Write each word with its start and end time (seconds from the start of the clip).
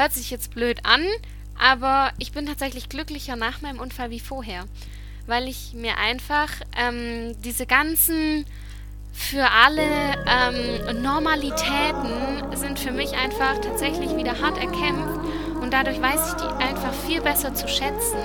Hört 0.00 0.14
sich 0.14 0.30
jetzt 0.30 0.54
blöd 0.54 0.86
an, 0.86 1.04
aber 1.58 2.12
ich 2.16 2.32
bin 2.32 2.46
tatsächlich 2.46 2.88
glücklicher 2.88 3.36
nach 3.36 3.60
meinem 3.60 3.78
Unfall 3.80 4.08
wie 4.08 4.18
vorher, 4.18 4.64
weil 5.26 5.46
ich 5.46 5.74
mir 5.74 5.98
einfach 5.98 6.48
ähm, 6.74 7.36
diese 7.42 7.66
ganzen 7.66 8.46
für 9.12 9.46
alle 9.50 9.82
ähm, 10.26 11.02
Normalitäten 11.02 12.56
sind 12.56 12.78
für 12.78 12.92
mich 12.92 13.12
einfach 13.12 13.60
tatsächlich 13.60 14.16
wieder 14.16 14.40
hart 14.40 14.56
erkämpft 14.56 15.20
und 15.60 15.70
dadurch 15.70 16.00
weiß 16.00 16.28
ich 16.28 16.42
die 16.44 16.64
einfach 16.64 16.94
viel 17.06 17.20
besser 17.20 17.54
zu 17.54 17.68
schätzen. 17.68 18.16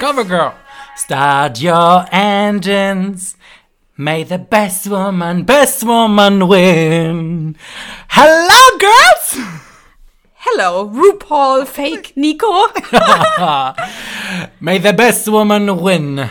Cover 0.00 0.24
girl, 0.24 0.54
start 0.96 1.60
your 1.60 2.06
engines. 2.12 3.36
May 3.96 4.24
the 4.24 4.38
best 4.38 4.86
woman, 4.86 5.44
best 5.44 5.84
woman 5.84 6.48
win. 6.48 7.56
Hello, 8.08 8.78
girls! 8.78 9.38
Hello, 10.34 10.88
RuPaul 10.88 11.66
Fake 11.66 12.16
Nico. 12.16 12.46
May 14.60 14.78
the 14.78 14.94
best 14.94 15.28
woman 15.28 15.82
win. 15.82 16.30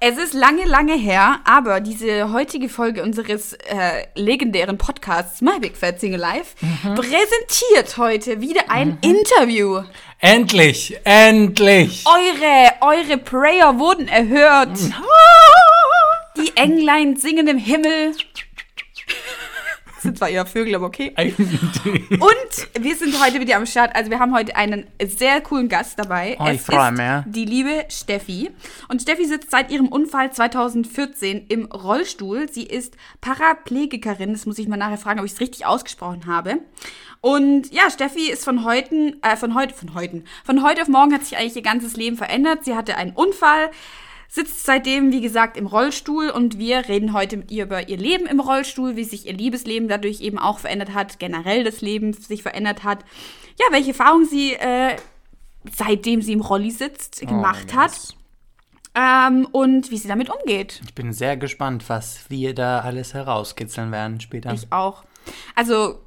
Es 0.00 0.16
ist 0.16 0.32
lange, 0.32 0.64
lange 0.64 0.96
her, 0.96 1.40
aber 1.44 1.80
diese 1.80 2.32
heutige 2.32 2.68
Folge 2.68 3.02
unseres 3.02 3.54
äh, 3.54 4.06
legendären 4.14 4.78
Podcasts 4.78 5.40
My 5.40 5.58
Big 5.58 5.76
Fat 5.76 5.98
Single 5.98 6.20
Life 6.20 6.54
mhm. 6.60 6.94
präsentiert 6.94 7.96
heute 7.96 8.40
wieder 8.40 8.70
ein 8.70 8.90
mhm. 8.90 8.98
Interview. 9.00 9.82
Endlich, 10.20 10.98
endlich. 11.04 12.04
Eure, 12.04 12.72
eure 12.80 13.18
Prayer 13.18 13.78
wurden 13.78 14.08
erhört. 14.08 14.80
Mhm. 14.80 14.94
Die 16.36 16.56
Englein 16.56 17.16
singen 17.16 17.46
im 17.46 17.58
Himmel 17.58 18.14
sind 20.08 20.18
zwar 20.18 20.28
eher 20.28 20.46
Vögel, 20.46 20.74
aber 20.74 20.86
okay. 20.86 21.12
Und 21.16 22.84
wir 22.84 22.96
sind 22.96 23.22
heute 23.22 23.40
wieder 23.40 23.56
am 23.56 23.66
Start. 23.66 23.94
Also 23.94 24.10
wir 24.10 24.18
haben 24.18 24.34
heute 24.34 24.56
einen 24.56 24.86
sehr 25.04 25.40
coolen 25.40 25.68
Gast 25.68 25.98
dabei. 25.98 26.36
Oh, 26.40 26.46
ich 26.46 26.60
freue 26.60 26.92
mich. 26.92 27.24
Die 27.26 27.44
liebe 27.44 27.84
Steffi. 27.88 28.50
Und 28.88 29.02
Steffi 29.02 29.26
sitzt 29.26 29.50
seit 29.50 29.70
ihrem 29.70 29.88
Unfall 29.88 30.32
2014 30.32 31.46
im 31.48 31.66
Rollstuhl. 31.66 32.48
Sie 32.50 32.64
ist 32.64 32.96
Paraplegikerin. 33.20 34.32
Das 34.32 34.46
muss 34.46 34.58
ich 34.58 34.68
mal 34.68 34.76
nachher 34.76 34.98
fragen, 34.98 35.20
ob 35.20 35.26
ich 35.26 35.32
es 35.32 35.40
richtig 35.40 35.66
ausgesprochen 35.66 36.26
habe. 36.26 36.58
Und 37.20 37.72
ja, 37.72 37.90
Steffi 37.90 38.30
ist 38.30 38.44
von 38.44 38.64
heute, 38.64 39.16
äh, 39.22 39.36
von 39.36 39.54
heute, 39.54 39.74
von 39.74 39.94
heute, 39.94 40.22
von 40.44 40.62
heute 40.62 40.82
auf 40.82 40.88
morgen 40.88 41.12
hat 41.12 41.24
sich 41.24 41.36
eigentlich 41.36 41.56
ihr 41.56 41.62
ganzes 41.62 41.96
Leben 41.96 42.16
verändert. 42.16 42.64
Sie 42.64 42.74
hatte 42.74 42.96
einen 42.96 43.12
Unfall 43.12 43.70
sitzt 44.30 44.64
seitdem, 44.64 45.10
wie 45.10 45.22
gesagt, 45.22 45.56
im 45.56 45.66
Rollstuhl 45.66 46.28
und 46.28 46.58
wir 46.58 46.86
reden 46.86 47.14
heute 47.14 47.38
mit 47.38 47.50
ihr 47.50 47.64
über 47.64 47.88
ihr 47.88 47.96
Leben 47.96 48.26
im 48.26 48.40
Rollstuhl, 48.40 48.94
wie 48.94 49.04
sich 49.04 49.26
ihr 49.26 49.32
Liebesleben 49.32 49.88
dadurch 49.88 50.20
eben 50.20 50.38
auch 50.38 50.58
verändert 50.58 50.92
hat, 50.92 51.18
generell 51.18 51.64
das 51.64 51.80
Leben 51.80 52.12
sich 52.12 52.42
verändert 52.42 52.84
hat. 52.84 53.04
Ja, 53.58 53.64
welche 53.70 53.88
Erfahrungen 53.88 54.26
sie 54.26 54.52
äh, 54.52 54.96
seitdem 55.72 56.22
sie 56.22 56.34
im 56.34 56.40
Rolli 56.40 56.70
sitzt 56.70 57.20
gemacht 57.20 57.68
oh, 57.72 57.76
hat. 57.76 58.14
Ähm, 58.94 59.46
und 59.52 59.90
wie 59.90 59.96
sie 59.96 60.08
damit 60.08 60.28
umgeht. 60.28 60.80
Ich 60.84 60.94
bin 60.94 61.12
sehr 61.12 61.36
gespannt, 61.36 61.88
was 61.88 62.28
wir 62.28 62.54
da 62.54 62.80
alles 62.80 63.14
herauskitzeln 63.14 63.92
werden 63.92 64.20
später. 64.20 64.52
Ich 64.52 64.72
auch. 64.72 65.04
Also 65.54 66.00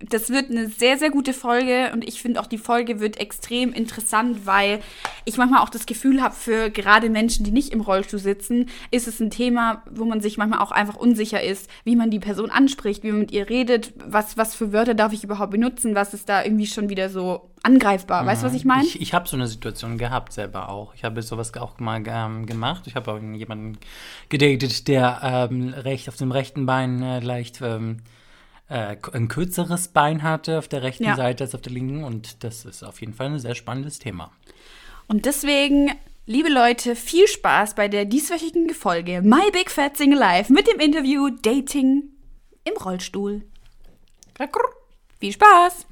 das 0.00 0.30
wird 0.30 0.50
eine 0.50 0.68
sehr, 0.68 0.98
sehr 0.98 1.10
gute 1.10 1.32
Folge 1.32 1.90
und 1.92 2.06
ich 2.06 2.22
finde 2.22 2.40
auch, 2.40 2.46
die 2.46 2.58
Folge 2.58 3.00
wird 3.00 3.18
extrem 3.18 3.72
interessant, 3.72 4.46
weil 4.46 4.80
ich 5.24 5.36
manchmal 5.36 5.62
auch 5.62 5.68
das 5.68 5.86
Gefühl 5.86 6.22
habe, 6.22 6.34
für 6.34 6.70
gerade 6.70 7.10
Menschen, 7.10 7.44
die 7.44 7.50
nicht 7.50 7.72
im 7.72 7.80
Rollstuhl 7.80 8.20
sitzen, 8.20 8.66
ist 8.90 9.08
es 9.08 9.20
ein 9.20 9.30
Thema, 9.30 9.82
wo 9.90 10.04
man 10.04 10.20
sich 10.20 10.38
manchmal 10.38 10.60
auch 10.60 10.70
einfach 10.70 10.96
unsicher 10.96 11.42
ist, 11.42 11.68
wie 11.82 11.96
man 11.96 12.10
die 12.10 12.20
Person 12.20 12.50
anspricht, 12.50 13.02
wie 13.02 13.10
man 13.10 13.20
mit 13.20 13.32
ihr 13.32 13.48
redet, 13.48 13.92
was, 13.96 14.36
was 14.36 14.54
für 14.54 14.72
Wörter 14.72 14.94
darf 14.94 15.12
ich 15.12 15.24
überhaupt 15.24 15.50
benutzen, 15.50 15.94
was 15.94 16.14
ist 16.14 16.28
da 16.28 16.44
irgendwie 16.44 16.66
schon 16.66 16.88
wieder 16.88 17.08
so 17.08 17.50
angreifbar. 17.64 18.22
Mhm. 18.22 18.26
Weißt 18.26 18.42
du, 18.42 18.46
was 18.46 18.54
ich 18.54 18.64
meine? 18.64 18.84
Ich, 18.84 19.00
ich 19.00 19.14
habe 19.14 19.26
so 19.26 19.36
eine 19.36 19.48
Situation 19.48 19.98
gehabt 19.98 20.32
selber 20.32 20.68
auch. 20.68 20.94
Ich 20.94 21.02
habe 21.02 21.22
sowas 21.22 21.52
auch 21.56 21.80
mal 21.80 22.02
ähm, 22.06 22.46
gemacht. 22.46 22.86
Ich 22.86 22.94
habe 22.94 23.10
auch 23.10 23.20
jemanden 23.20 23.78
gedatet, 24.28 24.86
der 24.86 25.48
ähm, 25.50 25.70
recht 25.70 26.08
auf 26.08 26.16
dem 26.16 26.30
rechten 26.30 26.66
Bein 26.66 27.02
äh, 27.02 27.20
leicht 27.20 27.60
ähm, 27.62 28.02
äh, 28.68 28.96
ein 29.12 29.28
kürzeres 29.28 29.88
Bein 29.88 30.22
hatte 30.22 30.58
auf 30.58 30.68
der 30.68 30.82
rechten 30.82 31.04
ja. 31.04 31.16
Seite 31.16 31.44
als 31.44 31.54
auf 31.54 31.60
der 31.60 31.72
linken. 31.72 32.04
Und 32.04 32.42
das 32.44 32.64
ist 32.64 32.82
auf 32.82 33.00
jeden 33.00 33.14
Fall 33.14 33.26
ein 33.26 33.38
sehr 33.38 33.54
spannendes 33.54 33.98
Thema. 33.98 34.32
Und 35.06 35.26
deswegen, 35.26 35.92
liebe 36.26 36.48
Leute, 36.48 36.96
viel 36.96 37.28
Spaß 37.28 37.74
bei 37.74 37.88
der 37.88 38.04
dieswöchigen 38.04 38.70
Folge 38.70 39.22
My 39.22 39.50
Big 39.52 39.70
Fat 39.70 39.96
Single 39.96 40.18
Life 40.18 40.52
mit 40.52 40.66
dem 40.66 40.80
Interview 40.80 41.28
Dating 41.42 42.04
im 42.64 42.74
Rollstuhl. 42.82 43.42
Viel 45.20 45.32
Spaß! 45.32 45.86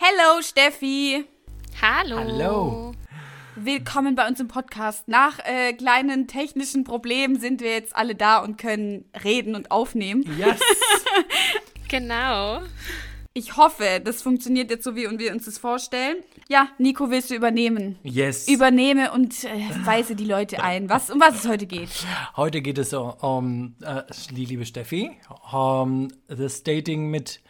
Hallo 0.00 0.42
Steffi. 0.42 1.24
Hallo. 1.80 2.16
Hallo. 2.16 2.92
Willkommen 3.56 4.14
bei 4.14 4.28
uns 4.28 4.38
im 4.38 4.46
Podcast. 4.46 5.08
Nach 5.08 5.40
äh, 5.40 5.72
kleinen 5.72 6.28
technischen 6.28 6.84
Problemen 6.84 7.40
sind 7.40 7.60
wir 7.60 7.72
jetzt 7.72 7.96
alle 7.96 8.14
da 8.14 8.38
und 8.38 8.58
können 8.58 9.04
reden 9.24 9.56
und 9.56 9.72
aufnehmen. 9.72 10.22
Yes. 10.38 10.60
genau. 11.88 12.62
Ich 13.32 13.56
hoffe, 13.56 14.00
das 14.04 14.22
funktioniert 14.22 14.70
jetzt 14.70 14.84
so, 14.84 14.94
wie 14.94 15.08
wir 15.18 15.32
uns 15.32 15.46
das 15.46 15.58
vorstellen. 15.58 16.16
Ja, 16.48 16.68
Nico, 16.78 17.10
willst 17.10 17.30
du 17.30 17.34
übernehmen? 17.34 17.98
Yes. 18.04 18.46
Übernehme 18.46 19.12
und 19.12 19.44
äh, 19.44 19.48
weise 19.84 20.14
die 20.14 20.26
Leute 20.26 20.62
ein, 20.62 20.88
was, 20.88 21.10
um 21.10 21.20
was 21.20 21.34
es 21.44 21.48
heute 21.48 21.66
geht. 21.66 21.90
Heute 22.36 22.62
geht 22.62 22.78
es 22.78 22.92
um, 22.92 23.74
äh, 23.82 24.02
die 24.30 24.44
liebe 24.44 24.64
Steffi, 24.64 25.10
um 25.52 26.08
das 26.28 26.62
Dating 26.62 27.10
mit 27.10 27.40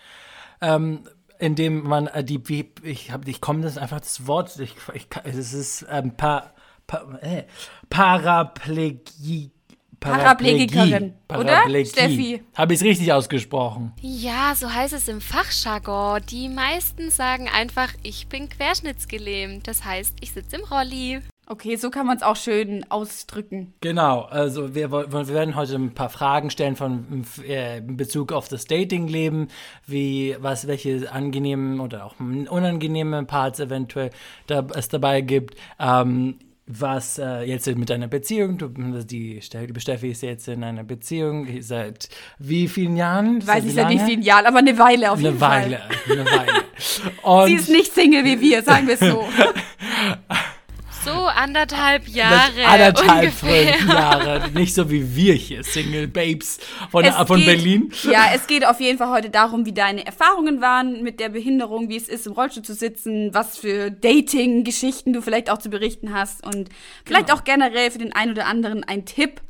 ähm, 0.63 1.01
indem 1.41 1.83
man 1.83 2.07
äh, 2.07 2.23
die, 2.23 2.47
wie, 2.49 2.71
ich 2.83 3.11
habe, 3.11 3.29
ich 3.29 3.41
komme 3.41 3.63
das 3.63 3.79
einfach 3.79 4.01
das 4.01 4.27
Wort, 4.27 4.59
ich, 4.61 4.75
ich 4.95 5.07
es 5.25 5.53
ist 5.53 5.87
ähm, 5.91 6.17
pa, 6.17 6.53
pa, 6.87 7.19
äh, 7.23 7.45
Paraplegie. 7.89 9.51
Paraplegikerin, 9.99 11.13
oder? 11.29 11.63
Steffi. 11.85 12.43
Habe 12.55 12.73
ich 12.73 12.81
es 12.81 12.87
richtig 12.87 13.13
ausgesprochen? 13.13 13.93
Ja, 14.01 14.55
so 14.57 14.73
heißt 14.73 14.95
es 14.95 15.09
im 15.09 15.21
Fachjargon. 15.21 16.23
Die 16.31 16.49
meisten 16.49 17.11
sagen 17.11 17.51
einfach, 17.55 17.93
ich 18.03 18.27
bin 18.27 18.49
querschnittsgelähmt. 18.49 19.69
Das 19.69 19.85
heißt, 19.85 20.17
ich 20.23 20.33
sitze 20.33 20.57
im 20.57 20.65
Rolli. 20.65 21.21
Okay, 21.51 21.75
so 21.75 21.91
kann 21.91 22.07
man 22.07 22.17
es 22.17 22.23
auch 22.23 22.37
schön 22.37 22.87
ausdrücken. 22.91 23.75
Genau, 23.81 24.21
also 24.21 24.77
wir, 24.77 24.93
wir, 24.93 25.29
werden 25.29 25.57
heute 25.57 25.75
ein 25.75 25.95
paar 25.95 26.09
Fragen 26.09 26.49
stellen 26.49 26.77
von 26.77 27.25
äh, 27.45 27.79
in 27.79 27.97
Bezug 27.97 28.31
auf 28.31 28.47
das 28.47 28.67
Datingleben, 28.67 29.49
wie 29.85 30.37
was 30.39 30.69
welche 30.69 31.11
angenehmen 31.11 31.81
oder 31.81 32.05
auch 32.05 32.15
unangenehme 32.21 33.25
Parts 33.25 33.59
eventuell 33.59 34.11
da, 34.47 34.65
es 34.77 34.91
dabei 34.91 35.23
gibt. 35.23 35.57
Ähm, 35.81 36.39
was 36.69 37.19
äh, 37.19 37.43
jetzt 37.43 37.67
mit 37.67 37.91
deiner 37.91 38.07
Beziehung, 38.07 38.57
du, 38.57 38.69
die, 38.69 39.41
die 39.41 39.81
Steffi 39.81 40.11
ist 40.13 40.23
jetzt 40.23 40.47
in 40.47 40.63
einer 40.63 40.85
Beziehung 40.85 41.49
seit 41.63 42.11
wie 42.39 42.69
vielen 42.69 42.97
Jahren? 42.97 43.39
Ich 43.39 43.47
weiß 43.49 43.65
nicht 43.65 43.75
seit 43.75 43.91
wie 43.91 43.99
vielen 43.99 44.23
Jahren, 44.23 44.47
aber 44.47 44.59
eine 44.59 44.79
Weile 44.79 45.11
auf 45.11 45.19
eine 45.19 45.31
jeden 45.31 45.41
Weile, 45.41 45.79
Fall. 45.79 46.17
Eine 46.17 46.27
Weile, 46.27 46.53
Und 47.23 47.47
Sie 47.49 47.55
ist 47.55 47.71
nicht 47.71 47.93
Single 47.93 48.25
wie 48.25 48.41
wir, 48.41 48.63
sagen 48.63 48.87
wir 48.87 48.95
es 48.95 49.01
so. 49.01 49.25
So 51.13 51.27
anderthalb 51.27 52.09
Jahre. 52.09 52.65
Anderthalb 52.65 53.33
Jahre. 53.87 54.51
Nicht 54.51 54.75
so 54.75 54.91
wie 54.91 55.15
wir 55.15 55.35
hier, 55.35 55.65
Single 55.65 56.09
Babes 56.09 56.59
von, 56.91 57.05
von 57.05 57.37
geht, 57.39 57.47
Berlin. 57.47 57.93
Ja, 58.05 58.27
es 58.35 58.47
geht 58.47 58.67
auf 58.67 58.81
jeden 58.81 58.99
Fall 58.99 59.11
heute 59.11 59.31
darum, 59.31 59.67
wie 59.67 59.73
deine 59.73 60.07
Erfahrungen 60.07 60.61
waren 60.61 61.03
mit 61.03 61.21
der 61.21 61.31
Behinderung, 61.31 61.89
wie 61.89 61.97
es 61.97 62.09
ist, 62.09 62.27
im 62.27 62.33
Rollstuhl 62.33 62.63
zu 62.63 62.75
sitzen, 62.75 63.35
was 63.35 63.59
für 63.59 63.91
Dating-Geschichten 63.91 65.13
du 65.13 65.23
vielleicht 65.23 65.51
auch 65.51 65.59
zu 65.59 65.71
berichten 65.71 66.15
hast 66.15 66.47
und 66.47 66.69
vielleicht 67.05 67.27
genau. 67.27 67.39
auch 67.39 67.45
generell 67.45 67.91
für 67.91 67.99
den 67.99 68.15
einen 68.15 68.33
oder 68.33 68.47
anderen 68.47 68.85
ein 68.85 69.05
Tipp, 69.05 69.41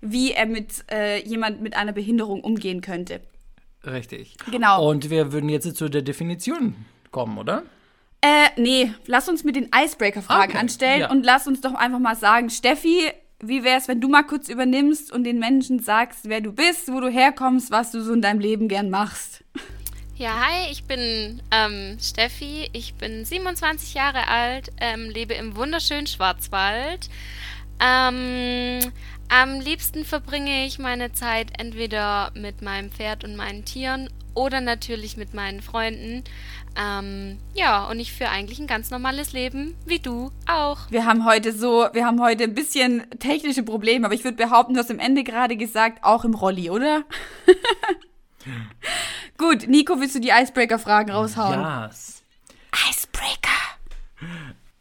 wie 0.00 0.32
er 0.32 0.46
mit 0.46 0.84
äh, 0.90 1.22
jemand 1.26 1.60
mit 1.60 1.76
einer 1.76 1.92
Behinderung 1.92 2.42
umgehen 2.42 2.80
könnte. 2.80 3.20
Richtig. 3.84 4.36
Genau. 4.50 4.88
Und 4.88 5.10
wir 5.10 5.32
würden 5.32 5.48
jetzt 5.48 5.74
zu 5.76 5.88
der 5.88 6.02
Definition 6.02 6.74
kommen, 7.10 7.38
oder? 7.38 7.64
Äh, 8.22 8.48
nee, 8.56 8.92
lass 9.06 9.28
uns 9.28 9.44
mit 9.44 9.56
den 9.56 9.70
Icebreaker-Fragen 9.74 10.52
okay, 10.52 10.60
anstellen 10.60 11.00
ja. 11.00 11.10
und 11.10 11.24
lass 11.24 11.46
uns 11.46 11.60
doch 11.62 11.74
einfach 11.74 11.98
mal 11.98 12.16
sagen, 12.16 12.50
Steffi, 12.50 13.10
wie 13.42 13.64
wär's, 13.64 13.88
wenn 13.88 14.00
du 14.00 14.08
mal 14.08 14.24
kurz 14.24 14.48
übernimmst 14.48 15.10
und 15.10 15.24
den 15.24 15.38
Menschen 15.38 15.80
sagst, 15.80 16.28
wer 16.28 16.42
du 16.42 16.52
bist, 16.52 16.92
wo 16.92 17.00
du 17.00 17.08
herkommst, 17.08 17.70
was 17.70 17.92
du 17.92 18.02
so 18.02 18.12
in 18.12 18.20
deinem 18.20 18.40
Leben 18.40 18.68
gern 18.68 18.90
machst? 18.90 19.42
Ja, 20.16 20.34
hi, 20.38 20.70
ich 20.70 20.84
bin 20.84 21.40
ähm, 21.50 21.96
Steffi, 21.98 22.68
ich 22.74 22.92
bin 22.94 23.24
27 23.24 23.94
Jahre 23.94 24.28
alt, 24.28 24.70
ähm, 24.78 25.08
lebe 25.08 25.32
im 25.32 25.56
wunderschönen 25.56 26.06
Schwarzwald. 26.06 27.08
Ähm, 27.80 28.80
am 29.30 29.60
liebsten 29.60 30.04
verbringe 30.04 30.66
ich 30.66 30.78
meine 30.78 31.12
Zeit 31.12 31.52
entweder 31.58 32.32
mit 32.34 32.60
meinem 32.60 32.90
Pferd 32.90 33.24
und 33.24 33.34
meinen 33.36 33.64
Tieren 33.64 34.10
oder 34.34 34.60
natürlich 34.60 35.16
mit 35.16 35.32
meinen 35.32 35.62
Freunden. 35.62 36.24
Ähm, 36.76 37.38
ja, 37.54 37.86
und 37.88 38.00
ich 38.00 38.12
führe 38.12 38.30
eigentlich 38.30 38.58
ein 38.58 38.66
ganz 38.66 38.90
normales 38.90 39.32
Leben, 39.32 39.76
wie 39.86 39.98
du 39.98 40.30
auch. 40.46 40.78
Wir 40.90 41.04
haben 41.04 41.24
heute 41.24 41.52
so, 41.52 41.88
wir 41.92 42.06
haben 42.06 42.20
heute 42.22 42.44
ein 42.44 42.54
bisschen 42.54 43.04
technische 43.18 43.62
Probleme, 43.62 44.06
aber 44.06 44.14
ich 44.14 44.24
würde 44.24 44.36
behaupten, 44.36 44.74
du 44.74 44.80
hast 44.80 44.90
am 44.90 44.98
Ende 44.98 45.24
gerade 45.24 45.56
gesagt, 45.56 46.04
auch 46.04 46.24
im 46.24 46.34
Rolli, 46.34 46.70
oder? 46.70 47.02
Gut, 49.38 49.68
Nico, 49.68 50.00
willst 50.00 50.14
du 50.14 50.20
die 50.20 50.30
Icebreaker-Fragen 50.30 51.10
raushauen? 51.10 51.60
Yes. 51.88 52.22
Icebreaker. 52.88 53.39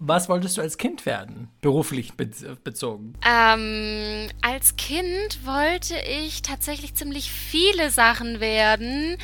Was 0.01 0.29
wolltest 0.29 0.57
du 0.57 0.61
als 0.61 0.77
Kind 0.77 1.05
werden, 1.05 1.49
beruflich 1.59 2.13
bezogen? 2.13 3.13
Ähm, 3.27 4.29
als 4.41 4.77
Kind 4.77 5.45
wollte 5.45 5.95
ich 5.99 6.41
tatsächlich 6.41 6.95
ziemlich 6.95 7.29
viele 7.29 7.89
Sachen 7.91 8.39
werden. 8.39 9.17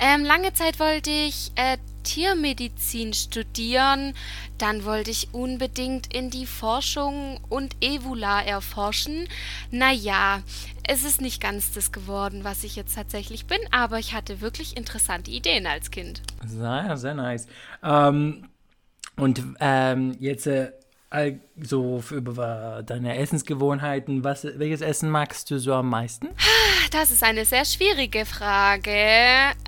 Ähm, 0.00 0.24
lange 0.24 0.54
Zeit 0.54 0.80
wollte 0.80 1.10
ich 1.10 1.52
äh, 1.56 1.76
Tiermedizin 2.02 3.12
studieren. 3.12 4.14
Dann 4.56 4.86
wollte 4.86 5.10
ich 5.10 5.28
unbedingt 5.32 6.14
in 6.14 6.30
die 6.30 6.46
Forschung 6.46 7.38
und 7.50 7.76
Evula 7.82 8.40
erforschen. 8.40 9.28
Naja, 9.70 10.42
es 10.88 11.04
ist 11.04 11.20
nicht 11.20 11.42
ganz 11.42 11.72
das 11.72 11.92
geworden, 11.92 12.42
was 12.42 12.64
ich 12.64 12.74
jetzt 12.74 12.94
tatsächlich 12.94 13.46
bin, 13.46 13.60
aber 13.70 13.98
ich 13.98 14.14
hatte 14.14 14.40
wirklich 14.40 14.78
interessante 14.78 15.30
Ideen 15.30 15.66
als 15.66 15.90
Kind. 15.90 16.22
Sehr, 16.46 16.96
sehr 16.96 17.14
nice. 17.14 17.46
Ähm, 17.82 18.48
und 19.16 19.42
ähm, 19.60 20.16
jetzt 20.18 20.46
äh, 20.46 20.72
so 21.60 22.02
über 22.10 22.82
deine 22.84 23.16
Essensgewohnheiten, 23.18 24.24
was, 24.24 24.44
welches 24.44 24.80
Essen 24.80 25.10
magst 25.10 25.50
du 25.50 25.58
so 25.58 25.74
am 25.74 25.90
meisten? 25.90 26.28
Das 26.90 27.10
ist 27.10 27.22
eine 27.22 27.44
sehr 27.44 27.64
schwierige 27.64 28.24
Frage. 28.24 28.90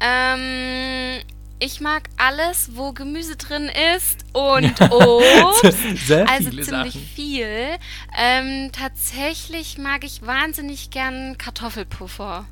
Ähm, 0.01 1.23
ich 1.59 1.81
mag 1.81 2.09
alles, 2.17 2.71
wo 2.75 2.93
Gemüse 2.93 3.37
drin 3.37 3.71
ist 3.97 4.25
und 4.33 4.81
Obst. 4.91 6.07
Sehr 6.07 6.29
also 6.29 6.51
ziemlich 6.51 6.67
Sachen. 6.67 7.01
viel. 7.01 7.79
Ähm, 8.19 8.71
tatsächlich 8.73 9.79
mag 9.79 10.05
ich 10.05 10.27
wahnsinnig 10.27 10.91
gern 10.91 11.39
Kartoffelpuffer. 11.39 12.47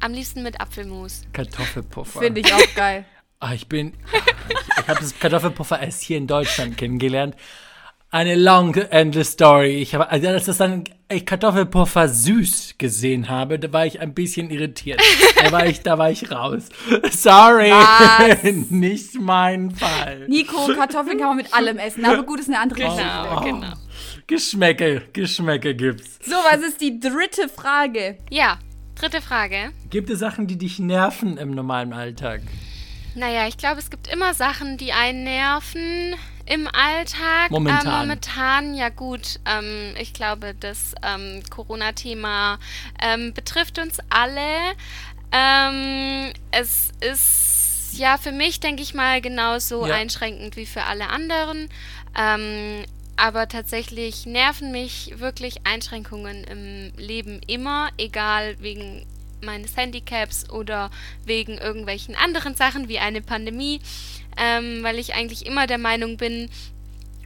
Am 0.00 0.12
liebsten 0.12 0.42
mit 0.42 0.60
Apfelmus. 0.60 1.22
Kartoffelpuffer. 1.32 2.20
Finde 2.20 2.40
ich 2.40 2.52
auch 2.52 2.74
geil. 2.74 3.04
Ah, 3.40 3.54
ich 3.54 3.66
bin. 3.68 3.94
Ich, 4.50 4.56
ich 4.82 4.88
habe 4.88 4.98
das 4.98 5.16
Kartoffelpuffer 5.16 5.80
erst 5.80 6.02
hier 6.02 6.18
in 6.18 6.26
Deutschland 6.26 6.76
kennengelernt. 6.76 7.36
Eine 8.10 8.34
long, 8.34 8.74
endless 8.74 9.30
story. 9.32 9.76
Ich 9.80 9.94
habe, 9.94 10.10
also 10.10 10.26
als 10.26 10.46
das 10.46 10.56
dann 10.56 10.82
ich 11.08 11.24
Kartoffelpuffer 11.24 12.08
süß 12.08 12.74
gesehen 12.78 13.28
habe, 13.28 13.60
da 13.60 13.72
war 13.72 13.86
ich 13.86 14.00
ein 14.00 14.12
bisschen 14.12 14.50
irritiert. 14.50 15.00
Da 15.40 15.52
war 15.52 15.66
ich, 15.66 15.82
da 15.82 15.98
war 15.98 16.10
ich 16.10 16.32
raus. 16.32 16.68
Sorry, 17.12 17.70
Was? 17.70 18.42
nicht 18.70 19.20
mein 19.20 19.70
Fall. 19.70 20.26
Nico, 20.26 20.66
Kartoffeln 20.74 21.16
kann 21.18 21.28
man 21.28 21.36
mit 21.36 21.54
allem 21.54 21.78
essen, 21.78 22.04
aber 22.04 22.24
gut, 22.24 22.40
ist 22.40 22.48
eine 22.48 22.58
andere 22.58 22.80
Genau, 22.80 22.90
Geschichte. 22.96 23.28
Oh. 23.36 23.40
genau. 23.44 23.72
Geschmäcke, 24.26 25.02
Geschmäcke 25.12 25.76
gibt's. 25.76 26.18
So, 26.24 26.34
was 26.50 26.60
ist 26.62 26.80
die 26.80 26.98
dritte 26.98 27.48
Frage? 27.48 28.18
Ja, 28.30 28.58
dritte 28.96 29.20
Frage. 29.22 29.70
Gibt 29.90 30.10
es 30.10 30.18
Sachen, 30.18 30.48
die 30.48 30.58
dich 30.58 30.80
nerven 30.80 31.36
im 31.36 31.52
normalen 31.52 31.92
Alltag? 31.92 32.40
Naja, 33.14 33.46
ich 33.48 33.56
glaube, 33.56 33.80
es 33.80 33.90
gibt 33.90 34.06
immer 34.08 34.34
Sachen, 34.34 34.76
die 34.76 34.92
einen 34.92 35.24
nerven 35.24 36.14
im 36.46 36.68
Alltag. 36.68 37.50
Momentan. 37.50 37.86
Ähm, 37.86 37.92
momentan, 38.00 38.74
ja 38.74 38.88
gut. 38.88 39.40
Ähm, 39.46 39.94
ich 39.98 40.12
glaube, 40.12 40.54
das 40.58 40.94
ähm, 41.02 41.42
Corona-Thema 41.50 42.58
ähm, 43.02 43.32
betrifft 43.34 43.78
uns 43.78 43.98
alle. 44.10 44.74
Ähm, 45.32 46.32
es 46.50 46.90
ist 47.00 47.92
ja 47.98 48.16
für 48.18 48.32
mich, 48.32 48.60
denke 48.60 48.82
ich 48.82 48.94
mal, 48.94 49.20
genauso 49.20 49.86
Ja. 49.86 49.94
einschränkend 49.94 50.56
wie 50.56 50.66
für 50.66 50.84
alle 50.84 51.08
anderen. 51.08 51.68
Ähm, 52.16 52.84
aber 53.16 53.48
tatsächlich 53.48 54.24
nerven 54.26 54.70
mich 54.72 55.14
wirklich 55.18 55.66
Einschränkungen 55.66 56.44
im 56.44 56.92
Leben 56.96 57.40
immer, 57.46 57.90
egal 57.98 58.56
wegen 58.60 59.06
meines 59.44 59.76
Handicaps 59.76 60.48
oder 60.50 60.90
wegen 61.24 61.58
irgendwelchen 61.58 62.14
anderen 62.14 62.54
Sachen 62.54 62.88
wie 62.88 62.98
eine 62.98 63.22
Pandemie, 63.22 63.80
ähm, 64.36 64.82
weil 64.82 64.98
ich 64.98 65.14
eigentlich 65.14 65.46
immer 65.46 65.66
der 65.66 65.78
Meinung 65.78 66.16
bin, 66.16 66.50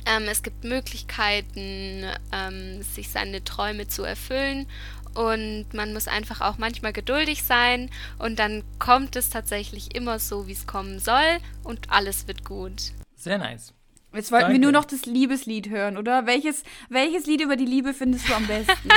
ähm, 0.06 0.24
es 0.28 0.42
gibt 0.42 0.64
Möglichkeiten, 0.64 2.04
ähm, 2.32 2.82
sich 2.82 3.10
seine 3.10 3.42
Träume 3.42 3.88
zu 3.88 4.04
erfüllen 4.04 4.66
und 5.14 5.66
man 5.72 5.92
muss 5.92 6.08
einfach 6.08 6.40
auch 6.40 6.58
manchmal 6.58 6.92
geduldig 6.92 7.42
sein 7.42 7.90
und 8.18 8.38
dann 8.38 8.64
kommt 8.78 9.16
es 9.16 9.30
tatsächlich 9.30 9.94
immer 9.94 10.18
so, 10.18 10.46
wie 10.46 10.52
es 10.52 10.66
kommen 10.66 10.98
soll 10.98 11.38
und 11.62 11.90
alles 11.90 12.26
wird 12.26 12.44
gut. 12.44 12.92
Sehr 13.16 13.38
nice. 13.38 13.73
Jetzt 14.14 14.30
wollten 14.30 14.44
Danke. 14.44 14.60
wir 14.60 14.60
nur 14.60 14.72
noch 14.72 14.84
das 14.84 15.06
Liebeslied 15.06 15.70
hören, 15.70 15.96
oder? 15.96 16.24
Welches, 16.26 16.62
welches 16.88 17.26
Lied 17.26 17.40
über 17.40 17.56
die 17.56 17.64
Liebe 17.64 17.92
findest 17.94 18.28
du 18.28 18.34
am 18.34 18.46
besten? 18.46 18.88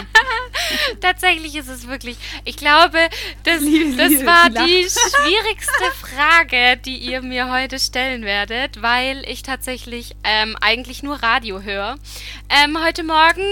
Tatsächlich 1.02 1.56
ist 1.56 1.70
es 1.70 1.88
wirklich, 1.88 2.18
ich 2.46 2.56
glaube, 2.56 3.00
das, 3.44 3.62
Liebe, 3.62 3.96
das 3.96 4.26
war 4.26 4.50
lacht. 4.50 4.68
die 4.68 4.84
schwierigste 4.90 5.92
Frage, 6.00 6.78
die 6.78 6.98
ihr 6.98 7.22
mir 7.22 7.52
heute 7.52 7.80
stellen 7.80 8.24
werdet, 8.24 8.82
weil 8.82 9.24
ich 9.28 9.42
tatsächlich 9.42 10.16
ähm, 10.24 10.56
eigentlich 10.62 11.02
nur 11.02 11.16
Radio 11.16 11.64
höre. 11.64 11.98
Ähm, 12.50 12.78
heute 12.84 13.04
Morgen, 13.04 13.44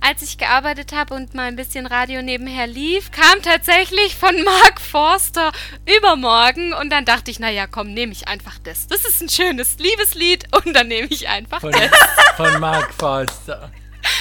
als 0.00 0.20
ich 0.22 0.36
gearbeitet 0.36 0.92
habe 0.92 1.14
und 1.14 1.34
mal 1.34 1.44
ein 1.44 1.56
bisschen 1.56 1.86
Radio 1.86 2.20
nebenher 2.22 2.66
lief, 2.66 3.10
kam 3.10 3.40
tatsächlich 3.42 4.14
von 4.14 4.42
Mark 4.44 4.80
Forster 4.80 5.52
übermorgen 5.96 6.74
und 6.74 6.90
dann 6.90 7.04
dachte 7.04 7.30
ich, 7.30 7.40
naja, 7.40 7.66
komm, 7.66 7.94
nehme 7.94 8.12
ich 8.12 8.28
einfach 8.28 8.58
das. 8.58 8.86
Das 8.88 9.04
ist 9.04 9.22
ein 9.22 9.28
schönes 9.28 9.78
Liebeslied 9.78 10.44
und 10.64 10.74
dann 10.74 10.88
nehme 10.88 11.08
ich 11.10 11.13
einfach 11.22 11.60
Von, 11.60 11.72
das. 11.72 11.90
von 12.36 12.60
Mark 12.60 12.92
Forster. 12.94 13.70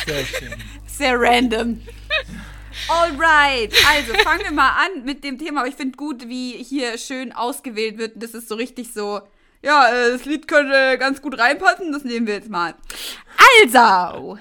Sehr 0.06 0.25
schön. 0.25 0.54
Sehr 0.86 1.19
random. 1.19 1.81
Alright, 2.88 3.74
also 3.88 4.13
fangen 4.24 4.44
wir 4.44 4.51
mal 4.51 4.72
an 4.86 5.04
mit 5.04 5.24
dem 5.24 5.38
Thema. 5.38 5.62
Aber 5.62 5.69
ich 5.69 5.75
finde 5.75 5.98
gut, 5.98 6.28
wie 6.28 6.51
hier 6.51 6.98
schön 6.98 7.31
ausgewählt 7.31 7.98
wird. 7.98 8.22
Das 8.22 8.34
ist 8.34 8.50
so 8.50 8.56
richtig 8.56 8.94
so, 8.94 9.22
ja, 9.62 9.90
äh, 9.90 10.12
das 10.12 10.25
Lied 10.25 10.48
könnte 10.48 10.98
ganz 10.98 11.22
gut 11.22 11.40
reinpassen. 11.40 11.92
Das 11.92 12.04
nehmen 12.04 12.28
wir 12.28 12.36
jetzt 12.36 12.50
mal. 12.50 12.75
Also, 13.62 14.38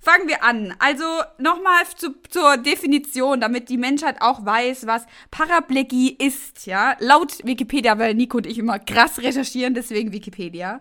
fangen 0.00 0.28
wir 0.28 0.44
an. 0.44 0.74
Also 0.78 1.04
nochmal 1.38 1.84
zu, 1.96 2.14
zur 2.28 2.56
Definition, 2.58 3.40
damit 3.40 3.68
die 3.68 3.78
Menschheit 3.78 4.20
auch 4.20 4.44
weiß, 4.44 4.86
was 4.86 5.06
Paraplegie 5.30 6.16
ist. 6.18 6.66
Ja, 6.66 6.96
laut 6.98 7.44
Wikipedia, 7.44 7.98
weil 7.98 8.14
Nico 8.14 8.36
und 8.36 8.46
ich 8.46 8.58
immer 8.58 8.78
krass 8.78 9.18
recherchieren, 9.18 9.74
deswegen 9.74 10.12
Wikipedia. 10.12 10.80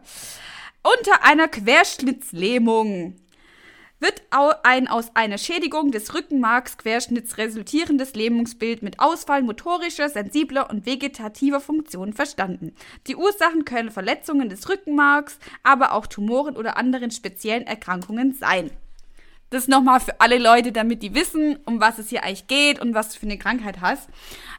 Unter 0.83 1.23
einer 1.23 1.47
Querschnittslähmung 1.47 3.15
wird 3.99 4.23
ein 4.63 4.87
aus 4.87 5.15
einer 5.15 5.37
Schädigung 5.37 5.91
des 5.91 6.15
Rückenmarksquerschnitts 6.15 7.37
resultierendes 7.37 8.15
Lähmungsbild 8.15 8.81
mit 8.81 8.99
Ausfall 8.99 9.43
motorischer, 9.43 10.09
sensibler 10.09 10.71
und 10.71 10.87
vegetativer 10.87 11.61
Funktionen 11.61 12.13
verstanden. 12.13 12.75
Die 13.05 13.15
Ursachen 13.15 13.63
können 13.63 13.91
Verletzungen 13.91 14.49
des 14.49 14.67
Rückenmarks, 14.69 15.37
aber 15.61 15.93
auch 15.93 16.07
Tumoren 16.07 16.57
oder 16.57 16.77
anderen 16.77 17.11
speziellen 17.11 17.67
Erkrankungen 17.67 18.33
sein. 18.33 18.71
Das 19.51 19.67
nochmal 19.67 19.99
für 19.99 20.21
alle 20.21 20.37
Leute, 20.37 20.71
damit 20.71 21.03
die 21.03 21.13
wissen, 21.13 21.59
um 21.65 21.81
was 21.81 21.99
es 21.99 22.07
hier 22.07 22.23
eigentlich 22.23 22.47
geht 22.47 22.79
und 22.79 22.93
was 22.93 23.09
du 23.09 23.19
für 23.19 23.25
eine 23.25 23.37
Krankheit 23.37 23.81
hast. 23.81 24.07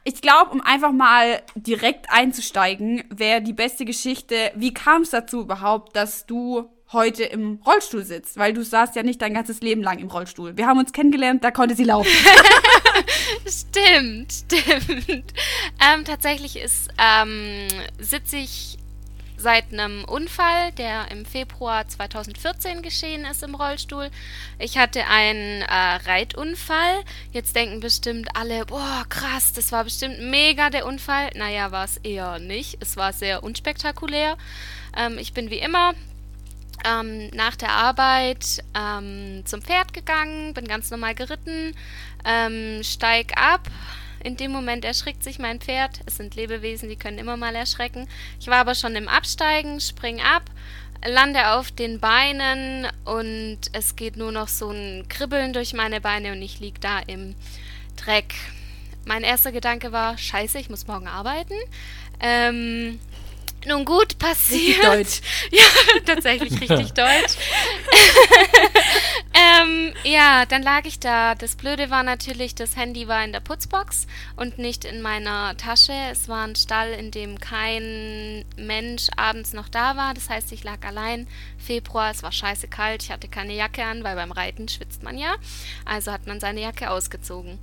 Ich 0.03 0.21
glaube, 0.21 0.51
um 0.51 0.61
einfach 0.61 0.91
mal 0.91 1.41
direkt 1.55 2.11
einzusteigen, 2.11 3.03
wäre 3.09 3.41
die 3.41 3.53
beste 3.53 3.85
Geschichte, 3.85 4.51
wie 4.53 4.71
kam 4.71 5.01
es 5.01 5.09
dazu 5.09 5.41
überhaupt, 5.41 5.95
dass 5.95 6.27
du 6.27 6.69
heute 6.91 7.23
im 7.23 7.59
Rollstuhl 7.65 8.03
sitzt? 8.03 8.37
Weil 8.37 8.53
du 8.53 8.63
saßt 8.63 8.95
ja 8.95 9.01
nicht 9.01 9.19
dein 9.19 9.33
ganzes 9.33 9.61
Leben 9.61 9.81
lang 9.81 9.97
im 9.97 10.09
Rollstuhl. 10.09 10.57
Wir 10.57 10.67
haben 10.67 10.77
uns 10.77 10.93
kennengelernt, 10.93 11.43
da 11.43 11.49
konnte 11.49 11.73
sie 11.75 11.85
laufen. 11.85 12.11
Stimmt, 13.47 14.31
stimmt. 14.31 15.33
Ähm, 15.81 16.05
tatsächlich 16.05 16.55
ist, 16.57 16.89
ähm, 16.99 17.67
sitze 17.99 18.37
ich 18.37 18.77
seit 19.43 19.71
einem 19.73 20.05
Unfall, 20.05 20.71
der 20.71 21.11
im 21.11 21.25
Februar 21.25 21.87
2014 21.87 22.81
geschehen 22.81 23.25
ist 23.25 23.43
im 23.43 23.55
Rollstuhl. 23.55 24.09
Ich 24.57 24.77
hatte 24.77 25.05
einen 25.05 25.61
äh, 25.61 25.95
Reitunfall. 26.07 27.03
Jetzt 27.33 27.55
denken 27.55 27.81
bestimmt 27.81 28.29
alle, 28.35 28.65
boah, 28.65 29.05
krass, 29.09 29.51
das 29.51 29.71
war 29.73 29.83
bestimmt 29.83 30.19
mega 30.21 30.69
der 30.69 30.85
Unfall. 30.85 31.29
Naja, 31.35 31.71
war 31.71 31.83
es 31.83 31.97
eher 31.97 32.39
nicht. 32.39 32.77
Es 32.79 32.95
war 32.95 33.11
sehr 33.11 33.43
unspektakulär. 33.43 34.37
Ähm, 34.97 35.17
ich 35.17 35.33
bin 35.33 35.49
wie 35.49 35.59
immer 35.59 35.93
ähm, 36.85 37.29
nach 37.33 37.57
der 37.57 37.71
Arbeit 37.71 38.63
ähm, 38.73 39.43
zum 39.45 39.61
Pferd 39.61 39.93
gegangen, 39.93 40.53
bin 40.53 40.67
ganz 40.67 40.89
normal 40.89 41.15
geritten, 41.15 41.75
ähm, 42.25 42.81
steig 42.81 43.37
ab. 43.37 43.69
In 44.23 44.37
dem 44.37 44.51
Moment 44.51 44.85
erschrickt 44.85 45.23
sich 45.23 45.37
mein 45.37 45.59
Pferd. 45.59 45.99
Es 46.05 46.15
sind 46.17 46.35
Lebewesen, 46.35 46.87
die 46.87 46.95
können 46.95 47.17
immer 47.17 47.35
mal 47.35 47.55
erschrecken. 47.55 48.07
Ich 48.39 48.47
war 48.47 48.57
aber 48.57 48.73
schon 48.73 48.95
im 48.95 49.09
Absteigen, 49.09 49.81
spring 49.81 50.21
ab, 50.21 50.43
lande 51.05 51.51
auf 51.51 51.71
den 51.71 51.99
Beinen 51.99 52.87
und 53.03 53.59
es 53.73 53.97
geht 53.97 54.15
nur 54.15 54.31
noch 54.31 54.47
so 54.47 54.69
ein 54.69 55.05
Kribbeln 55.09 55.51
durch 55.51 55.73
meine 55.73 55.99
Beine 55.99 56.31
und 56.31 56.41
ich 56.41 56.61
lieg 56.61 56.79
da 56.79 56.99
im 56.99 57.35
Dreck. 57.97 58.33
Mein 59.05 59.23
erster 59.23 59.51
Gedanke 59.51 59.91
war, 59.91 60.17
scheiße, 60.17 60.57
ich 60.57 60.69
muss 60.69 60.87
morgen 60.87 61.07
arbeiten. 61.09 61.55
Ähm, 62.21 62.99
nun 63.65 63.85
gut, 63.85 64.17
passiert. 64.19 64.77
Richtig 64.77 64.81
deutsch. 64.81 65.21
Ja, 65.51 65.65
tatsächlich 66.05 66.59
richtig 66.61 66.93
deutsch. 66.93 67.35
ähm, 69.33 69.93
ja, 70.03 70.45
dann 70.45 70.63
lag 70.63 70.85
ich 70.85 70.99
da. 70.99 71.35
Das 71.35 71.55
Blöde 71.55 71.89
war 71.89 72.03
natürlich, 72.03 72.55
das 72.55 72.75
Handy 72.75 73.07
war 73.07 73.23
in 73.23 73.31
der 73.31 73.39
Putzbox 73.39 74.07
und 74.35 74.57
nicht 74.57 74.85
in 74.85 75.01
meiner 75.01 75.55
Tasche. 75.57 75.93
Es 76.11 76.27
war 76.27 76.45
ein 76.45 76.55
Stall, 76.55 76.91
in 76.91 77.11
dem 77.11 77.39
kein 77.39 78.45
Mensch 78.55 79.07
abends 79.15 79.53
noch 79.53 79.69
da 79.69 79.95
war. 79.95 80.13
Das 80.13 80.29
heißt, 80.29 80.51
ich 80.51 80.63
lag 80.63 80.85
allein. 80.85 81.27
Februar, 81.57 82.11
es 82.11 82.23
war 82.23 82.31
scheiße 82.31 82.67
kalt. 82.67 83.03
Ich 83.03 83.11
hatte 83.11 83.27
keine 83.27 83.53
Jacke 83.53 83.83
an, 83.83 84.03
weil 84.03 84.15
beim 84.15 84.31
Reiten 84.31 84.67
schwitzt 84.67 85.03
man 85.03 85.17
ja. 85.17 85.35
Also 85.85 86.11
hat 86.11 86.27
man 86.27 86.39
seine 86.39 86.61
Jacke 86.61 86.89
ausgezogen. 86.89 87.59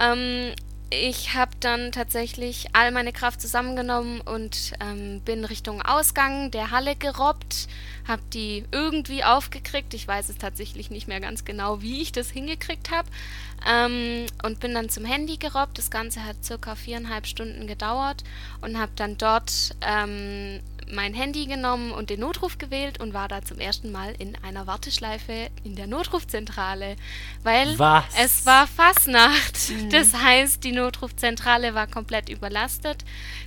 Ähm, 0.00 0.54
ich 0.90 1.34
habe 1.34 1.50
dann 1.60 1.92
tatsächlich 1.92 2.68
all 2.72 2.90
meine 2.92 3.12
Kraft 3.12 3.40
zusammengenommen 3.42 4.22
und 4.22 4.72
ähm, 4.80 5.20
bin 5.20 5.44
Richtung 5.44 5.82
Ausgang 5.82 6.50
der 6.50 6.70
Halle 6.70 6.96
gerobbt, 6.96 7.68
habe 8.06 8.22
die 8.32 8.64
irgendwie 8.72 9.22
aufgekriegt. 9.22 9.92
Ich 9.92 10.08
weiß 10.08 10.30
es 10.30 10.38
tatsächlich 10.38 10.90
nicht 10.90 11.06
mehr 11.06 11.20
ganz 11.20 11.44
genau, 11.44 11.82
wie 11.82 12.00
ich 12.00 12.12
das 12.12 12.30
hingekriegt 12.30 12.90
habe. 12.90 13.08
Ähm, 13.68 14.26
und 14.42 14.60
bin 14.60 14.72
dann 14.72 14.88
zum 14.88 15.04
Handy 15.04 15.36
gerobbt. 15.36 15.76
Das 15.76 15.90
Ganze 15.90 16.24
hat 16.24 16.42
circa 16.42 16.74
viereinhalb 16.74 17.26
Stunden 17.26 17.66
gedauert 17.66 18.24
und 18.62 18.78
habe 18.78 18.92
dann 18.96 19.18
dort 19.18 19.76
ähm, 19.82 20.60
mein 20.92 21.14
Handy 21.14 21.46
genommen 21.46 21.92
und 21.92 22.10
den 22.10 22.20
Notruf 22.20 22.58
gewählt 22.58 23.00
und 23.00 23.14
war 23.14 23.28
da 23.28 23.42
zum 23.42 23.58
ersten 23.58 23.92
Mal 23.92 24.14
in 24.18 24.36
einer 24.42 24.66
Warteschleife 24.66 25.50
in 25.64 25.74
der 25.74 25.86
Notrufzentrale, 25.86 26.96
weil 27.42 27.78
Was? 27.78 28.04
es 28.18 28.46
war 28.46 28.66
Fasnacht. 28.66 29.70
Mhm. 29.70 29.90
Das 29.90 30.14
heißt, 30.14 30.64
die 30.64 30.72
Notrufzentrale 30.72 31.74
war 31.74 31.86
komplett 31.86 32.28
überlastet. 32.28 33.04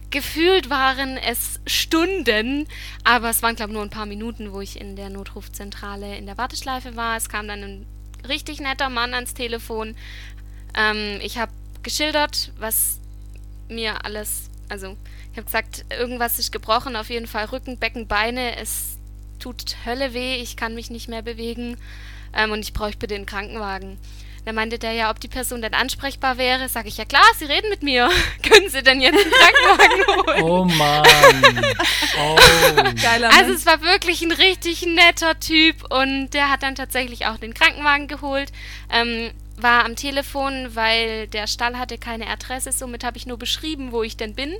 Gefühlt 0.09 0.69
waren 0.69 1.17
es 1.17 1.59
Stunden, 1.65 2.67
aber 3.03 3.29
es 3.29 3.41
waren, 3.41 3.55
glaube 3.55 3.71
ich, 3.71 3.75
nur 3.75 3.83
ein 3.83 3.89
paar 3.89 4.05
Minuten, 4.05 4.51
wo 4.51 4.59
ich 4.61 4.79
in 4.79 4.95
der 4.95 5.09
Notrufzentrale 5.09 6.17
in 6.17 6.25
der 6.25 6.37
Warteschleife 6.37 6.95
war. 6.95 7.15
Es 7.15 7.29
kam 7.29 7.47
dann 7.47 7.63
ein 7.63 7.85
richtig 8.27 8.59
netter 8.59 8.89
Mann 8.89 9.13
ans 9.13 9.33
Telefon. 9.33 9.95
Ähm, 10.75 11.19
ich 11.21 11.37
habe 11.37 11.51
geschildert, 11.83 12.51
was 12.57 12.99
mir 13.69 14.05
alles, 14.05 14.49
also 14.69 14.97
ich 15.31 15.37
habe 15.37 15.45
gesagt, 15.45 15.85
irgendwas 15.97 16.39
ist 16.39 16.51
gebrochen, 16.51 16.95
auf 16.95 17.09
jeden 17.09 17.27
Fall 17.27 17.45
Rücken, 17.45 17.77
Becken, 17.77 18.07
Beine. 18.07 18.57
Es 18.57 18.97
tut 19.39 19.77
Hölle 19.85 20.13
weh, 20.13 20.35
ich 20.35 20.57
kann 20.57 20.75
mich 20.75 20.89
nicht 20.89 21.07
mehr 21.07 21.21
bewegen 21.21 21.77
ähm, 22.33 22.51
und 22.51 22.59
ich 22.59 22.73
bräuchte 22.73 22.99
bitte 22.99 23.15
einen 23.15 23.25
Krankenwagen. 23.25 23.97
Da 24.43 24.53
meinte 24.53 24.79
der 24.79 24.93
ja, 24.93 25.11
ob 25.11 25.19
die 25.19 25.27
Person 25.27 25.61
denn 25.61 25.75
ansprechbar 25.75 26.37
wäre. 26.39 26.67
Sag 26.67 26.87
ich, 26.87 26.97
ja 26.97 27.05
klar, 27.05 27.23
Sie 27.37 27.45
reden 27.45 27.69
mit 27.69 27.83
mir. 27.83 28.09
Können 28.43 28.69
Sie 28.69 28.81
denn 28.81 28.99
jetzt 28.99 29.19
einen 29.19 29.31
Krankenwagen 29.31 30.25
holen? 30.25 30.43
Oh 30.43 30.65
Mann. 30.65 31.05
Oh. 32.19 32.35
Geiler 33.01 33.29
Mann. 33.29 33.39
Also 33.39 33.53
es 33.53 33.65
war 33.65 33.81
wirklich 33.81 34.21
ein 34.21 34.33
richtig 34.33 34.85
netter 34.85 35.39
Typ 35.39 35.91
und 35.91 36.31
der 36.31 36.49
hat 36.49 36.61
dann 36.61 36.75
tatsächlich 36.75 37.25
auch 37.25 37.37
den 37.37 37.53
Krankenwagen 37.53 38.07
geholt. 38.07 38.51
Ähm, 38.91 39.31
war 39.55 39.85
am 39.85 39.95
Telefon, 39.95 40.75
weil 40.75 41.27
der 41.27 41.47
Stall 41.47 41.77
hatte 41.77 41.97
keine 41.97 42.27
Adresse. 42.27 42.73
Somit 42.73 43.03
habe 43.03 43.17
ich 43.17 43.25
nur 43.25 43.37
beschrieben, 43.37 43.91
wo 43.91 44.03
ich 44.03 44.17
denn 44.17 44.35
bin. 44.35 44.53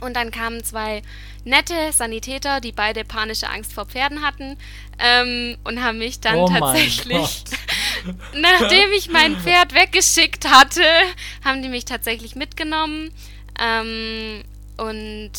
Und 0.00 0.14
dann 0.14 0.30
kamen 0.30 0.64
zwei 0.64 1.02
nette 1.44 1.92
Sanitäter, 1.92 2.60
die 2.60 2.72
beide 2.72 3.04
panische 3.04 3.48
Angst 3.48 3.72
vor 3.72 3.86
Pferden 3.86 4.22
hatten 4.22 4.56
ähm, 4.98 5.56
und 5.64 5.82
haben 5.82 5.98
mich 5.98 6.20
dann 6.20 6.36
oh 6.36 6.48
tatsächlich, 6.48 7.44
nachdem 8.34 8.92
ich 8.92 9.10
mein 9.10 9.36
Pferd 9.36 9.74
weggeschickt 9.74 10.48
hatte, 10.48 10.84
haben 11.44 11.62
die 11.62 11.68
mich 11.68 11.84
tatsächlich 11.84 12.34
mitgenommen. 12.34 13.10
Ähm, 13.58 14.42
und 14.76 15.32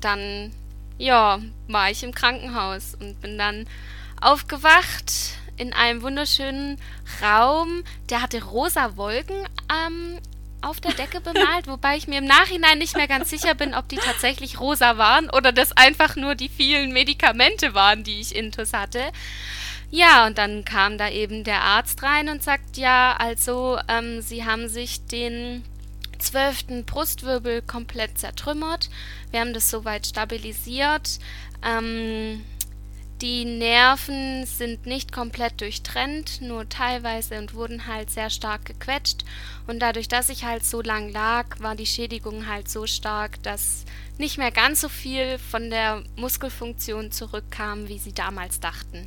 dann, 0.00 0.52
ja, 0.98 1.40
war 1.68 1.90
ich 1.90 2.02
im 2.02 2.14
Krankenhaus 2.14 2.94
und 2.98 3.20
bin 3.20 3.36
dann 3.36 3.66
aufgewacht 4.20 5.12
in 5.56 5.72
einem 5.72 6.02
wunderschönen 6.02 6.78
Raum. 7.22 7.84
Der 8.08 8.22
hatte 8.22 8.42
rosa 8.42 8.96
Wolken 8.96 9.46
ähm, 9.70 10.18
auf 10.62 10.80
der 10.80 10.92
Decke 10.92 11.20
bemalt, 11.20 11.66
wobei 11.66 11.96
ich 11.96 12.08
mir 12.08 12.18
im 12.18 12.24
Nachhinein 12.24 12.78
nicht 12.78 12.96
mehr 12.96 13.08
ganz 13.08 13.30
sicher 13.30 13.54
bin, 13.54 13.74
ob 13.74 13.88
die 13.88 13.96
tatsächlich 13.96 14.60
rosa 14.60 14.96
waren 14.96 15.28
oder 15.30 15.52
das 15.52 15.76
einfach 15.76 16.16
nur 16.16 16.34
die 16.34 16.48
vielen 16.48 16.92
Medikamente 16.92 17.74
waren, 17.74 18.04
die 18.04 18.20
ich 18.20 18.34
intus 18.34 18.72
hatte. 18.72 19.00
Ja, 19.90 20.26
und 20.26 20.38
dann 20.38 20.64
kam 20.64 20.96
da 20.96 21.10
eben 21.10 21.44
der 21.44 21.60
Arzt 21.62 22.02
rein 22.02 22.30
und 22.30 22.42
sagt, 22.42 22.78
ja, 22.78 23.14
also 23.18 23.78
ähm, 23.88 24.22
sie 24.22 24.44
haben 24.44 24.68
sich 24.68 25.04
den 25.06 25.64
zwölften 26.18 26.84
Brustwirbel 26.84 27.60
komplett 27.60 28.18
zertrümmert. 28.18 28.88
Wir 29.30 29.40
haben 29.40 29.52
das 29.52 29.68
soweit 29.68 30.06
stabilisiert. 30.06 31.18
Ähm, 31.62 32.42
die 33.22 33.44
Nerven 33.44 34.44
sind 34.46 34.84
nicht 34.84 35.12
komplett 35.12 35.60
durchtrennt, 35.60 36.40
nur 36.42 36.68
teilweise 36.68 37.38
und 37.38 37.54
wurden 37.54 37.86
halt 37.86 38.10
sehr 38.10 38.30
stark 38.30 38.64
gequetscht. 38.64 39.24
Und 39.68 39.78
dadurch, 39.78 40.08
dass 40.08 40.28
ich 40.28 40.44
halt 40.44 40.64
so 40.64 40.82
lang 40.82 41.08
lag, 41.08 41.60
war 41.60 41.76
die 41.76 41.86
Schädigung 41.86 42.48
halt 42.48 42.68
so 42.68 42.84
stark, 42.88 43.40
dass 43.44 43.84
nicht 44.18 44.38
mehr 44.38 44.50
ganz 44.50 44.80
so 44.80 44.88
viel 44.88 45.38
von 45.38 45.70
der 45.70 46.02
Muskelfunktion 46.16 47.12
zurückkam, 47.12 47.86
wie 47.86 47.98
sie 47.98 48.12
damals 48.12 48.58
dachten. 48.58 49.06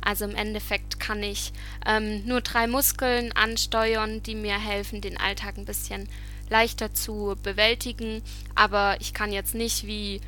Also 0.00 0.24
im 0.24 0.34
Endeffekt 0.34 0.98
kann 0.98 1.22
ich 1.22 1.52
ähm, 1.86 2.26
nur 2.26 2.40
drei 2.40 2.66
Muskeln 2.66 3.30
ansteuern, 3.32 4.20
die 4.20 4.34
mir 4.34 4.58
helfen, 4.58 5.00
den 5.00 5.16
Alltag 5.16 5.58
ein 5.58 5.64
bisschen 5.64 6.08
leichter 6.50 6.92
zu 6.92 7.36
bewältigen. 7.40 8.20
Aber 8.56 8.96
ich 9.00 9.14
kann 9.14 9.32
jetzt 9.32 9.54
nicht 9.54 9.86
wie 9.86 10.20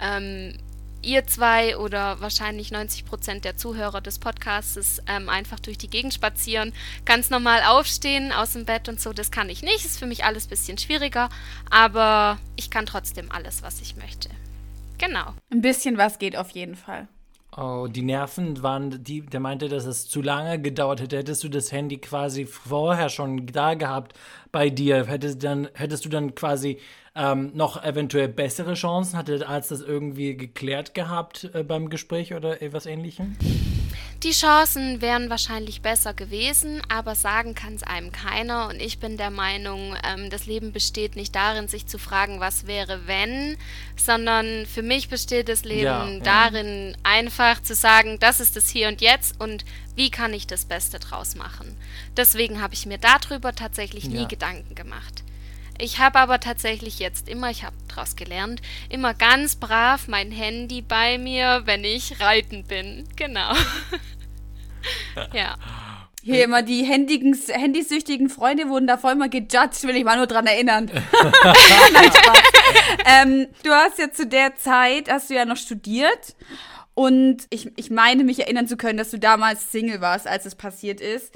ähm, 0.00 0.58
ihr 1.02 1.26
zwei 1.26 1.76
oder 1.76 2.20
wahrscheinlich 2.20 2.70
90 2.70 3.04
Prozent 3.04 3.44
der 3.44 3.56
Zuhörer 3.56 4.00
des 4.00 4.18
Podcasts 4.18 5.02
ähm, 5.06 5.28
einfach 5.28 5.60
durch 5.60 5.78
die 5.78 5.88
Gegend 5.88 6.14
spazieren, 6.14 6.72
ganz 7.04 7.30
normal 7.30 7.62
aufstehen 7.66 8.32
aus 8.32 8.52
dem 8.52 8.64
Bett 8.64 8.88
und 8.88 9.00
so, 9.00 9.12
das 9.12 9.30
kann 9.30 9.48
ich 9.48 9.62
nicht. 9.62 9.84
Ist 9.84 9.98
für 9.98 10.06
mich 10.06 10.24
alles 10.24 10.46
ein 10.46 10.50
bisschen 10.50 10.78
schwieriger, 10.78 11.28
aber 11.70 12.38
ich 12.56 12.70
kann 12.70 12.86
trotzdem 12.86 13.30
alles, 13.30 13.62
was 13.62 13.80
ich 13.80 13.96
möchte. 13.96 14.28
Genau. 14.98 15.34
Ein 15.50 15.62
bisschen 15.62 15.98
was 15.98 16.18
geht 16.18 16.36
auf 16.36 16.50
jeden 16.50 16.76
Fall. 16.76 17.08
Oh, 17.54 17.86
die 17.86 18.00
Nerven 18.00 18.62
waren, 18.62 19.04
die, 19.04 19.20
der 19.20 19.40
meinte, 19.40 19.68
dass 19.68 19.84
es 19.84 20.08
zu 20.08 20.22
lange 20.22 20.58
gedauert 20.58 21.02
hätte. 21.02 21.18
Hättest 21.18 21.44
du 21.44 21.50
das 21.50 21.70
Handy 21.70 21.98
quasi 21.98 22.46
vorher 22.46 23.10
schon 23.10 23.46
da 23.46 23.74
gehabt 23.74 24.18
bei 24.52 24.70
dir, 24.70 25.04
hättest, 25.04 25.44
dann, 25.44 25.68
hättest 25.74 26.06
du 26.06 26.08
dann 26.08 26.34
quasi 26.34 26.78
ähm, 27.14 27.50
noch 27.54 27.82
eventuell 27.82 28.28
bessere 28.28 28.74
Chancen? 28.74 29.16
Hat 29.16 29.28
der 29.28 29.48
Arzt 29.48 29.70
das 29.70 29.80
irgendwie 29.80 30.36
geklärt 30.36 30.94
gehabt 30.94 31.50
äh, 31.54 31.62
beim 31.62 31.90
Gespräch 31.90 32.34
oder 32.34 32.62
etwas 32.62 32.86
ähnlichem? 32.86 33.36
Die 34.22 34.30
Chancen 34.30 35.00
wären 35.00 35.30
wahrscheinlich 35.30 35.82
besser 35.82 36.14
gewesen, 36.14 36.80
aber 36.88 37.16
sagen 37.16 37.56
kann 37.56 37.74
es 37.74 37.82
einem 37.82 38.12
keiner. 38.12 38.68
Und 38.68 38.80
ich 38.80 39.00
bin 39.00 39.16
der 39.16 39.30
Meinung, 39.30 39.96
ähm, 40.06 40.30
das 40.30 40.46
Leben 40.46 40.70
besteht 40.70 41.16
nicht 41.16 41.34
darin, 41.34 41.66
sich 41.66 41.88
zu 41.88 41.98
fragen, 41.98 42.38
was 42.38 42.68
wäre, 42.68 43.08
wenn, 43.08 43.56
sondern 43.96 44.64
für 44.66 44.82
mich 44.82 45.08
besteht 45.08 45.48
das 45.48 45.64
Leben 45.64 45.82
ja, 45.82 46.08
ja. 46.08 46.20
darin, 46.20 46.96
einfach 47.02 47.60
zu 47.62 47.74
sagen, 47.74 48.18
das 48.20 48.38
ist 48.38 48.56
es 48.56 48.68
hier 48.68 48.86
und 48.86 49.00
jetzt 49.00 49.40
und 49.40 49.64
wie 49.96 50.10
kann 50.10 50.32
ich 50.32 50.46
das 50.46 50.66
Beste 50.66 51.00
draus 51.00 51.34
machen. 51.34 51.76
Deswegen 52.16 52.62
habe 52.62 52.74
ich 52.74 52.86
mir 52.86 52.98
darüber 52.98 53.52
tatsächlich 53.56 54.08
nie 54.08 54.22
ja. 54.22 54.28
Gedanken 54.28 54.76
gemacht. 54.76 55.24
Ich 55.82 55.98
habe 55.98 56.20
aber 56.20 56.38
tatsächlich 56.38 57.00
jetzt 57.00 57.28
immer, 57.28 57.50
ich 57.50 57.64
habe 57.64 57.74
daraus 57.88 58.14
gelernt, 58.14 58.62
immer 58.88 59.14
ganz 59.14 59.56
brav 59.56 60.06
mein 60.06 60.30
Handy 60.30 60.80
bei 60.80 61.18
mir, 61.18 61.62
wenn 61.64 61.82
ich 61.82 62.20
reiten 62.20 62.62
bin. 62.62 63.08
Genau. 63.16 63.52
ja. 65.32 65.56
Hier 66.22 66.44
immer 66.44 66.62
die 66.62 66.84
handigen, 66.84 67.36
handysüchtigen 67.48 68.30
Freunde 68.30 68.68
wurden 68.68 68.86
davor 68.86 69.10
immer 69.10 69.28
gejudged, 69.28 69.82
will 69.82 69.96
ich 69.96 70.04
mal 70.04 70.16
nur 70.16 70.28
dran 70.28 70.46
erinnern. 70.46 70.88
Nein, 71.92 72.12
Spaß. 72.12 72.42
ähm, 73.04 73.48
du 73.64 73.70
hast 73.72 73.98
ja 73.98 74.12
zu 74.12 74.24
der 74.24 74.54
Zeit, 74.54 75.10
hast 75.10 75.30
du 75.30 75.34
ja 75.34 75.44
noch 75.44 75.56
studiert. 75.56 76.36
Und 76.94 77.48
ich, 77.50 77.72
ich 77.76 77.90
meine, 77.90 78.22
mich 78.22 78.38
erinnern 78.38 78.68
zu 78.68 78.76
können, 78.76 78.98
dass 78.98 79.10
du 79.10 79.18
damals 79.18 79.72
Single 79.72 80.00
warst, 80.00 80.28
als 80.28 80.46
es 80.46 80.54
passiert 80.54 81.00
ist. 81.00 81.34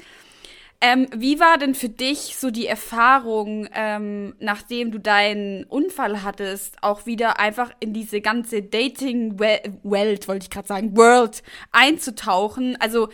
Ähm, 0.79 1.07
wie 1.15 1.39
war 1.39 1.57
denn 1.57 1.73
für 1.73 1.89
dich 1.89 2.35
so 2.37 2.51
die 2.51 2.67
Erfahrung, 2.67 3.67
ähm, 3.73 4.35
nachdem 4.39 4.91
du 4.91 4.99
deinen 4.99 5.63
Unfall 5.63 6.21
hattest, 6.21 6.83
auch 6.83 7.07
wieder 7.07 7.39
einfach 7.39 7.71
in 7.79 7.93
diese 7.93 8.21
ganze 8.21 8.61
Dating-Welt, 8.61 10.27
wollte 10.27 10.43
ich 10.43 10.49
gerade 10.51 10.67
sagen, 10.67 10.95
World 10.95 11.41
einzutauchen? 11.71 12.79
Also 12.79 13.09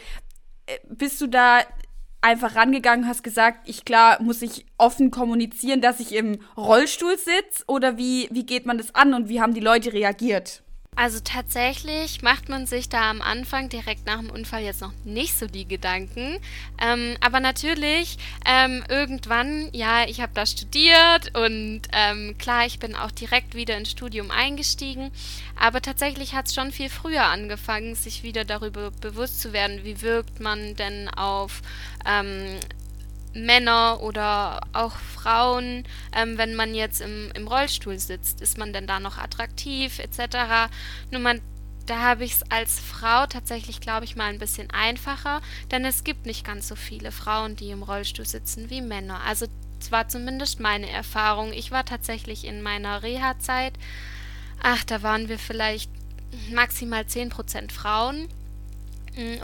äh, 0.66 0.78
bist 0.90 1.22
du 1.22 1.28
da 1.28 1.62
einfach 2.20 2.56
rangegangen, 2.56 3.08
hast 3.08 3.24
gesagt, 3.24 3.70
ich 3.70 3.86
klar, 3.86 4.22
muss 4.22 4.42
ich 4.42 4.66
offen 4.78 5.10
kommunizieren, 5.10 5.80
dass 5.80 6.02
ich 6.02 6.14
im 6.16 6.40
Rollstuhl 6.58 7.18
sitze? 7.18 7.64
Oder 7.68 7.98
wie, 7.98 8.28
wie 8.32 8.46
geht 8.46 8.66
man 8.66 8.78
das 8.78 8.94
an 8.94 9.14
und 9.14 9.30
wie 9.30 9.40
haben 9.40 9.54
die 9.54 9.62
Leute 9.62 9.94
reagiert? 9.94 10.64
Also 10.96 11.20
tatsächlich 11.24 12.22
macht 12.22 12.50
man 12.50 12.66
sich 12.68 12.88
da 12.90 13.10
am 13.10 13.22
Anfang 13.22 13.70
direkt 13.70 14.06
nach 14.06 14.20
dem 14.20 14.30
Unfall 14.30 14.64
jetzt 14.64 14.82
noch 14.82 14.94
nicht 15.04 15.38
so 15.38 15.48
die 15.48 15.68
Gedanken. 15.68 16.38
Ähm, 16.80 17.16
aber 17.20 17.40
natürlich, 17.40 18.18
ähm, 18.46 18.84
irgendwann, 18.90 19.70
ja, 19.72 20.06
ich 20.08 20.22
habe 20.22 20.34
da 20.36 20.46
studiert 20.46 21.36
und 21.36 21.82
ähm, 21.92 22.36
klar, 22.38 22.66
ich 22.66 22.80
bin 22.80 22.96
auch 22.96 23.12
direkt 23.12 23.56
wieder 23.56 23.78
ins 23.78 23.92
Studium 23.92 24.30
eingestiegen. 24.30 25.12
Aber 25.60 25.82
tatsächlich 25.82 26.34
hat 26.34 26.48
es 26.48 26.54
schon 26.54 26.72
viel 26.72 26.90
früher 26.90 27.26
angefangen, 27.26 27.96
sich 27.96 28.24
wieder 28.24 28.46
darüber 28.46 28.92
bewusst 28.92 29.42
zu 29.42 29.54
werden, 29.54 29.84
wie 29.84 30.02
wirkt 30.02 30.40
man 30.40 30.76
denn 30.76 31.10
auf 31.10 31.62
ähm, 32.06 32.60
Männer 33.34 34.02
oder 34.02 34.62
auch 34.74 34.96
Frauen, 34.96 35.84
ähm, 36.16 36.38
wenn 36.38 36.56
man 36.56 36.76
jetzt 36.76 37.02
im, 37.02 37.32
im 37.34 37.48
Rollstuhl 37.48 38.00
sitzt, 38.00 38.42
ist 38.42 38.58
man 38.58 38.74
denn 38.74 38.88
da 38.88 39.00
noch 39.00 39.18
attraktiv 39.18 40.00
etc. 40.00 40.72
Nur 41.12 41.22
man, 41.22 41.42
da 41.86 42.00
habe 42.00 42.24
ich 42.24 42.34
es 42.34 42.52
als 42.52 42.80
Frau 42.80 43.26
tatsächlich, 43.26 43.82
glaube 43.82 44.06
ich, 44.06 44.16
mal 44.16 44.30
ein 44.30 44.40
bisschen 44.40 44.70
einfacher, 44.72 45.42
denn 45.72 45.86
es 45.86 46.04
gibt 46.04 46.26
nicht 46.26 46.46
ganz 46.46 46.68
so 46.68 46.76
viele 46.76 47.12
Frauen, 47.12 47.56
die 47.56 47.72
im 47.72 47.84
Rollstuhl 47.84 48.26
sitzen 48.26 48.70
wie 48.70 48.82
Männer. 48.82 49.22
Also 49.26 49.48
war 49.92 50.08
zumindest 50.08 50.60
meine 50.60 50.90
Erfahrung. 50.90 51.52
Ich 51.52 51.72
war 51.72 51.86
tatsächlich 51.86 52.46
in 52.46 52.62
meiner 52.62 53.04
Reha-Zeit, 53.04 53.74
ach, 54.62 54.84
da 54.86 55.02
waren 55.02 55.28
wir 55.28 55.40
vielleicht 55.40 55.92
maximal 56.52 57.04
10% 57.04 57.72
Frauen 57.72 58.30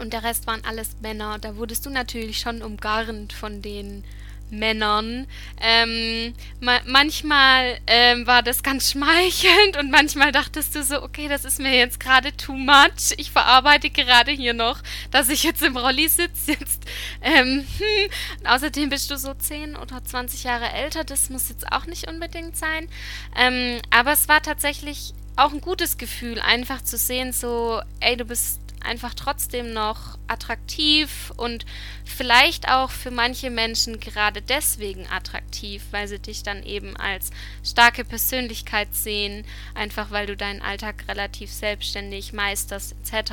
und 0.00 0.12
der 0.12 0.22
Rest 0.22 0.46
waren 0.46 0.64
alles 0.64 0.96
Männer. 1.00 1.38
Da 1.38 1.56
wurdest 1.56 1.86
du 1.86 1.90
natürlich 1.90 2.38
schon 2.38 2.62
umgarnt 2.62 3.32
von 3.32 3.62
den 3.62 4.04
Männern. 4.50 5.26
Ähm, 5.60 6.34
ma 6.60 6.80
manchmal 6.86 7.78
ähm, 7.86 8.26
war 8.26 8.42
das 8.42 8.62
ganz 8.62 8.90
schmeichelnd 8.90 9.76
und 9.78 9.90
manchmal 9.90 10.32
dachtest 10.32 10.74
du 10.74 10.82
so, 10.82 11.02
okay, 11.02 11.28
das 11.28 11.44
ist 11.44 11.60
mir 11.60 11.74
jetzt 11.76 12.00
gerade 12.00 12.36
too 12.36 12.54
much. 12.54 13.14
Ich 13.16 13.30
verarbeite 13.30 13.90
gerade 13.90 14.32
hier 14.32 14.54
noch, 14.54 14.82
dass 15.10 15.28
ich 15.28 15.42
jetzt 15.42 15.62
im 15.62 15.76
Rolli 15.76 16.08
sitze. 16.08 16.52
Jetzt, 16.60 16.82
ähm, 17.22 17.64
hm. 17.78 18.10
Außerdem 18.44 18.90
bist 18.90 19.10
du 19.10 19.16
so 19.16 19.34
10 19.34 19.76
oder 19.76 20.02
20 20.02 20.44
Jahre 20.44 20.70
älter. 20.72 21.04
Das 21.04 21.30
muss 21.30 21.48
jetzt 21.48 21.70
auch 21.70 21.86
nicht 21.86 22.08
unbedingt 22.08 22.56
sein. 22.56 22.88
Ähm, 23.36 23.80
aber 23.90 24.12
es 24.12 24.28
war 24.28 24.42
tatsächlich 24.42 25.14
auch 25.36 25.52
ein 25.52 25.60
gutes 25.60 25.96
Gefühl, 25.96 26.40
einfach 26.40 26.82
zu 26.82 26.98
sehen, 26.98 27.32
so, 27.32 27.80
ey, 28.00 28.16
du 28.16 28.24
bist 28.24 28.60
einfach 28.84 29.14
trotzdem 29.14 29.72
noch 29.72 30.18
attraktiv 30.26 31.32
und 31.36 31.66
vielleicht 32.04 32.68
auch 32.68 32.90
für 32.90 33.10
manche 33.10 33.50
Menschen 33.50 34.00
gerade 34.00 34.42
deswegen 34.42 35.06
attraktiv, 35.06 35.84
weil 35.90 36.08
sie 36.08 36.18
dich 36.18 36.42
dann 36.42 36.62
eben 36.62 36.96
als 36.96 37.30
starke 37.64 38.04
Persönlichkeit 38.04 38.94
sehen, 38.94 39.44
einfach 39.74 40.10
weil 40.10 40.26
du 40.26 40.36
deinen 40.36 40.62
Alltag 40.62 41.04
relativ 41.08 41.52
selbstständig 41.52 42.32
meisterst 42.32 42.94
etc. 43.02 43.32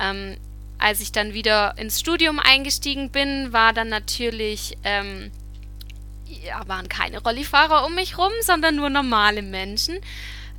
Ähm, 0.00 0.36
als 0.78 1.00
ich 1.00 1.12
dann 1.12 1.32
wieder 1.32 1.78
ins 1.78 2.00
Studium 2.00 2.40
eingestiegen 2.40 3.10
bin, 3.10 3.52
war 3.52 3.72
dann 3.72 3.88
natürlich 3.88 4.76
ähm, 4.84 5.30
ja, 6.44 6.66
waren 6.66 6.88
keine 6.88 7.22
Rollifahrer 7.22 7.84
um 7.84 7.94
mich 7.94 8.18
rum, 8.18 8.32
sondern 8.40 8.76
nur 8.76 8.90
normale 8.90 9.42
Menschen 9.42 9.98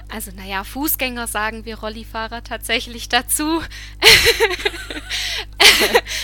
also 0.10 0.32
naja, 0.32 0.64
Fußgänger 0.64 1.28
sagen 1.28 1.66
wir 1.66 1.80
Rollifahrer 1.80 2.44
tatsächlich 2.44 3.10
dazu. 3.10 3.62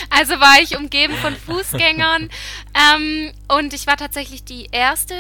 also 0.10 0.40
war 0.40 0.62
ich 0.62 0.78
umgeben 0.78 1.16
von 1.16 1.36
Fußgängern 1.36 2.30
ähm, 2.74 3.32
und 3.48 3.74
ich 3.74 3.88
war 3.88 3.98
tatsächlich 3.98 4.44
die 4.44 4.68
erste 4.72 5.16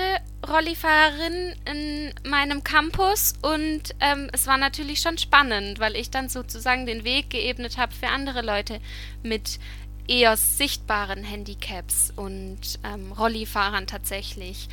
Rollifahrerin 0.48 1.56
in 1.66 2.13
meinem 2.30 2.63
Campus 2.63 3.34
und 3.42 3.96
ähm, 4.00 4.30
es 4.34 4.48
war 4.48 4.58
natürlich 4.58 5.01
schon 5.01 5.18
spannend, 5.18 5.80
weil 5.80 5.96
ich 5.96 6.12
dann 6.12 6.30
sozusagen 6.30 6.86
den 6.86 7.04
Weg 7.04 7.30
geebnet 7.30 7.78
habe 7.78 7.94
für 7.94 8.08
andere 8.08 8.42
Leute 8.42 8.80
mit 9.24 9.60
eher 10.08 10.38
sichtbaren 10.38 11.24
Handicaps 11.24 12.12
und 12.16 12.80
ähm, 12.84 13.12
Rollifahrern 13.12 13.86
tatsächlich. 13.86 14.68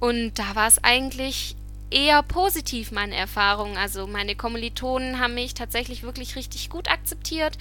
Und 0.00 0.38
da 0.38 0.56
war 0.56 0.66
es 0.66 0.82
eigentlich 0.82 1.54
eher 1.92 2.22
positiv 2.22 2.90
meine 2.90 3.14
Erfahrungen. 3.14 3.76
Also 3.76 4.06
meine 4.06 4.34
Kommilitonen 4.34 5.20
haben 5.20 5.34
mich 5.34 5.54
tatsächlich 5.54 6.02
wirklich 6.02 6.36
richtig 6.36 6.70
gut 6.70 6.88
akzeptiert. 6.90 7.58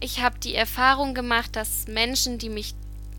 Ich 0.00 0.22
habe 0.22 0.38
die 0.38 0.54
Erfahrung 0.54 1.14
gemacht, 1.14 1.56
dass 1.56 1.88
Menschen, 1.88 2.38
die 2.38 2.48
mich 2.48 2.74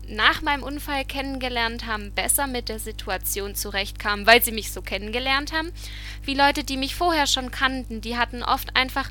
nach 0.08 0.42
meinem 0.42 0.62
Unfall 0.62 1.04
kennengelernt 1.04 1.86
haben, 1.86 2.12
besser 2.12 2.46
mit 2.46 2.68
der 2.68 2.78
Situation 2.78 3.54
zurechtkamen, 3.54 4.26
weil 4.26 4.42
sie 4.42 4.52
mich 4.52 4.72
so 4.72 4.82
kennengelernt 4.82 5.52
haben. 5.52 5.72
Wie 6.22 6.34
Leute, 6.34 6.64
die 6.64 6.76
mich 6.76 6.94
vorher 6.94 7.26
schon 7.26 7.50
kannten, 7.50 8.00
die 8.00 8.16
hatten 8.16 8.42
oft 8.42 8.76
einfach 8.76 9.10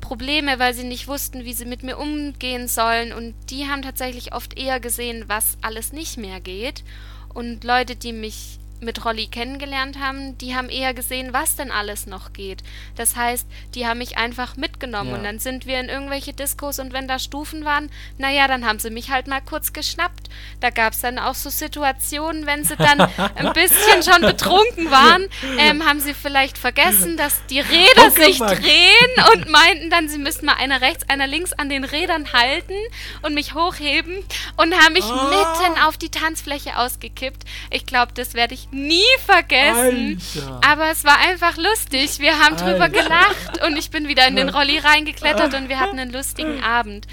Probleme, 0.00 0.58
weil 0.58 0.74
sie 0.74 0.84
nicht 0.84 1.08
wussten, 1.08 1.44
wie 1.44 1.54
sie 1.54 1.64
mit 1.64 1.82
mir 1.82 1.98
umgehen 1.98 2.68
sollen. 2.68 3.12
Und 3.12 3.34
die 3.50 3.68
haben 3.68 3.82
tatsächlich 3.82 4.34
oft 4.34 4.58
eher 4.58 4.80
gesehen, 4.80 5.24
was 5.28 5.56
alles 5.62 5.92
nicht 5.92 6.18
mehr 6.18 6.40
geht. 6.40 6.84
Und 7.32 7.64
Leute, 7.64 7.96
die 7.96 8.12
mich 8.12 8.58
mit 8.84 9.04
Rolli 9.04 9.26
kennengelernt 9.26 9.98
haben, 9.98 10.38
die 10.38 10.54
haben 10.54 10.68
eher 10.68 10.94
gesehen, 10.94 11.32
was 11.32 11.56
denn 11.56 11.70
alles 11.70 12.06
noch 12.06 12.32
geht. 12.32 12.62
Das 12.96 13.16
heißt, 13.16 13.46
die 13.74 13.86
haben 13.86 13.98
mich 13.98 14.16
einfach 14.16 14.56
mitgenommen 14.56 15.10
ja. 15.10 15.16
und 15.16 15.24
dann 15.24 15.38
sind 15.38 15.66
wir 15.66 15.80
in 15.80 15.88
irgendwelche 15.88 16.32
Diskos 16.32 16.78
und 16.78 16.92
wenn 16.92 17.08
da 17.08 17.18
Stufen 17.18 17.64
waren, 17.64 17.90
naja, 18.18 18.48
dann 18.48 18.66
haben 18.66 18.78
sie 18.78 18.90
mich 18.90 19.10
halt 19.10 19.26
mal 19.26 19.40
kurz 19.40 19.72
geschnappt. 19.72 20.28
Da 20.60 20.70
gab 20.70 20.92
es 20.92 21.00
dann 21.00 21.18
auch 21.18 21.34
so 21.34 21.50
Situationen, 21.50 22.46
wenn 22.46 22.64
sie 22.64 22.76
dann 22.76 23.00
ein 23.34 23.52
bisschen 23.52 24.02
schon 24.02 24.22
betrunken 24.22 24.90
waren, 24.90 25.26
ähm, 25.58 25.84
haben 25.84 26.00
sie 26.00 26.14
vielleicht 26.14 26.58
vergessen, 26.58 27.16
dass 27.16 27.44
die 27.46 27.60
Räder 27.60 28.06
okay, 28.08 28.24
sich 28.24 28.38
Mann. 28.38 28.56
drehen 28.56 29.34
und 29.34 29.48
meinten 29.50 29.90
dann, 29.90 30.08
sie 30.08 30.18
müssten 30.18 30.46
mal 30.46 30.54
einer 30.54 30.80
rechts, 30.80 31.08
einer 31.08 31.26
links 31.26 31.52
an 31.52 31.68
den 31.68 31.84
Rädern 31.84 32.32
halten 32.32 32.74
und 33.22 33.34
mich 33.34 33.54
hochheben 33.54 34.24
und 34.56 34.74
haben 34.74 34.92
mich 34.92 35.04
oh. 35.04 35.14
mitten 35.14 35.80
auf 35.82 35.96
die 35.96 36.10
Tanzfläche 36.10 36.76
ausgekippt. 36.76 37.44
Ich 37.70 37.86
glaube, 37.86 38.12
das 38.14 38.34
werde 38.34 38.54
ich 38.54 38.68
nie 38.74 39.02
vergessen. 39.24 40.20
Alter. 40.34 40.60
Aber 40.66 40.90
es 40.90 41.04
war 41.04 41.18
einfach 41.18 41.56
lustig. 41.56 42.18
Wir 42.18 42.38
haben 42.38 42.56
Alter. 42.56 42.72
drüber 42.72 42.88
gelacht 42.88 43.64
und 43.66 43.76
ich 43.76 43.90
bin 43.90 44.08
wieder 44.08 44.26
in 44.26 44.36
den 44.36 44.48
Rolli 44.48 44.78
reingeklettert 44.78 45.54
und 45.54 45.68
wir 45.68 45.80
hatten 45.80 45.98
einen 45.98 46.12
lustigen 46.12 46.62
Abend. 46.62 47.06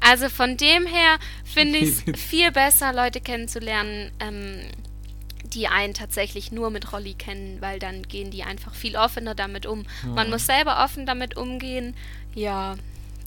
Also 0.00 0.28
von 0.28 0.56
dem 0.56 0.86
her 0.86 1.18
finde 1.44 1.78
ich 1.78 1.90
es 2.06 2.20
viel 2.20 2.50
besser, 2.52 2.92
Leute 2.92 3.20
kennenzulernen, 3.20 4.10
ähm, 4.20 4.60
die 5.44 5.68
einen 5.68 5.94
tatsächlich 5.94 6.52
nur 6.52 6.70
mit 6.70 6.92
Rolli 6.92 7.14
kennen, 7.14 7.58
weil 7.60 7.78
dann 7.78 8.02
gehen 8.02 8.30
die 8.30 8.42
einfach 8.42 8.74
viel 8.74 8.96
offener 8.96 9.34
damit 9.34 9.66
um. 9.66 9.86
Man 10.04 10.28
muss 10.30 10.46
selber 10.46 10.82
offen 10.82 11.06
damit 11.06 11.36
umgehen. 11.36 11.94
Ja, 12.34 12.74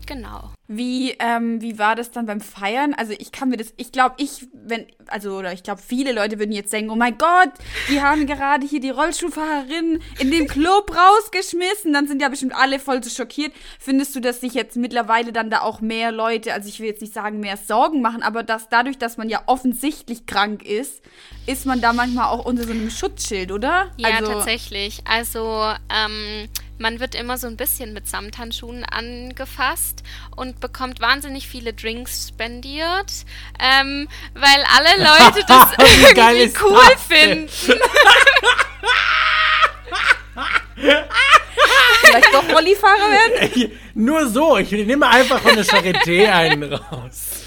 Genau. 0.08 0.52
Wie, 0.70 1.12
ähm, 1.20 1.62
wie 1.62 1.80
war 1.80 1.96
das 1.96 2.12
dann 2.12 2.26
beim 2.26 2.42
Feiern? 2.42 2.94
Also 2.94 3.14
ich 3.18 3.32
kann 3.32 3.50
mir 3.50 3.58
das, 3.58 3.74
ich 3.78 3.92
glaube, 3.92 4.16
ich, 4.18 4.48
wenn, 4.54 4.86
also, 5.08 5.38
oder 5.38 5.54
ich 5.54 5.64
glaube, 5.64 5.82
viele 5.86 6.12
Leute 6.12 6.40
würden 6.40 6.52
jetzt 6.52 6.74
denken, 6.74 6.90
oh 6.90 6.96
mein 6.96 7.18
Gott, 7.18 7.52
die 7.90 8.02
haben 8.02 8.26
gerade 8.26 8.66
hier 8.66 8.82
die 8.82 8.90
Rollstuhlfahrerin 8.90 10.02
in 10.20 10.32
den 10.32 10.48
Club 10.48 10.94
rausgeschmissen. 10.96 11.94
Dann 11.94 12.08
sind 12.08 12.22
ja 12.22 12.30
bestimmt 12.30 12.56
alle 12.56 12.80
voll 12.80 13.04
so 13.04 13.10
schockiert. 13.10 13.54
Findest 13.80 14.16
du, 14.16 14.20
dass 14.20 14.42
sich 14.42 14.54
jetzt 14.54 14.76
mittlerweile 14.76 15.32
dann 15.32 15.50
da 15.50 15.62
auch 15.62 15.80
mehr 15.80 16.12
Leute, 16.12 16.54
also 16.54 16.68
ich 16.68 16.80
will 16.80 16.88
jetzt 16.88 17.02
nicht 17.02 17.14
sagen, 17.14 17.40
mehr 17.40 17.58
Sorgen 17.58 18.02
machen, 18.02 18.24
aber 18.24 18.44
dass 18.44 18.68
dadurch, 18.70 18.98
dass 18.98 19.18
man 19.18 19.30
ja 19.30 19.44
offensichtlich 19.46 20.26
krank 20.26 20.64
ist, 20.64 21.02
ist 21.46 21.66
man 21.66 21.80
da 21.80 21.94
manchmal 21.94 22.28
auch 22.28 22.46
unter 22.46 22.64
so 22.64 22.72
einem 22.72 22.90
Schutzschild, 22.90 23.52
oder? 23.52 23.92
Ja, 23.98 24.10
also, 24.18 24.34
tatsächlich. 24.34 25.02
Also, 25.06 25.72
ähm, 25.90 26.50
man 26.78 27.00
wird 27.00 27.16
immer 27.16 27.38
so 27.38 27.48
ein 27.48 27.58
bisschen 27.58 27.94
mit 27.94 28.08
Samthandschuhen 28.08 28.84
angefasst 28.84 30.04
und 30.36 30.60
bekommt 30.60 31.00
wahnsinnig 31.00 31.48
viele 31.48 31.74
Drinks 31.74 32.30
spendiert, 32.30 33.26
ähm, 33.60 34.08
weil 34.34 34.64
alle 34.76 35.04
Leute 35.04 35.46
das 35.48 35.72
irgendwie 35.78 36.54
cool 36.62 36.80
das 36.92 37.04
finden. 37.04 37.50
Vielleicht 42.02 42.34
doch 42.34 42.48
Rollifahrer 42.50 43.12
werden? 43.12 43.72
Nur 43.94 44.28
so, 44.28 44.58
ich 44.58 44.72
nehme 44.72 45.08
einfach 45.08 45.40
von 45.40 45.56
der 45.56 45.66
Charité 45.66 46.32
einen 46.32 46.72
raus. 46.72 47.46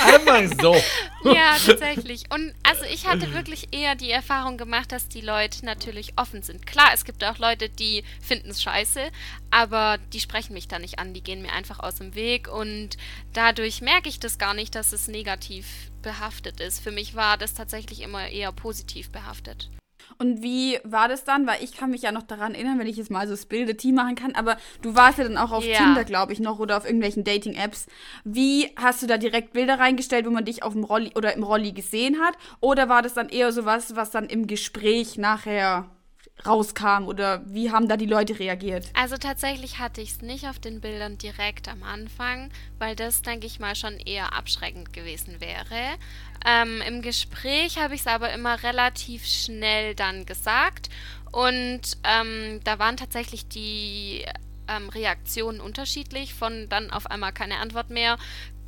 einfach 0.00 0.42
so. 0.60 0.74
Ja, 1.24 1.56
tatsächlich. 1.64 2.24
Und 2.32 2.54
also 2.62 2.84
ich 2.90 3.06
hatte 3.06 3.34
wirklich 3.34 3.68
eher 3.72 3.94
die 3.94 4.10
Erfahrung 4.10 4.56
gemacht, 4.56 4.92
dass 4.92 5.08
die 5.08 5.20
Leute 5.20 5.64
natürlich 5.66 6.14
offen 6.16 6.42
sind. 6.42 6.66
Klar, 6.66 6.90
es 6.94 7.04
gibt 7.04 7.22
auch 7.24 7.38
Leute, 7.38 7.68
die 7.68 8.04
finden 8.22 8.50
es 8.50 8.62
scheiße, 8.62 9.00
aber 9.50 9.98
die 10.12 10.20
sprechen 10.20 10.54
mich 10.54 10.68
da 10.68 10.78
nicht 10.78 10.98
an, 10.98 11.12
die 11.12 11.22
gehen 11.22 11.42
mir 11.42 11.52
einfach 11.52 11.80
aus 11.80 11.96
dem 11.96 12.14
Weg 12.14 12.48
und 12.48 12.96
dadurch 13.34 13.82
merke 13.82 14.08
ich 14.08 14.18
das 14.20 14.38
gar 14.38 14.54
nicht, 14.54 14.74
dass 14.74 14.92
es 14.92 15.08
negativ 15.08 15.66
behaftet 16.02 16.60
ist. 16.60 16.82
Für 16.82 16.90
mich 16.90 17.14
war 17.14 17.36
das 17.36 17.54
tatsächlich 17.54 18.00
immer 18.00 18.28
eher 18.28 18.52
positiv 18.52 19.10
behaftet. 19.10 19.68
Und 20.18 20.42
wie 20.42 20.78
war 20.84 21.08
das 21.08 21.24
dann? 21.24 21.46
Weil 21.46 21.62
ich 21.62 21.76
kann 21.76 21.90
mich 21.90 22.02
ja 22.02 22.12
noch 22.12 22.22
daran 22.22 22.54
erinnern, 22.54 22.78
wenn 22.78 22.86
ich 22.86 22.96
jetzt 22.96 23.10
mal 23.10 23.26
so 23.26 23.32
das 23.34 23.46
Bilde-Team 23.46 23.94
machen 23.94 24.14
kann, 24.14 24.34
aber 24.34 24.56
du 24.82 24.94
warst 24.94 25.18
ja 25.18 25.24
dann 25.24 25.38
auch 25.38 25.52
auf 25.52 25.64
ja. 25.64 25.76
Tinder, 25.76 26.04
glaube 26.04 26.32
ich, 26.32 26.40
noch 26.40 26.58
oder 26.58 26.76
auf 26.76 26.84
irgendwelchen 26.84 27.24
Dating-Apps. 27.24 27.86
Wie 28.24 28.70
hast 28.76 29.02
du 29.02 29.06
da 29.06 29.18
direkt 29.18 29.52
Bilder 29.52 29.78
reingestellt, 29.78 30.26
wo 30.26 30.30
man 30.30 30.44
dich 30.44 30.62
auf 30.62 30.72
dem 30.72 30.84
Rolli 30.84 31.12
oder 31.14 31.34
im 31.34 31.42
Rolli 31.42 31.72
gesehen 31.72 32.18
hat? 32.20 32.34
Oder 32.60 32.88
war 32.88 33.02
das 33.02 33.14
dann 33.14 33.28
eher 33.28 33.52
so 33.52 33.64
was, 33.64 33.96
was 33.96 34.10
dann 34.10 34.26
im 34.26 34.46
Gespräch 34.46 35.16
nachher 35.16 35.86
rauskam 36.46 37.06
oder 37.06 37.42
wie 37.46 37.70
haben 37.70 37.88
da 37.88 37.96
die 37.96 38.06
Leute 38.06 38.38
reagiert? 38.38 38.90
Also 38.94 39.16
tatsächlich 39.16 39.78
hatte 39.78 40.00
ich 40.00 40.10
es 40.10 40.22
nicht 40.22 40.46
auf 40.48 40.58
den 40.58 40.80
Bildern 40.80 41.18
direkt 41.18 41.68
am 41.68 41.82
Anfang, 41.82 42.50
weil 42.78 42.96
das, 42.96 43.22
denke 43.22 43.46
ich 43.46 43.60
mal, 43.60 43.74
schon 43.74 43.98
eher 43.98 44.36
abschreckend 44.36 44.92
gewesen 44.92 45.40
wäre. 45.40 45.96
Ähm, 46.46 46.82
Im 46.86 47.02
Gespräch 47.02 47.78
habe 47.78 47.94
ich 47.94 48.00
es 48.00 48.06
aber 48.06 48.32
immer 48.32 48.62
relativ 48.62 49.26
schnell 49.26 49.94
dann 49.94 50.26
gesagt 50.26 50.88
und 51.32 51.82
ähm, 52.04 52.60
da 52.64 52.78
waren 52.78 52.96
tatsächlich 52.96 53.46
die 53.48 54.24
ähm, 54.68 54.88
Reaktionen 54.88 55.60
unterschiedlich, 55.60 56.34
von 56.34 56.68
dann 56.68 56.90
auf 56.90 57.10
einmal 57.10 57.32
keine 57.32 57.58
Antwort 57.58 57.90
mehr 57.90 58.16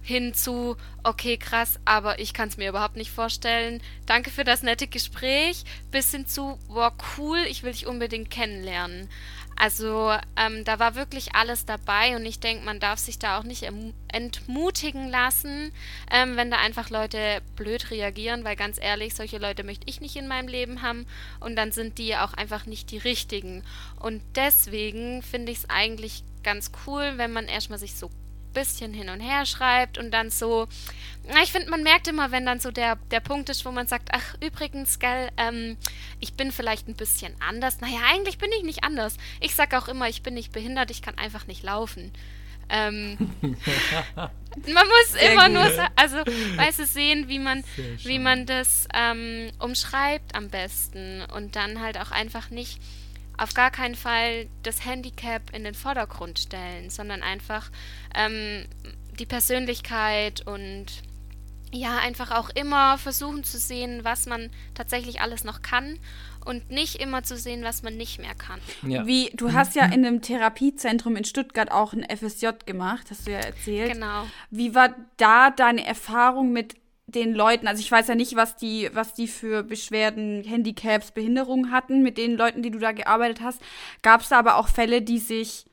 hin 0.03 0.35
zu, 0.35 0.77
okay, 1.05 1.37
krass, 1.37 1.79
aber 1.85 2.19
ich 2.19 2.35
kann 2.35 2.49
es 2.49 2.57
mir 2.57 2.69
überhaupt 2.69 2.97
nicht 2.97 3.11
vorstellen. 3.11 3.81
Danke 4.07 4.31
für 4.31 4.45
das 4.45 4.63
nette 4.63 4.89
Gespräch, 4.89 5.65
bis 5.91 6.11
hin 6.11 6.27
zu, 6.27 6.59
wow, 6.69 6.93
cool, 7.17 7.39
ich 7.49 7.63
will 7.63 7.73
dich 7.73 7.87
unbedingt 7.87 8.31
kennenlernen. 8.31 9.09
Also 9.57 10.13
ähm, 10.37 10.65
da 10.65 10.81
war 10.81 10.97
wirklich 10.97 11.37
alles 11.37 11.65
dabei 11.65 12.17
und 12.17 12.27
ich 12.27 12.41
denke, 12.41 12.65
man 12.65 12.81
darf 12.81 12.99
sich 12.99 13.19
da 13.21 13.39
auch 13.39 13.45
nicht 13.45 13.69
entmutigen 14.09 15.09
lassen, 15.09 15.73
ähm, 16.11 16.37
wenn 16.37 16.51
da 16.51 16.59
einfach 16.59 16.91
Leute 16.91 17.41
blöd 17.55 17.93
reagieren, 17.93 18.43
weil 18.43 18.57
ganz 18.57 18.79
ehrlich, 18.81 19.15
solche 19.15 19.39
Leute 19.39 19.63
möchte 19.63 19.89
ich 19.89 20.01
nicht 20.01 20.17
in 20.17 20.27
meinem 20.27 20.49
Leben 20.49 20.83
haben 20.83 21.07
und 21.39 21.55
dann 21.55 21.71
sind 21.71 21.99
die 21.99 22.17
auch 22.17 22.33
einfach 22.35 22.67
nicht 22.67 22.91
die 22.91 22.99
richtigen. 22.99 23.63
Und 24.01 24.21
deswegen 24.35 25.23
finde 25.23 25.53
ich 25.53 25.59
es 25.59 25.71
eigentlich 25.71 26.25
ganz 26.43 26.73
cool, 26.87 27.13
wenn 27.17 27.33
man 27.33 27.47
erstmal 27.47 27.79
sich 27.79 27.95
so 27.95 28.11
bisschen 28.53 28.93
hin 28.95 29.09
und 29.09 29.21
her 29.21 29.47
schreibt 29.47 29.99
und 29.99 30.11
dann 30.11 30.31
so, 30.31 30.69
na, 31.29 31.43
ich 31.43 31.53
finde, 31.53 31.71
man 31.71 31.83
merkt 31.83 32.09
immer, 32.09 32.31
wenn 32.31 32.47
dann 32.47 32.61
so 32.61 32.71
der, 32.71 32.97
der 33.11 33.21
Punkt 33.21 33.49
ist, 33.49 33.65
wo 33.65 33.71
man 33.71 33.87
sagt, 33.87 34.09
ach, 34.13 34.35
übrigens, 34.41 34.99
gell, 34.99 35.29
ähm, 35.37 35.77
ich 36.21 36.35
bin 36.35 36.53
vielleicht 36.53 36.89
ein 36.89 36.95
bisschen 36.95 37.35
anders. 37.41 37.81
Naja, 37.81 37.99
eigentlich 38.13 38.39
bin 38.39 38.51
ich 38.57 38.65
nicht 38.65 38.85
anders. 38.85 39.17
Ich 39.41 39.55
sage 39.55 39.79
auch 39.79 39.89
immer, 39.89 40.09
ich 40.09 40.23
bin 40.23 40.35
nicht 40.35 40.53
behindert, 40.53 40.91
ich 40.91 41.03
kann 41.03 41.17
einfach 41.19 41.47
nicht 41.47 41.63
laufen. 41.63 42.13
Ähm, 42.69 43.17
man 43.41 44.87
muss 44.87 45.13
Sehr 45.13 45.33
immer 45.33 45.45
gut. 45.45 45.55
nur, 45.55 45.89
also, 45.97 46.17
weißt 46.57 46.81
du, 46.81 46.87
sehen, 46.87 47.29
wie 47.29 47.39
man, 47.39 47.63
wie 48.05 48.19
man 48.19 48.47
das 48.47 48.89
ähm, 48.95 49.51
umschreibt 49.59 50.35
am 50.35 50.49
besten 50.49 51.23
und 51.35 51.55
dann 51.55 51.81
halt 51.81 51.99
auch 51.99 52.11
einfach 52.11 52.51
nicht 52.51 52.81
auf 53.39 53.55
gar 53.55 53.71
keinen 53.71 53.95
Fall 53.95 54.47
das 54.63 54.85
Handicap 54.85 55.43
in 55.55 55.65
den 55.65 55.75
Vordergrund 55.75 56.39
stellen, 56.39 56.91
sondern 56.91 57.23
einfach 57.23 57.71
ähm, 58.15 58.67
die 59.19 59.27
Persönlichkeit 59.27 60.47
und 60.47 60.87
ja, 61.75 61.99
einfach 61.99 62.31
auch 62.31 62.51
immer 62.51 62.99
versuchen 62.99 63.45
zu 63.45 63.59
sehen, 63.59 64.05
was 64.05 64.27
man 64.27 64.51
tatsächlich 64.75 65.21
alles 65.23 65.43
noch 65.45 65.63
kann 65.63 65.99
und 66.45 66.71
nicht 66.71 66.97
immer 66.97 67.23
zu 67.23 67.37
sehen, 67.37 67.63
was 67.65 67.83
man 67.83 67.97
nicht 67.97 68.19
mehr 68.19 68.35
kann. 68.35 68.61
Ja. 68.83 69.07
Wie, 69.07 69.31
du 69.35 69.53
hast 69.53 69.75
ja 69.75 69.87
in 69.87 70.05
einem 70.05 70.21
Therapiezentrum 70.21 71.17
in 71.17 71.25
Stuttgart 71.25 71.71
auch 71.71 71.93
ein 71.93 72.05
FSJ 72.05 72.49
gemacht, 72.67 73.07
hast 73.11 73.27
du 73.27 73.33
ja 73.33 73.39
erzählt. 73.39 73.93
Genau. 73.93 74.27
Wie 74.51 74.75
war 74.75 74.95
da 75.17 75.51
deine 75.51 75.87
Erfahrung 75.87 76.53
mit 76.53 76.77
den 77.15 77.35
Leuten, 77.35 77.67
also 77.67 77.81
ich 77.81 77.91
weiß 77.91 78.09
ja 78.09 78.15
nicht, 78.15 78.37
was 78.37 78.57
die, 78.57 78.91
was 78.93 79.15
die 79.15 79.29
für 79.29 79.63
Beschwerden, 79.63 80.45
Handicaps, 80.45 81.13
Behinderungen 81.13 81.71
hatten 81.71 82.03
mit 82.03 82.19
den 82.19 82.37
Leuten, 82.37 82.63
die 82.63 82.71
du 82.71 82.79
da 82.79 82.93
gearbeitet 82.93 83.41
hast. 83.43 83.61
Gab 84.03 84.23
es 84.23 84.29
da 84.29 84.39
aber 84.39 84.57
auch 84.57 84.69
Fälle, 84.69 85.03
die 85.03 85.19
sich 85.19 85.67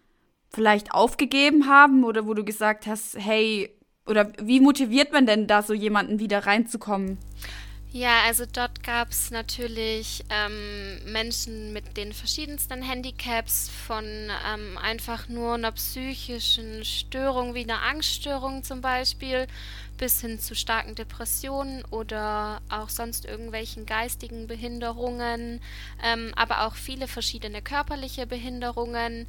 vielleicht 0.52 0.94
aufgegeben 0.94 1.68
haben 1.68 2.04
oder 2.04 2.26
wo 2.26 2.34
du 2.34 2.44
gesagt 2.44 2.88
hast, 2.88 3.18
hey, 3.18 3.70
oder 4.06 4.32
wie 4.42 4.60
motiviert 4.60 5.14
man 5.14 5.26
denn 5.26 5.48
da 5.48 5.62
so 5.62 5.74
jemanden 5.74 6.20
wieder 6.20 6.46
reinzukommen? 6.46 7.18
Ja, 7.92 8.22
also 8.28 8.46
dort 8.46 8.84
gab 8.84 9.10
es 9.10 9.32
natürlich 9.32 10.24
ähm, 10.30 11.00
Menschen 11.12 11.74
mit 11.74 11.98
den 11.98 12.14
verschiedensten 12.14 12.84
Handicaps, 12.84 13.68
von 13.88 14.06
ähm, 14.06 14.78
einfach 14.78 15.28
nur 15.28 15.56
einer 15.56 15.72
psychischen 15.72 16.86
Störung 16.86 17.56
wie 17.56 17.64
einer 17.64 17.82
Angststörung 17.82 18.64
zum 18.64 18.82
Beispiel, 18.82 19.48
bis 19.98 20.22
hin 20.22 20.40
zu 20.40 20.54
starken 20.54 20.94
Depressionen 20.94 21.84
oder 21.86 22.62
auch 22.70 22.90
sonst 22.90 23.26
irgendwelchen 23.26 23.88
geistigen 23.88 24.46
Behinderungen, 24.46 25.60
ähm, 26.04 26.32
aber 26.36 26.68
auch 26.68 26.76
viele 26.76 27.08
verschiedene 27.08 27.64
körperliche 27.64 28.28
Behinderungen, 28.28 29.26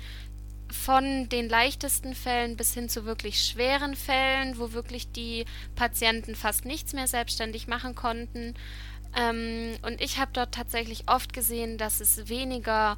von 0.72 1.28
den 1.28 1.48
leichtesten 1.48 2.14
Fällen 2.14 2.56
bis 2.56 2.74
hin 2.74 2.88
zu 2.88 3.04
wirklich 3.04 3.44
schweren 3.44 3.96
Fällen, 3.96 4.58
wo 4.58 4.72
wirklich 4.72 5.10
die 5.12 5.44
Patienten 5.74 6.34
fast 6.34 6.64
nichts 6.64 6.92
mehr 6.92 7.06
selbstständig 7.06 7.66
machen 7.66 7.94
konnten. 7.94 8.54
Ähm, 9.16 9.72
und 9.82 10.00
ich 10.00 10.18
habe 10.18 10.30
dort 10.32 10.54
tatsächlich 10.54 11.08
oft 11.08 11.32
gesehen, 11.32 11.78
dass 11.78 12.00
es 12.00 12.28
weniger 12.28 12.96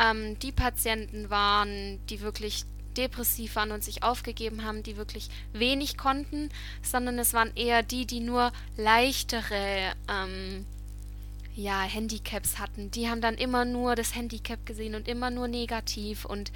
ähm, 0.00 0.38
die 0.38 0.52
Patienten 0.52 1.30
waren, 1.30 2.04
die 2.06 2.20
wirklich 2.20 2.64
depressiv 2.96 3.56
waren 3.56 3.70
und 3.70 3.84
sich 3.84 4.02
aufgegeben 4.02 4.64
haben, 4.64 4.82
die 4.82 4.96
wirklich 4.96 5.28
wenig 5.52 5.96
konnten, 5.96 6.48
sondern 6.82 7.18
es 7.18 7.32
waren 7.32 7.52
eher 7.54 7.82
die, 7.82 8.06
die 8.06 8.20
nur 8.20 8.52
leichtere 8.76 9.92
ähm, 10.08 10.66
ja, 11.54 11.80
Handicaps 11.82 12.58
hatten. 12.58 12.90
Die 12.90 13.08
haben 13.08 13.20
dann 13.20 13.34
immer 13.34 13.64
nur 13.64 13.94
das 13.94 14.14
Handicap 14.14 14.64
gesehen 14.66 14.94
und 14.94 15.08
immer 15.08 15.30
nur 15.30 15.48
negativ 15.48 16.24
und 16.24 16.52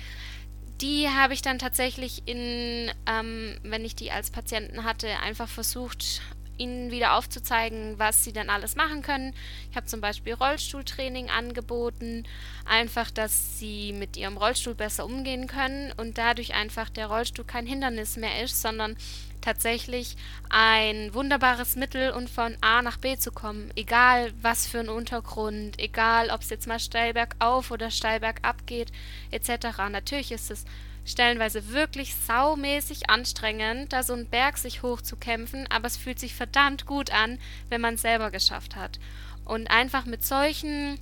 die 0.83 1.09
habe 1.09 1.33
ich 1.33 1.43
dann 1.43 1.59
tatsächlich 1.59 2.23
in, 2.27 2.91
ähm, 3.07 3.57
wenn 3.63 3.85
ich 3.85 3.95
die 3.95 4.11
als 4.11 4.31
Patienten 4.31 4.85
hatte, 4.85 5.09
einfach 5.21 5.49
versucht, 5.49 6.21
ihnen 6.59 6.91
wieder 6.91 7.15
aufzuzeigen, 7.15 7.99
was 7.99 8.25
sie 8.25 8.33
dann 8.33 8.51
alles 8.51 8.77
machen 8.77 9.03
können. 9.03 9.35
Ich 9.71 9.77
habe 9.77 9.87
zum 9.87 10.01
Beispiel 10.01 10.35
Rollstuhltraining 10.35 11.31
angeboten, 11.31 12.25
einfach, 12.65 13.11
dass 13.11 13.59
sie 13.59 13.93
mit 13.93 14.17
ihrem 14.17 14.37
Rollstuhl 14.37 14.75
besser 14.75 15.05
umgehen 15.05 15.47
können 15.47 15.93
und 15.97 16.19
dadurch 16.19 16.55
einfach 16.55 16.91
der 16.91 17.07
Rollstuhl 17.07 17.45
kein 17.45 17.67
Hindernis 17.67 18.17
mehr 18.17 18.43
ist, 18.43 18.61
sondern 18.61 18.97
tatsächlich 19.43 20.17
ein 20.49 21.13
wunderbares 21.13 21.77
Mittel, 21.77 22.13
um 22.13 22.27
von 22.27 22.57
A 22.63 22.81
nach 22.81 22.97
B 22.97 23.19
zu 23.19 23.31
kommen. 23.33 23.71
Egal 23.77 24.33
was 24.41 24.67
für 24.67 24.81
ein 24.81 24.89
Untergrund, 24.89 25.79
egal 25.79 26.31
ob 26.31 26.41
es 26.41 26.51
jetzt 26.51 26.67
mal 26.67 26.81
steil 26.81 27.13
bergauf 27.13 27.71
oder 27.71 27.91
steil 27.91 28.21
bergab 28.21 28.67
geht, 28.67 28.91
etc. 29.31 29.79
Natürlich 29.91 30.33
ist 30.33 30.51
es 30.51 30.65
stellenweise 31.05 31.73
wirklich 31.73 32.15
saumäßig 32.15 33.11
anstrengend, 33.11 33.93
da 33.93 34.03
so 34.03 34.13
einen 34.13 34.29
Berg 34.29 34.59
sich 34.59 34.83
hochzukämpfen, 34.83 35.67
aber 35.71 35.87
es 35.87 35.97
fühlt 35.97 36.19
sich 36.19 36.35
verdammt 36.35 36.87
gut 36.87 37.11
an, 37.11 37.39
wenn 37.69 37.81
man 37.81 37.95
es 37.95 38.03
selber 38.03 38.31
geschafft 38.31 38.77
hat. 38.77 39.01
Und 39.45 39.71
einfach 39.71 40.07
mit 40.07 40.25
solchen 40.25 40.99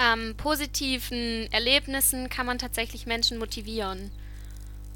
ähm, 0.00 0.34
positiven 0.36 1.50
Erlebnissen 1.52 2.28
kann 2.28 2.46
man 2.46 2.58
tatsächlich 2.58 3.06
Menschen 3.06 3.38
motivieren. 3.38 4.10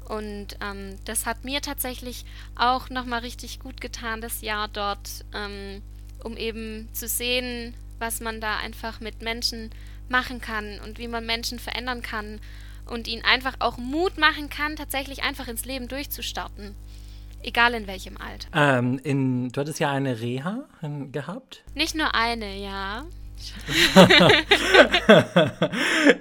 Und 0.07 0.57
ähm, 0.61 0.97
das 1.05 1.25
hat 1.25 1.43
mir 1.43 1.61
tatsächlich 1.61 2.25
auch 2.55 2.89
nochmal 2.89 3.19
richtig 3.19 3.59
gut 3.59 3.81
getan, 3.81 4.21
das 4.21 4.41
Jahr 4.41 4.67
dort, 4.67 5.25
ähm, 5.33 5.81
um 6.23 6.37
eben 6.37 6.89
zu 6.93 7.07
sehen, 7.07 7.73
was 7.99 8.19
man 8.19 8.41
da 8.41 8.57
einfach 8.57 8.99
mit 8.99 9.21
Menschen 9.21 9.71
machen 10.09 10.39
kann 10.39 10.79
und 10.79 10.99
wie 10.99 11.07
man 11.07 11.25
Menschen 11.25 11.59
verändern 11.59 12.01
kann 12.01 12.39
und 12.87 13.07
ihnen 13.07 13.23
einfach 13.23 13.55
auch 13.59 13.77
Mut 13.77 14.17
machen 14.17 14.49
kann, 14.49 14.75
tatsächlich 14.75 15.23
einfach 15.23 15.47
ins 15.47 15.65
Leben 15.65 15.87
durchzustarten. 15.87 16.75
Egal 17.43 17.73
in 17.75 17.87
welchem 17.87 18.17
Alter. 18.17 18.47
Ähm, 18.53 18.99
in, 19.03 19.49
du 19.49 19.61
hattest 19.61 19.79
ja 19.79 19.91
eine 19.91 20.19
Reha 20.19 20.65
gehabt? 21.11 21.63
Nicht 21.75 21.95
nur 21.95 22.13
eine, 22.15 22.57
ja. 22.57 23.05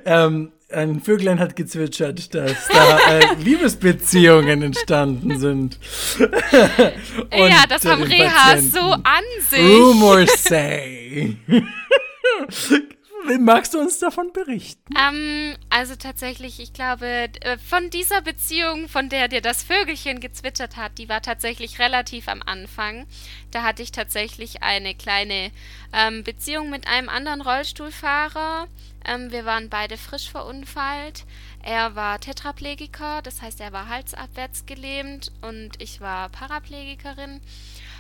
ähm, 0.05 0.53
ein 0.71 1.01
Vöglein 1.01 1.39
hat 1.39 1.57
gezwitschert, 1.57 2.35
dass 2.35 2.69
da 2.69 2.99
äh, 3.11 3.35
Liebesbeziehungen 3.37 4.63
entstanden 4.63 5.39
sind. 5.39 5.79
ja, 6.19 7.65
das 7.69 7.85
haben 7.87 8.03
Rehas 8.03 8.73
so 8.73 8.81
an 8.81 9.25
sich. 9.49 9.61
Rumors 9.61 10.45
say. 10.45 11.37
Magst 13.39 13.75
du 13.75 13.81
uns 13.81 13.99
davon 13.99 14.33
berichten? 14.33 14.95
Ähm, 14.97 15.57
also 15.71 15.97
tatsächlich, 15.97 16.61
ich 16.61 16.73
glaube, 16.73 17.07
äh, 17.07 17.59
von 17.59 17.91
dieser 17.91 18.23
Beziehung, 18.23 18.89
von 18.89 19.09
der 19.09 19.29
dir 19.29 19.41
das 19.41 19.63
Vögelchen 19.63 20.21
gezwitschert 20.21 20.77
hat, 20.77 20.99
die 20.99 21.09
war 21.09 21.23
tatsächlich 21.23 21.79
relativ 21.79 22.29
am 22.29 22.43
Anfang. 22.43 23.07
Da 23.51 23.63
hatte 23.63 23.83
ich 23.83 23.93
tatsächlich 23.93 24.63
eine 24.63 24.95
kleine 24.95 25.51
ähm, 25.93 26.25
Beziehung 26.25 26.71
mit 26.71 26.87
einem 26.87 27.09
anderen 27.09 27.41
Rollstuhlfahrer. 27.41 28.69
Ähm, 29.05 29.31
wir 29.31 29.45
waren 29.45 29.69
beide 29.69 29.97
frisch 29.97 30.31
verunfallt. 30.31 31.25
Er 31.67 31.97
war 31.97 32.21
Tetraplegiker, 32.21 33.23
das 33.23 33.43
heißt, 33.43 33.61
er 33.61 33.73
war 33.73 33.89
halsabwärts 33.89 34.67
gelähmt 34.67 35.33
und 35.43 35.71
ich 35.83 36.01
war 36.01 36.29
Paraplegikerin. 36.29 37.41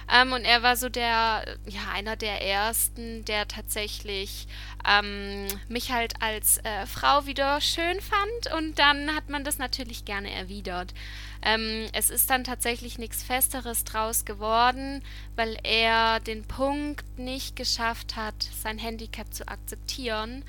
Ähm, 0.09 0.33
und 0.33 0.44
er 0.44 0.62
war 0.62 0.76
so 0.76 0.88
der, 0.88 1.44
ja, 1.66 1.81
einer 1.92 2.14
der 2.14 2.46
ersten, 2.46 3.24
der 3.24 3.48
tatsächlich 3.48 4.46
ähm, 4.88 5.48
mich 5.68 5.90
halt 5.90 6.22
als 6.22 6.59
äh, 6.59 6.87
Frau 6.87 7.26
wieder 7.26 7.61
schön 7.61 8.00
fand. 8.00 8.55
Und 8.57 8.79
dann 8.79 9.16
hat 9.16 9.31
man 9.31 9.42
das 9.42 9.59
natürlich 9.59 10.05
gerne 10.05 10.31
erwidert. 10.31 10.94
Ähm, 11.42 11.88
es 11.92 12.09
ist 12.11 12.31
dann 12.31 12.44
tatsächlich 12.44 12.98
nichts 12.98 13.24
Festeres 13.24 13.83
draus 13.83 14.24
geworden, 14.24 15.02
weil 15.35 15.59
er 15.64 16.20
den 16.20 16.44
Punkt 16.44 17.18
nicht 17.18 17.57
geschafft 17.57 18.14
hat, 18.14 18.48
sein 18.62 18.79
Handicap 18.79 19.35
zu 19.35 19.48
akzeptieren. 19.48 20.44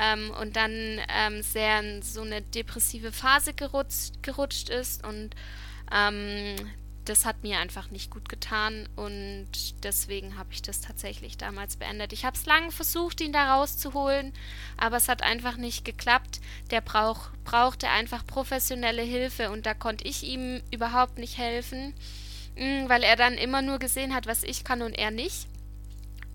Ähm, 0.00 0.30
und 0.40 0.56
dann 0.56 1.00
ähm, 1.08 1.42
sehr 1.42 1.80
in 1.80 2.02
so 2.02 2.22
eine 2.22 2.42
depressive 2.42 3.12
Phase 3.12 3.54
gerutscht, 3.54 4.22
gerutscht 4.22 4.68
ist 4.68 5.04
und 5.04 5.30
ähm, 5.92 6.56
das 7.08 7.24
hat 7.24 7.42
mir 7.42 7.58
einfach 7.58 7.90
nicht 7.90 8.10
gut 8.10 8.28
getan 8.28 8.88
und 8.96 9.48
deswegen 9.84 10.36
habe 10.38 10.52
ich 10.52 10.62
das 10.62 10.80
tatsächlich 10.80 11.38
damals 11.38 11.76
beendet. 11.76 12.12
Ich 12.12 12.24
habe 12.24 12.36
es 12.36 12.46
lange 12.46 12.72
versucht, 12.72 13.20
ihn 13.20 13.32
da 13.32 13.54
rauszuholen, 13.54 14.32
aber 14.76 14.96
es 14.96 15.08
hat 15.08 15.22
einfach 15.22 15.56
nicht 15.56 15.84
geklappt. 15.84 16.40
Der 16.70 16.80
brauch, 16.80 17.30
brauchte 17.44 17.88
einfach 17.88 18.26
professionelle 18.26 19.02
Hilfe 19.02 19.50
und 19.50 19.66
da 19.66 19.74
konnte 19.74 20.06
ich 20.06 20.24
ihm 20.24 20.60
überhaupt 20.72 21.18
nicht 21.18 21.38
helfen, 21.38 21.94
mm, 22.56 22.88
weil 22.88 23.04
er 23.04 23.16
dann 23.16 23.34
immer 23.34 23.62
nur 23.62 23.78
gesehen 23.78 24.14
hat, 24.14 24.26
was 24.26 24.42
ich 24.42 24.64
kann 24.64 24.82
und 24.82 24.98
er 24.98 25.12
nicht. 25.12 25.46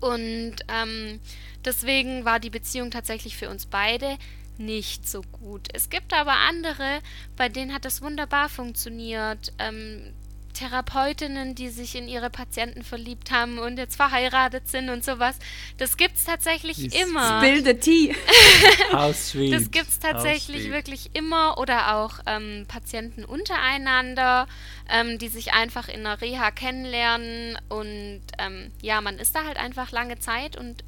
Und 0.02 0.56
ähm, 0.66 1.20
deswegen 1.64 2.24
war 2.24 2.40
die 2.40 2.50
Beziehung 2.50 2.90
tatsächlich 2.90 3.36
für 3.36 3.48
uns 3.48 3.66
beide 3.66 4.18
nicht 4.58 5.08
so 5.08 5.22
gut. 5.22 5.68
Es 5.72 5.90
gibt 5.90 6.12
aber 6.12 6.32
andere, 6.32 6.98
bei 7.36 7.48
denen 7.48 7.72
hat 7.72 7.84
das 7.84 8.02
wunderbar 8.02 8.48
funktioniert. 8.48 9.52
Ähm, 9.60 10.12
Therapeutinnen, 10.52 11.54
die 11.54 11.68
sich 11.68 11.94
in 11.94 12.08
ihre 12.08 12.30
Patienten 12.30 12.82
verliebt 12.82 13.30
haben 13.30 13.58
und 13.58 13.78
jetzt 13.78 13.96
verheiratet 13.96 14.68
sind 14.68 14.90
und 14.90 15.04
sowas. 15.04 15.38
Das 15.78 15.96
gibt 15.96 16.16
es 16.16 16.24
tatsächlich 16.24 16.76
Dies 16.76 16.94
immer. 16.94 17.40
Spill 17.40 17.64
the 17.64 17.74
tea. 17.74 18.14
How 18.92 19.14
sweet. 19.14 19.52
Das 19.52 19.70
gibt 19.70 19.88
es 19.88 19.98
tatsächlich 19.98 20.70
wirklich 20.70 21.10
immer 21.14 21.58
oder 21.58 21.96
auch 21.96 22.20
ähm, 22.26 22.66
Patienten 22.68 23.24
untereinander, 23.24 24.46
ähm, 24.90 25.18
die 25.18 25.28
sich 25.28 25.52
einfach 25.52 25.88
in 25.88 26.04
der 26.04 26.20
Reha 26.20 26.50
kennenlernen 26.50 27.58
und 27.68 28.22
ähm, 28.38 28.72
ja, 28.80 29.00
man 29.00 29.18
ist 29.18 29.34
da 29.34 29.44
halt 29.44 29.56
einfach 29.56 29.90
lange 29.92 30.18
Zeit 30.18 30.56
und 30.56 30.84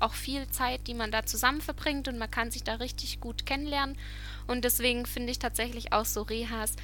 auch 0.00 0.14
viel 0.14 0.48
Zeit, 0.48 0.86
die 0.86 0.94
man 0.94 1.10
da 1.10 1.24
zusammen 1.24 1.60
verbringt 1.60 2.08
und 2.08 2.18
man 2.18 2.30
kann 2.30 2.50
sich 2.50 2.64
da 2.64 2.74
richtig 2.74 3.20
gut 3.20 3.46
kennenlernen. 3.46 3.96
Und 4.46 4.64
deswegen 4.64 5.06
finde 5.06 5.30
ich 5.30 5.38
tatsächlich 5.38 5.92
auch 5.92 6.04
so 6.04 6.22
Rehas 6.22 6.74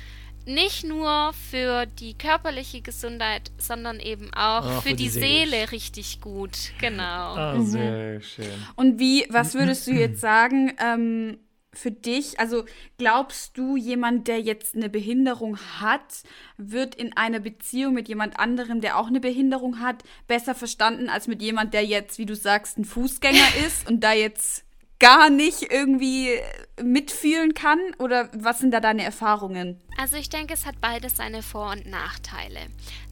nicht 0.47 0.85
nur 0.85 1.33
für 1.51 1.87
die 1.87 2.15
körperliche 2.15 2.81
Gesundheit, 2.81 3.51
sondern 3.59 4.01
eben 4.01 4.33
auch 4.35 4.65
oh, 4.65 4.81
für, 4.81 4.91
für, 4.91 4.95
die, 4.95 5.05
die 5.05 5.09
Seele. 5.09 5.51
Seele. 5.51 5.73
richtig 5.73 6.21
gut. 6.21 6.73
Genau. 6.81 7.03
Ah, 7.03 7.55
mhm. 7.55 7.67
sehr 7.67 8.21
schön. 8.21 8.47
Und 8.77 8.99
wie, 8.99 9.27
was 9.29 9.55
würdest 9.55 9.87
du 9.87 9.93
jetzt 9.93 10.21
sagen, 10.21 10.73
ähm, 10.81 11.39
für 11.77 11.91
dich, 11.91 12.41
also 12.41 12.65
glaubst 12.99 13.57
du, 13.59 13.77
jemand, 13.77 14.29
der 14.29 14.41
jetzt 14.41 14.75
eine 14.75 14.89
Behinderung 14.89 15.59
hat, 15.79 16.23
wird 16.57 16.95
in 16.95 17.17
einer 17.17 17.41
Beziehung 17.41 17.95
mit 17.95 18.09
jemand 18.09 18.39
anderem, 18.39 18.81
der 18.81 18.99
auch 18.99 19.09
eine 19.09 19.21
Behinderung 19.21 19.81
hat, 19.81 20.03
besser 20.27 20.55
verstanden 20.55 21.09
als 21.09 21.29
mit 21.29 21.43
jemand, 21.43 21.75
der 21.75 21.85
jetzt, 21.85 22.19
wie 22.19 22.27
du 22.27 22.35
sagst, 22.35 22.79
ein 22.79 22.85
Fußgänger 22.85 23.47
ist 23.67 23.89
und 23.89 24.01
da 24.01 24.13
jetzt 24.13 24.66
gar 24.99 25.31
nicht 25.31 25.71
irgendwie 25.71 26.41
mitfühlen 26.83 27.55
kann? 27.55 27.79
Oder 27.99 28.29
was 28.33 28.59
sind 28.59 28.71
da 28.73 28.81
deine 28.81 29.05
Erfahrungen? 29.05 29.81
Also 29.99 30.17
ich 30.17 30.29
denke, 30.29 30.55
es 30.55 30.67
hat 30.67 30.81
beides 30.81 31.17
seine 31.17 31.43
Vor- 31.43 31.73
und 31.73 31.87
Nachteile. 31.87 32.61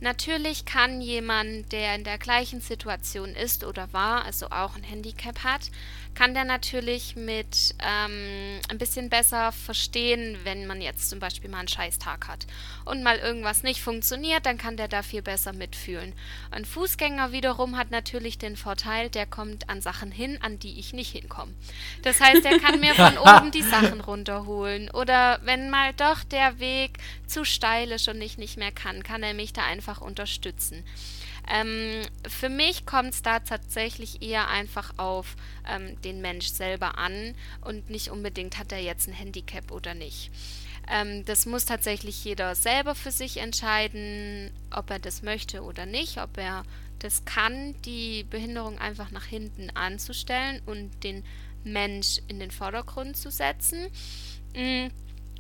Natürlich 0.00 0.64
kann 0.64 1.00
jemand, 1.00 1.72
der 1.72 1.94
in 1.94 2.04
der 2.04 2.18
gleichen 2.18 2.60
Situation 2.60 3.30
ist 3.30 3.64
oder 3.64 3.92
war, 3.92 4.24
also 4.24 4.46
auch 4.46 4.76
ein 4.76 4.82
Handicap 4.82 5.44
hat, 5.44 5.70
kann 6.14 6.34
der 6.34 6.44
natürlich 6.44 7.16
mit 7.16 7.74
ähm, 7.80 8.60
ein 8.68 8.78
bisschen 8.78 9.10
besser 9.10 9.52
verstehen, 9.52 10.38
wenn 10.44 10.66
man 10.66 10.80
jetzt 10.80 11.10
zum 11.10 11.18
Beispiel 11.18 11.50
mal 11.50 11.58
einen 11.58 11.68
Scheißtag 11.68 12.28
hat 12.28 12.46
und 12.84 13.02
mal 13.02 13.18
irgendwas 13.18 13.62
nicht 13.62 13.80
funktioniert, 13.80 14.46
dann 14.46 14.58
kann 14.58 14.76
der 14.76 14.88
da 14.88 15.02
viel 15.02 15.22
besser 15.22 15.52
mitfühlen. 15.52 16.12
Ein 16.50 16.64
Fußgänger 16.64 17.32
wiederum 17.32 17.76
hat 17.76 17.90
natürlich 17.90 18.38
den 18.38 18.56
Vorteil, 18.56 19.10
der 19.10 19.26
kommt 19.26 19.68
an 19.68 19.80
Sachen 19.80 20.12
hin, 20.12 20.38
an 20.40 20.58
die 20.58 20.78
ich 20.78 20.92
nicht 20.92 21.12
hinkomme. 21.12 21.52
Das 22.02 22.20
heißt, 22.20 22.44
er 22.44 22.58
kann 22.58 22.80
mir 22.80 22.94
von 22.94 23.18
oben 23.18 23.50
die 23.50 23.62
Sachen 23.62 24.00
runterholen. 24.00 24.90
Oder 24.90 25.40
wenn 25.42 25.70
mal 25.70 25.92
doch 25.94 26.22
der 26.24 26.58
Weg 26.60 26.98
zu 27.26 27.44
steil 27.44 27.90
ist 27.90 28.08
und 28.08 28.20
ich 28.20 28.38
nicht 28.38 28.56
mehr 28.56 28.72
kann, 28.72 29.02
kann 29.02 29.22
er 29.22 29.34
mich 29.34 29.52
da 29.52 29.64
einfach 29.64 30.00
unterstützen. 30.00 30.84
Ähm, 31.48 32.02
für 32.26 32.48
mich 32.48 32.86
kommt 32.86 33.14
es 33.14 33.22
da 33.22 33.40
tatsächlich 33.40 34.22
eher 34.22 34.48
einfach 34.48 34.94
auf 34.96 35.36
ähm, 35.68 36.00
den 36.02 36.20
Mensch 36.20 36.48
selber 36.48 36.98
an 36.98 37.34
und 37.60 37.90
nicht 37.90 38.10
unbedingt 38.10 38.58
hat 38.58 38.72
er 38.72 38.80
jetzt 38.80 39.08
ein 39.08 39.14
Handicap 39.14 39.70
oder 39.70 39.94
nicht. 39.94 40.30
Ähm, 40.88 41.24
das 41.24 41.46
muss 41.46 41.64
tatsächlich 41.64 42.24
jeder 42.24 42.54
selber 42.54 42.94
für 42.94 43.10
sich 43.10 43.38
entscheiden, 43.38 44.50
ob 44.70 44.90
er 44.90 44.98
das 44.98 45.22
möchte 45.22 45.62
oder 45.62 45.86
nicht, 45.86 46.18
ob 46.18 46.36
er 46.38 46.64
das 46.98 47.24
kann, 47.24 47.74
die 47.82 48.24
Behinderung 48.24 48.78
einfach 48.78 49.10
nach 49.10 49.24
hinten 49.24 49.70
anzustellen 49.70 50.62
und 50.66 51.04
den 51.04 51.24
Mensch 51.64 52.20
in 52.28 52.38
den 52.38 52.50
Vordergrund 52.50 53.16
zu 53.16 53.30
setzen. 53.30 53.88
Mm, 54.54 54.88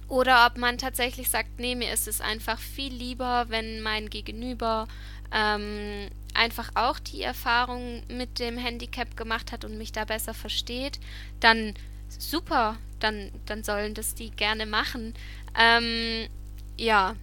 oder 0.08 0.46
ob 0.46 0.58
man 0.58 0.76
tatsächlich 0.76 1.30
sagt, 1.30 1.58
nee, 1.58 1.74
mir 1.74 1.92
ist 1.92 2.08
es 2.08 2.20
einfach 2.20 2.58
viel 2.58 2.92
lieber, 2.92 3.46
wenn 3.48 3.80
mein 3.80 4.10
Gegenüber 4.10 4.86
ähm, 5.32 6.08
einfach 6.34 6.70
auch 6.74 6.98
die 6.98 7.22
Erfahrung 7.22 8.02
mit 8.08 8.38
dem 8.38 8.58
Handicap 8.58 9.16
gemacht 9.16 9.52
hat 9.52 9.64
und 9.64 9.78
mich 9.78 9.92
da 9.92 10.04
besser 10.04 10.34
versteht, 10.34 10.98
dann 11.40 11.74
super, 12.08 12.76
dann, 13.00 13.30
dann 13.46 13.62
sollen 13.64 13.94
das 13.94 14.14
die 14.14 14.30
gerne 14.30 14.66
machen. 14.66 15.14
Ähm, 15.58 16.28
ja, 16.76 17.14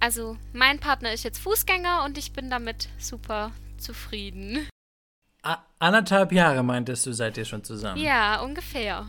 also 0.00 0.36
mein 0.52 0.78
Partner 0.78 1.12
ist 1.12 1.24
jetzt 1.24 1.38
Fußgänger 1.38 2.04
und 2.04 2.16
ich 2.16 2.32
bin 2.32 2.50
damit 2.50 2.88
super 2.98 3.52
zufrieden. 3.78 4.68
A 5.42 5.58
anderthalb 5.78 6.32
Jahre 6.32 6.62
meintest 6.62 7.06
du, 7.06 7.12
seid 7.12 7.36
ihr 7.38 7.44
schon 7.44 7.64
zusammen? 7.64 8.00
Ja, 8.00 8.40
ungefähr. 8.40 9.06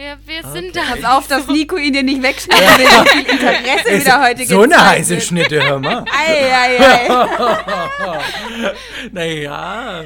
Wir, 0.00 0.16
wir 0.24 0.38
okay. 0.38 0.52
sind 0.52 0.74
da. 0.74 0.80
Pass 0.80 1.04
auf, 1.04 1.28
dass 1.28 1.46
Nico 1.48 1.76
ihn 1.76 1.92
dir 1.92 2.02
nicht 2.02 2.22
wegschneidet, 2.22 2.90
ja. 2.90 3.04
viel 3.04 3.20
Interesse 3.20 3.90
Ist 3.90 4.06
wieder 4.06 4.22
heute 4.22 4.46
So 4.46 4.62
eine 4.62 4.82
heiße 4.82 5.20
Schnitte, 5.20 5.62
hör 5.62 5.78
mal. 5.78 6.06
ei, 6.26 6.50
ei, 6.50 6.80
ei. 6.80 7.06
naja, 9.12 10.04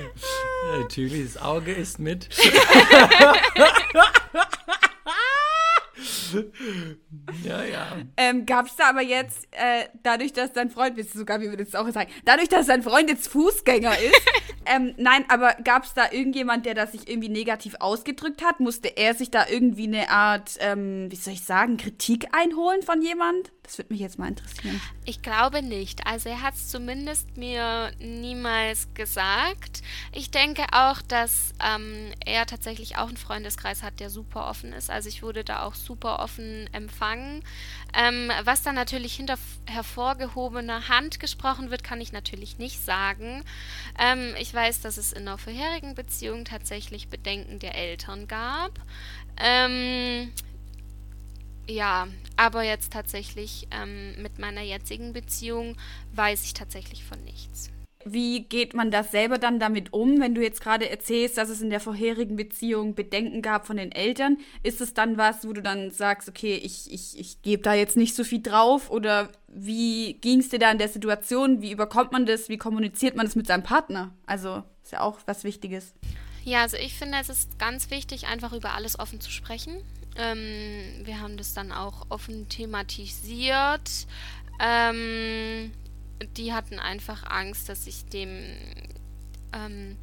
natürlich, 0.81 1.35
das 1.35 1.41
Auge 1.41 1.71
ist 1.71 2.01
mit. 2.01 2.29
ja, 7.45 7.65
ja. 7.65 7.97
Ähm, 8.17 8.47
Gab 8.47 8.67
es 8.67 8.77
da 8.77 8.91
aber 8.91 9.03
jetzt, 9.03 9.47
äh, 9.53 9.89
dadurch, 10.03 10.33
dass 10.33 10.53
dein 10.53 10.71
Freund, 10.71 10.97
willst 10.97 11.15
du 11.15 11.19
sogar, 11.19 11.41
wie 11.41 11.51
wir 11.51 11.57
das 11.57 11.75
auch 11.75 11.89
sagen, 11.91 12.11
dadurch, 12.25 12.49
dass 12.49 12.67
dein 12.67 12.83
Freund 12.83 13.09
jetzt 13.09 13.29
Fußgänger 13.29 13.99
ist, 13.99 14.23
ähm, 14.67 14.95
nein, 14.97 15.25
aber 15.29 15.55
gab 15.65 15.85
es 15.85 15.95
da 15.95 16.11
irgendjemand, 16.11 16.67
der 16.67 16.75
das 16.75 16.93
sich 16.93 17.09
irgendwie 17.09 17.29
negativ 17.29 17.77
ausgedrückt 17.81 18.45
hat? 18.45 18.61
Musste 18.61 18.89
er 18.89 19.15
sich 19.15 19.31
da 19.31 19.47
irgendwie 19.49 19.87
eine 19.87 20.11
Art, 20.11 20.57
ähm, 20.61 21.11
wie 21.11 21.17
soll 21.17 21.35
ich 21.35 21.45
sagen, 21.45 21.77
Kritik 21.77 22.29
einholen 22.33 22.83
von 22.83 23.03
jemand? 23.03 23.53
Das 23.65 23.79
würde 23.79 23.95
mich 23.95 24.01
jetzt 24.01 24.19
mal 24.19 24.29
interessieren. 24.29 24.81
Ich 25.07 25.23
glaube 25.23 25.63
nicht. 25.63 26.07
Also 26.07 26.29
er 26.29 26.43
hat 26.43 26.55
es 26.55 26.69
zumindest 26.69 27.37
mir 27.39 27.91
niemals 27.99 28.89
gesagt. 28.93 29.83
Ich 30.13 30.31
denke 30.31 30.65
auch, 30.73 31.01
dass 31.01 31.53
ähm, 31.65 32.13
er 32.25 32.45
tatsächlich 32.45 32.99
auch 32.99 33.09
einen 33.09 33.17
Freundeskreis 33.17 33.83
hat, 33.83 34.01
der 34.01 34.11
super 34.11 34.49
offen 34.49 34.75
ist. 34.75 34.91
Also 34.91 35.09
ich 35.09 35.23
wurde 35.23 35.45
da 35.45 35.63
auch 35.63 35.75
super 35.95 36.19
offen 36.19 36.69
empfangen. 36.73 37.45
Ähm, 37.97 38.31
was 38.43 38.63
dann 38.63 38.75
natürlich 38.75 39.15
hinter 39.15 39.39
hervorgehobener 39.67 40.89
Hand 40.89 41.21
gesprochen 41.21 41.71
wird, 41.71 41.85
kann 41.85 42.01
ich 42.01 42.13
natürlich 42.13 42.59
nicht 42.59 42.85
sagen. 42.85 43.45
Ähm, 43.99 44.35
ich 44.41 44.53
weiß, 44.53 44.81
dass 44.81 44.97
es 44.97 45.13
in 45.13 45.29
einer 45.29 45.39
vorherigen 45.39 45.95
Beziehung 45.95 46.45
tatsächlich 46.45 47.09
Bedenken 47.09 47.61
der 47.61 47.77
Eltern 47.77 48.27
gab. 48.27 48.73
Ähm, 49.37 50.33
ja, 51.69 52.09
aber 52.37 52.65
jetzt 52.65 52.93
tatsächlich 52.93 53.69
ähm, 53.71 54.21
mit 54.21 54.41
meiner 54.41 54.63
jetzigen 54.63 55.13
Beziehung 55.13 55.77
weiß 56.13 56.45
ich 56.45 56.55
tatsächlich 56.55 57.05
von 57.05 57.23
nichts. 57.23 57.71
Wie 58.05 58.43
geht 58.43 58.75
man 58.75 58.91
das 58.91 59.11
selber 59.11 59.39
dann 59.39 59.59
damit 59.59 59.93
um, 59.93 60.21
wenn 60.21 60.35
du 60.35 60.43
jetzt 60.43 60.61
gerade 60.61 60.89
erzählst, 60.91 61.39
dass 61.39 61.49
es 61.49 61.61
in 61.61 61.71
der 61.71 61.81
vorherigen 61.81 62.37
Beziehung 62.37 62.95
Bedenken 62.95 63.43
gab 63.43 63.67
von 63.67 63.77
den 63.77 63.93
Eltern? 63.93 64.39
Ist 64.63 64.81
es 64.81 64.95
dann 64.95 65.17
was, 65.17 65.47
wo 65.47 65.53
du 65.53 65.63
dann 65.63 65.91
sagst, 65.91 66.29
okay, 66.29 66.55
ich, 66.57 66.93
ich, 66.93 67.19
ich 67.19 67.43
gebe 67.43 67.63
da 67.63 67.75
jetzt 67.75 67.97
nicht 67.97 68.15
so 68.15 68.25
viel 68.25 68.43
drauf? 68.43 68.91
Oder 68.91 69.31
wie 69.49 70.15
ging 70.15 70.41
es 70.41 70.49
dir 70.49 70.59
da 70.59 70.71
in 70.71 70.79
der 70.79 70.89
Situation? 70.89 71.63
Wie 71.63 71.73
überkommt 71.73 72.13
man 72.13 72.27
das? 72.27 72.49
Wie 72.49 72.59
kommuniziert 72.59 73.17
man 73.17 73.27
das 73.27 73.37
mit 73.37 73.47
seinem 73.47 73.63
Partner? 73.63 74.13
Also 74.27 74.63
ist 74.83 74.93
ja 74.93 75.01
auch 75.01 75.19
was 75.27 75.45
Wichtiges. 75.45 75.95
Ja, 76.45 76.61
also 76.61 76.77
ich 76.77 76.95
finde, 76.95 77.19
es 77.19 77.31
ist 77.31 77.59
ganz 77.59 77.91
wichtig, 77.91 78.27
einfach 78.27 78.53
über 78.53 78.75
alles 78.75 78.99
offen 78.99 79.21
zu 79.21 79.31
sprechen. 79.31 79.83
Ähm, 80.17 81.03
wir 81.05 81.21
haben 81.21 81.37
das 81.37 81.55
dann 81.55 81.73
auch 81.73 82.07
offen 82.11 82.49
thematisiert. 82.49 84.07
Ähm, 84.61 85.73
die 86.37 86.53
hatten 86.53 86.79
einfach 86.79 87.25
Angst, 87.25 87.69
dass 87.69 87.87
ich 87.87 88.07
dem 88.07 88.57
ähm, 89.53 89.97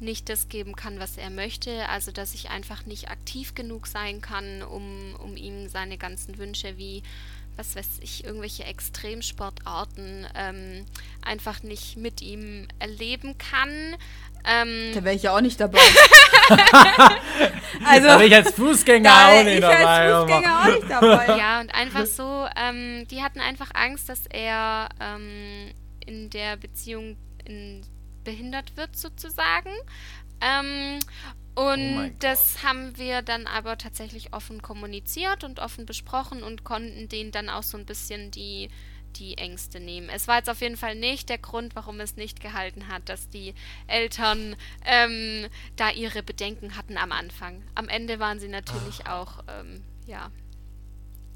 nicht 0.00 0.28
das 0.28 0.48
geben 0.48 0.76
kann, 0.76 0.98
was 0.98 1.16
er 1.16 1.30
möchte. 1.30 1.88
Also 1.88 2.12
dass 2.12 2.34
ich 2.34 2.50
einfach 2.50 2.86
nicht 2.86 3.10
aktiv 3.10 3.54
genug 3.54 3.86
sein 3.86 4.20
kann, 4.20 4.62
um, 4.62 5.14
um 5.16 5.36
ihm 5.36 5.68
seine 5.68 5.98
ganzen 5.98 6.38
Wünsche 6.38 6.76
wie 6.76 7.02
was 7.56 7.76
weiß 7.76 7.98
ich, 8.00 8.24
irgendwelche 8.24 8.64
Extremsportarten 8.64 10.26
ähm, 10.34 10.86
einfach 11.22 11.62
nicht 11.62 11.96
mit 11.96 12.22
ihm 12.22 12.68
erleben 12.78 13.38
kann. 13.38 13.96
Ähm, 14.44 14.92
da 14.94 15.02
wäre 15.02 15.16
ich 15.16 15.22
ja 15.22 15.34
auch 15.34 15.40
nicht 15.40 15.58
dabei. 15.60 15.78
also, 17.84 18.06
da 18.06 18.20
ich 18.20 18.34
als 18.34 18.52
Fußgänger 18.52 19.10
auch 19.10 19.42
nicht 19.42 19.62
dabei. 19.62 20.12
Als 20.12 20.30
Fußgänger 20.30 20.60
auch 20.60 20.66
nicht 20.66 20.90
dabei. 20.90 21.36
Ja, 21.36 21.60
und 21.60 21.74
einfach 21.74 22.06
so, 22.06 22.46
ähm, 22.56 23.08
die 23.08 23.22
hatten 23.22 23.40
einfach 23.40 23.70
Angst, 23.74 24.08
dass 24.08 24.26
er 24.30 24.88
ähm, 25.00 25.72
in 26.04 26.30
der 26.30 26.56
Beziehung 26.56 27.16
in, 27.44 27.84
behindert 28.22 28.76
wird 28.76 28.96
sozusagen. 28.96 29.70
Ähm, 31.56 31.96
und 31.96 32.10
oh 32.10 32.16
das 32.20 32.62
haben 32.62 32.96
wir 32.98 33.22
dann 33.22 33.46
aber 33.46 33.78
tatsächlich 33.78 34.32
offen 34.32 34.62
kommuniziert 34.62 35.44
und 35.44 35.58
offen 35.58 35.86
besprochen 35.86 36.42
und 36.42 36.64
konnten 36.64 37.08
denen 37.08 37.30
dann 37.30 37.48
auch 37.48 37.62
so 37.62 37.76
ein 37.78 37.86
bisschen 37.86 38.30
die, 38.30 38.68
die 39.16 39.38
Ängste 39.38 39.80
nehmen. 39.80 40.08
Es 40.08 40.28
war 40.28 40.36
jetzt 40.36 40.50
auf 40.50 40.60
jeden 40.60 40.76
Fall 40.76 40.94
nicht 40.94 41.28
der 41.28 41.38
Grund, 41.38 41.74
warum 41.74 42.00
es 42.00 42.16
nicht 42.16 42.40
gehalten 42.40 42.88
hat, 42.88 43.08
dass 43.08 43.28
die 43.28 43.54
Eltern 43.86 44.56
ähm, 44.84 45.48
da 45.76 45.90
ihre 45.90 46.22
Bedenken 46.22 46.76
hatten 46.76 46.96
am 46.98 47.12
Anfang. 47.12 47.62
Am 47.74 47.88
Ende 47.88 48.18
waren 48.18 48.38
sie 48.38 48.48
natürlich 48.48 49.00
Ach. 49.04 49.12
auch, 49.12 49.44
ähm, 49.48 49.82
ja, 50.06 50.30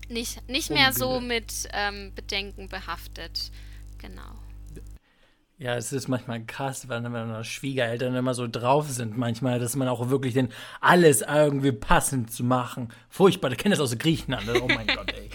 nicht, 0.08 0.48
nicht 0.48 0.70
mehr 0.70 0.92
so 0.92 1.20
mit 1.20 1.68
ähm, 1.72 2.12
Bedenken 2.14 2.68
behaftet. 2.68 3.52
Genau. 3.98 4.34
Ja, 5.60 5.76
es 5.76 5.92
ist 5.92 6.08
manchmal 6.08 6.42
krass, 6.46 6.88
weil 6.88 7.02
meine 7.02 7.44
Schwiegereltern 7.44 8.14
immer 8.14 8.32
so 8.32 8.48
drauf 8.48 8.88
sind, 8.88 9.18
manchmal, 9.18 9.58
dass 9.58 9.76
man 9.76 9.88
auch 9.88 10.08
wirklich 10.08 10.32
den 10.32 10.48
alles 10.80 11.20
irgendwie 11.20 11.72
passend 11.72 12.32
zu 12.32 12.44
machen. 12.44 12.88
Furchtbar, 13.10 13.52
ich 13.52 13.58
kenne 13.58 13.74
das 13.74 13.80
aus 13.80 13.98
Griechenland. 13.98 14.48
Oh 14.48 14.66
mein 14.66 14.86
Gott, 14.86 15.12
ey. 15.12 15.28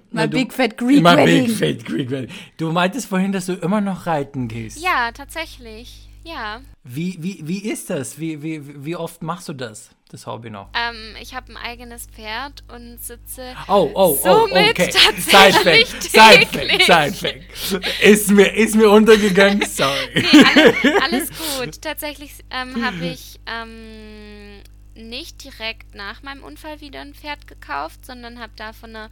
mein 0.10 0.30
Big 0.30 0.54
Fat 0.54 0.78
Greek 0.78 1.04
Wedding. 1.04 1.48
Big 1.48 1.54
Fat 1.54 1.84
Greek 1.84 2.10
Wedding. 2.10 2.30
Du 2.56 2.72
meintest 2.72 3.08
vorhin, 3.08 3.30
dass 3.30 3.44
du 3.44 3.52
immer 3.56 3.82
noch 3.82 4.06
reiten 4.06 4.48
gehst. 4.48 4.82
Ja, 4.82 5.12
tatsächlich. 5.12 6.03
Ja. 6.24 6.62
Wie, 6.82 7.16
wie, 7.20 7.46
wie 7.46 7.68
ist 7.68 7.90
das? 7.90 8.18
Wie, 8.18 8.42
wie, 8.42 8.84
wie 8.84 8.96
oft 8.96 9.22
machst 9.22 9.48
du 9.48 9.52
das? 9.52 9.90
das 10.14 10.26
Hobby 10.26 10.48
noch? 10.48 10.68
Ähm, 10.74 11.16
ich 11.20 11.34
habe 11.34 11.52
ein 11.52 11.56
eigenes 11.56 12.06
Pferd 12.06 12.62
und 12.68 12.98
sitze 13.02 13.54
oh, 13.68 13.90
oh, 13.94 14.16
oh 14.16 14.18
somit 14.22 14.70
okay. 14.70 14.90
tatsächlich 14.90 15.88
Sidefact, 15.88 16.82
Sidefact. 16.84 18.02
Ist 18.02 18.30
mir, 18.30 18.54
ist 18.54 18.76
mir 18.76 18.90
untergegangen, 18.90 19.62
sorry. 19.68 20.08
Nee, 20.14 20.94
alles, 21.02 21.02
alles 21.02 21.30
gut. 21.58 21.82
Tatsächlich 21.82 22.32
ähm, 22.50 22.84
habe 22.84 23.06
ich 23.06 23.40
ähm, 23.46 24.60
nicht 24.94 25.42
direkt 25.42 25.94
nach 25.94 26.22
meinem 26.22 26.44
Unfall 26.44 26.80
wieder 26.80 27.00
ein 27.00 27.14
Pferd 27.14 27.46
gekauft, 27.46 28.06
sondern 28.06 28.38
habe 28.38 28.52
da 28.56 28.72
von 28.72 28.90
einer 28.90 29.10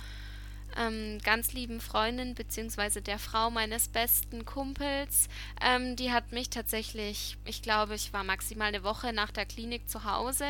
ähm, 0.77 1.19
ganz 1.23 1.53
lieben 1.53 1.81
Freundin 1.81 2.35
beziehungsweise 2.35 3.03
der 3.03 3.19
Frau 3.19 3.51
meines 3.51 3.89
besten 3.89 4.45
Kumpels. 4.45 5.29
Ähm, 5.61 5.97
die 5.97 6.13
hat 6.13 6.33
mich 6.33 6.51
tatsächlich, 6.51 7.37
ich 7.45 7.63
glaube, 7.63 7.95
ich 7.95 8.13
war 8.13 8.25
maximal 8.25 8.69
eine 8.69 8.83
Woche 8.83 9.13
nach 9.13 9.31
der 9.31 9.47
Klinik 9.47 9.89
zu 9.89 10.05
Hause, 10.05 10.47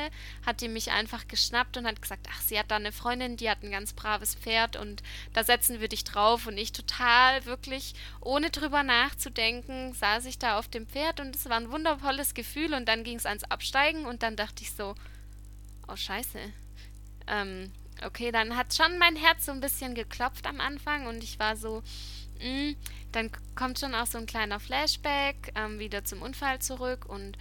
hat 0.46 0.60
die 0.60 0.68
mich 0.68 0.90
einfach 0.90 1.28
geschnappt 1.28 1.76
und 1.76 1.86
hat 1.86 2.00
gesagt, 2.00 2.26
ach, 2.30 2.40
sie 2.40 2.58
hat 2.58 2.70
da 2.70 2.76
eine 2.76 2.92
Freundin, 2.92 3.36
die 3.36 3.50
hat 3.50 3.62
ein 3.62 3.70
ganz 3.70 3.92
braves 3.92 4.34
Pferd 4.34 4.76
und 4.76 5.02
da 5.32 5.44
setzen 5.44 5.80
wir 5.80 5.88
dich 5.88 6.04
drauf. 6.04 6.46
Und 6.46 6.58
ich 6.58 6.72
total 6.72 7.44
wirklich, 7.44 7.94
ohne 8.20 8.50
drüber 8.50 8.82
nachzudenken, 8.82 9.92
saß 9.94 10.26
ich 10.26 10.38
da 10.38 10.58
auf 10.58 10.68
dem 10.68 10.86
Pferd 10.86 11.20
und 11.20 11.36
es 11.36 11.48
war 11.48 11.56
ein 11.56 11.72
wundervolles 11.72 12.34
Gefühl 12.34 12.74
und 12.74 12.86
dann 12.86 13.04
ging 13.04 13.16
es 13.16 13.26
ans 13.26 13.44
Absteigen 13.44 14.06
und 14.06 14.22
dann 14.22 14.36
dachte 14.36 14.62
ich 14.62 14.72
so, 14.72 14.94
oh 15.88 15.96
scheiße. 15.96 16.38
Ähm, 17.26 17.72
okay, 18.04 18.32
dann 18.32 18.56
hat 18.56 18.74
schon 18.74 18.98
mein 18.98 19.16
Herz 19.16 19.46
so 19.46 19.52
ein 19.52 19.60
bisschen 19.60 19.94
geklopft 19.94 20.46
am 20.46 20.60
Anfang 20.60 21.06
und 21.06 21.22
ich 21.22 21.38
war 21.38 21.56
so, 21.56 21.82
mh, 22.40 22.70
mm, 22.70 22.76
dann 23.12 23.30
kommt 23.54 23.78
schon 23.78 23.94
auch 23.94 24.06
so 24.06 24.18
ein 24.18 24.26
kleiner 24.26 24.60
Flashback 24.60 25.52
ähm, 25.54 25.78
wieder 25.78 26.04
zum 26.04 26.22
Unfall 26.22 26.60
zurück 26.60 27.06
und 27.06 27.36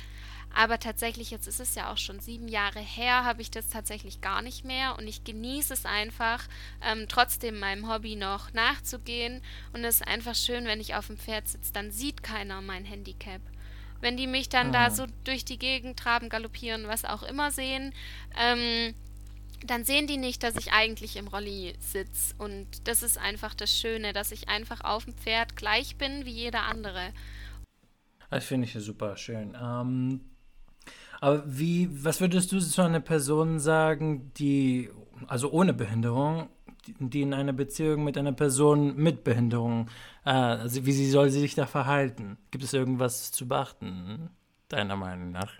aber 0.53 0.79
tatsächlich, 0.79 1.31
jetzt 1.31 1.47
ist 1.47 1.61
es 1.61 1.75
ja 1.75 1.91
auch 1.91 1.97
schon 1.97 2.19
sieben 2.19 2.47
Jahre 2.47 2.79
her, 2.79 3.23
habe 3.23 3.41
ich 3.41 3.51
das 3.51 3.69
tatsächlich 3.69 4.19
gar 4.19 4.41
nicht 4.41 4.65
mehr 4.65 4.97
und 4.97 5.07
ich 5.07 5.23
genieße 5.23 5.73
es 5.73 5.85
einfach, 5.85 6.45
ähm, 6.81 7.05
trotzdem 7.07 7.59
meinem 7.59 7.89
Hobby 7.89 8.15
noch 8.15 8.51
nachzugehen 8.53 9.41
und 9.71 9.85
es 9.85 10.01
ist 10.01 10.07
einfach 10.07 10.35
schön, 10.35 10.65
wenn 10.65 10.81
ich 10.81 10.95
auf 10.95 11.07
dem 11.07 11.17
Pferd 11.17 11.47
sitze, 11.47 11.71
dann 11.71 11.91
sieht 11.91 12.21
keiner 12.21 12.61
mein 12.61 12.83
Handicap. 12.83 13.41
Wenn 14.01 14.17
die 14.17 14.27
mich 14.27 14.49
dann 14.49 14.69
oh. 14.69 14.73
da 14.73 14.89
so 14.89 15.05
durch 15.23 15.45
die 15.45 15.59
Gegend 15.59 15.97
traben, 15.97 16.27
galoppieren, 16.27 16.87
was 16.87 17.05
auch 17.05 17.23
immer 17.23 17.51
sehen, 17.51 17.93
ähm, 18.37 18.93
dann 19.65 19.83
sehen 19.83 20.07
die 20.07 20.17
nicht, 20.17 20.43
dass 20.43 20.55
ich 20.55 20.71
eigentlich 20.71 21.15
im 21.17 21.27
Rolli 21.27 21.73
sitze. 21.79 22.33
Und 22.37 22.87
das 22.87 23.03
ist 23.03 23.17
einfach 23.17 23.53
das 23.53 23.71
Schöne, 23.71 24.13
dass 24.13 24.31
ich 24.31 24.49
einfach 24.49 24.81
auf 24.83 25.05
dem 25.05 25.15
Pferd 25.15 25.55
gleich 25.55 25.97
bin 25.97 26.25
wie 26.25 26.31
jeder 26.31 26.63
andere. 26.63 27.13
Das 28.29 28.45
finde 28.45 28.67
ich 28.67 28.73
super 28.73 29.17
schön. 29.17 29.57
Ähm, 29.61 30.21
aber 31.19 31.43
wie, 31.45 31.89
was 32.03 32.21
würdest 32.21 32.51
du 32.51 32.59
zu 32.59 32.81
einer 32.81 32.99
Person 32.99 33.59
sagen, 33.59 34.31
die, 34.37 34.89
also 35.27 35.51
ohne 35.51 35.73
Behinderung, 35.73 36.49
die, 36.87 36.95
die 36.99 37.21
in 37.21 37.33
einer 37.33 37.53
Beziehung 37.53 38.03
mit 38.03 38.17
einer 38.17 38.31
Person 38.31 38.95
mit 38.95 39.23
Behinderung, 39.23 39.89
äh, 40.25 40.31
also 40.31 40.85
wie 40.85 40.91
sie 40.93 41.09
soll 41.09 41.29
sie 41.29 41.41
sich 41.41 41.53
da 41.53 41.67
verhalten? 41.67 42.37
Gibt 42.49 42.63
es 42.63 42.73
irgendwas 42.73 43.31
zu 43.31 43.47
beachten, 43.47 44.31
deiner 44.69 44.95
Meinung 44.95 45.31
nach? 45.31 45.53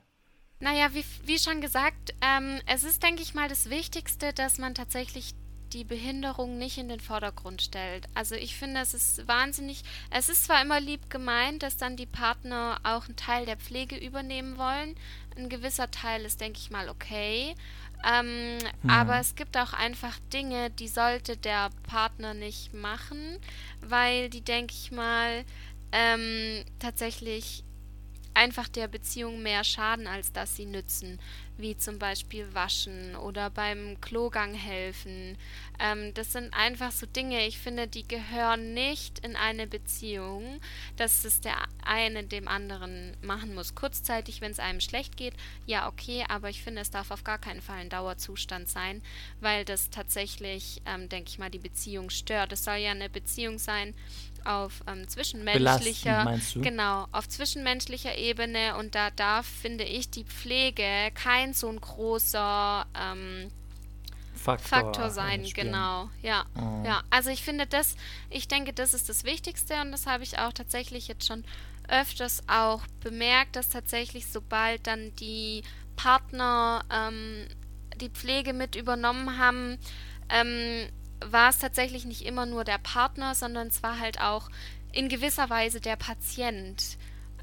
Naja, 0.62 0.94
wie, 0.94 1.04
wie 1.26 1.40
schon 1.40 1.60
gesagt, 1.60 2.14
ähm, 2.22 2.62
es 2.68 2.84
ist, 2.84 3.02
denke 3.04 3.24
ich 3.24 3.34
mal, 3.34 3.50
das 3.50 3.70
Wichtigste, 3.70 4.32
dass 4.32 4.60
man 4.60 4.76
tatsächlich 4.76 5.34
die 5.74 5.84
Behinderung 5.84 6.58
nicht 6.58 6.78
in 6.78 6.90
den 6.90 7.00
Vordergrund 7.00 7.62
stellt. 7.62 8.06
Also 8.14 8.36
ich 8.36 8.56
finde, 8.56 8.82
es 8.82 8.94
ist 8.94 9.28
wahnsinnig, 9.28 9.84
es 10.12 10.30
ist 10.30 10.46
zwar 10.46 10.62
immer 10.62 10.80
lieb 10.80 11.10
gemeint, 11.10 11.64
dass 11.64 11.78
dann 11.78 11.98
die 11.98 12.06
Partner 12.06 12.80
auch 12.84 13.06
einen 13.06 13.16
Teil 13.16 13.46
der 13.46 13.58
Pflege 13.58 13.96
übernehmen 13.96 14.58
wollen. 14.58 14.96
Ein 15.36 15.50
gewisser 15.50 15.90
Teil 15.90 16.26
ist, 16.26 16.42
denke 16.42 16.60
ich 16.60 16.72
mal, 16.72 16.90
okay. 16.90 17.56
Ähm, 18.04 18.58
hm. 18.82 18.90
Aber 18.90 19.20
es 19.20 19.36
gibt 19.36 19.58
auch 19.58 19.74
einfach 19.74 20.20
Dinge, 20.34 20.70
die 20.72 20.88
sollte 20.88 21.38
der 21.38 21.70
Partner 21.84 22.34
nicht 22.34 22.74
machen, 22.74 23.40
weil 23.80 24.30
die, 24.30 24.42
denke 24.42 24.74
ich 24.74 24.92
mal, 24.92 25.46
ähm, 25.92 26.64
tatsächlich 26.80 27.64
einfach 28.34 28.68
der 28.68 28.88
Beziehung 28.88 29.42
mehr 29.42 29.64
schaden, 29.64 30.08
als 30.08 30.32
dass 30.32 30.56
sie 30.56 30.66
nützen, 30.66 31.20
wie 31.62 31.78
zum 31.78 32.00
Beispiel 32.00 32.54
waschen 32.54 33.16
oder 33.16 33.50
beim 33.50 34.00
Klogang 34.02 34.54
helfen. 34.54 35.38
Ähm, 35.80 36.14
das 36.14 36.34
sind 36.34 36.54
einfach 36.54 36.92
so 36.92 37.06
Dinge, 37.06 37.46
ich 37.48 37.58
finde, 37.58 37.88
die 37.88 38.08
gehören 38.08 38.74
nicht 38.74 39.20
in 39.20 39.36
eine 39.36 39.68
Beziehung, 39.68 40.60
dass 40.98 41.26
es 41.26 41.42
der 41.42 41.56
eine 41.84 42.24
dem 42.24 42.48
anderen 42.48 43.16
machen 43.22 43.56
muss. 43.56 43.76
Kurzzeitig, 43.76 44.42
wenn 44.42 44.52
es 44.52 44.60
einem 44.60 44.82
schlecht 44.82 45.18
geht, 45.18 45.34
ja 45.66 45.88
okay, 45.88 46.24
aber 46.28 46.50
ich 46.50 46.62
finde, 46.62 46.82
es 46.82 46.92
darf 46.92 47.12
auf 47.12 47.24
gar 47.24 47.40
keinen 47.40 47.62
Fall 47.62 47.80
ein 47.80 47.90
Dauerzustand 47.90 48.70
sein, 48.70 49.02
weil 49.40 49.66
das 49.66 49.90
tatsächlich, 49.90 50.82
ähm, 50.86 51.10
denke 51.10 51.30
ich 51.30 51.40
mal, 51.40 51.50
die 51.50 51.60
Beziehung 51.60 52.10
stört. 52.10 52.52
Es 52.52 52.64
soll 52.64 52.78
ja 52.78 52.92
eine 52.92 53.10
Beziehung 53.10 53.58
sein, 53.58 53.94
auf 54.46 54.82
ähm, 54.88 55.08
zwischenmenschlicher 55.08 56.40
genau 56.56 57.08
auf 57.12 57.28
zwischenmenschlicher 57.28 58.18
Ebene 58.18 58.76
und 58.78 58.96
da 58.96 59.12
darf 59.12 59.46
finde 59.46 59.84
ich 59.84 60.10
die 60.10 60.24
Pflege 60.24 61.12
kein 61.14 61.51
so 61.54 61.68
ein 61.68 61.80
großer 61.80 62.86
ähm, 62.96 63.50
Faktor, 64.34 64.68
Faktor 64.68 65.10
sein 65.10 65.44
genau 65.54 66.10
ja 66.22 66.46
oh. 66.58 66.86
ja 66.86 67.02
also 67.10 67.30
ich 67.30 67.44
finde 67.44 67.68
das 67.68 67.96
ich 68.30 68.48
denke 68.48 68.74
das 68.74 68.94
ist 68.94 69.10
das 69.10 69.24
Wichtigste 69.24 69.80
und 69.82 69.92
das 69.92 70.08
habe 70.08 70.24
ich 70.24 70.40
auch 70.40 70.54
tatsächlich 70.54 71.08
jetzt 71.08 71.28
schon 71.28 71.44
öfters 71.88 72.42
auch 72.48 72.82
bemerkt 73.02 73.56
dass 73.56 73.70
tatsächlich 73.70 74.28
sobald 74.28 74.88
dann 74.88 75.14
die 75.20 75.64
Partner 75.96 76.84
ähm, 76.92 77.48
die 77.98 78.10
Pflege 78.10 78.54
mit 78.54 78.76
übernommen 78.76 79.38
haben 79.38 79.78
ähm, 80.30 80.88
war 81.26 81.50
es 81.50 81.60
tatsächlich 81.60 82.06
nicht 82.06 82.26
immer 82.26 82.46
nur 82.46 82.64
der 82.64 82.78
Partner, 82.78 83.36
sondern 83.36 83.68
es 83.68 83.84
war 83.84 84.00
halt 84.00 84.22
auch 84.22 84.50
in 84.92 85.10
gewisser 85.10 85.50
Weise 85.50 85.80
der 85.80 85.96
Patient. 85.96 86.98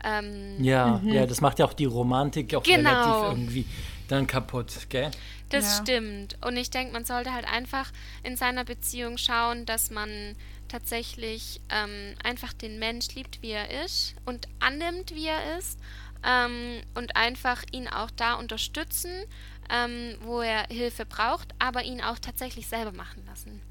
Ähm, 0.05 0.63
ja, 0.63 1.01
mhm. 1.03 1.09
ja, 1.13 1.27
das 1.27 1.41
macht 1.41 1.59
ja 1.59 1.65
auch 1.65 1.73
die 1.73 1.85
Romantik 1.85 2.55
auch 2.55 2.63
genau. 2.63 2.91
relativ 2.91 3.39
irgendwie 3.39 3.67
dann 4.09 4.27
kaputt, 4.27 4.89
gell? 4.89 5.11
Das 5.51 5.65
ja. 5.79 5.83
stimmt. 5.83 6.37
Und 6.45 6.57
ich 6.57 6.71
denke, 6.71 6.93
man 6.93 7.05
sollte 7.05 7.33
halt 7.33 7.47
einfach 7.47 7.91
in 8.23 8.37
seiner 8.37 8.65
Beziehung 8.65 9.19
schauen, 9.19 9.67
dass 9.67 9.91
man 9.91 10.37
tatsächlich 10.69 11.61
ähm, 11.71 12.15
einfach 12.23 12.53
den 12.53 12.79
Mensch 12.79 13.15
liebt, 13.15 13.43
wie 13.43 13.51
er 13.51 13.85
ist 13.85 14.15
und 14.27 14.49
annimmt, 14.61 15.15
wie 15.15 15.27
er 15.27 15.59
ist 15.59 15.79
ähm, 16.25 16.83
und 16.95 17.17
einfach 17.17 17.63
ihn 17.73 17.89
auch 17.89 18.11
da 18.11 18.35
unterstützen, 18.35 19.11
ähm, 19.71 20.17
wo 20.21 20.41
er 20.41 20.67
Hilfe 20.69 21.07
braucht, 21.07 21.49
aber 21.59 21.85
ihn 21.85 22.03
auch 22.03 22.19
tatsächlich 22.19 22.67
selber 22.67 22.93
machen 22.93 23.25
lassen. 23.27 23.63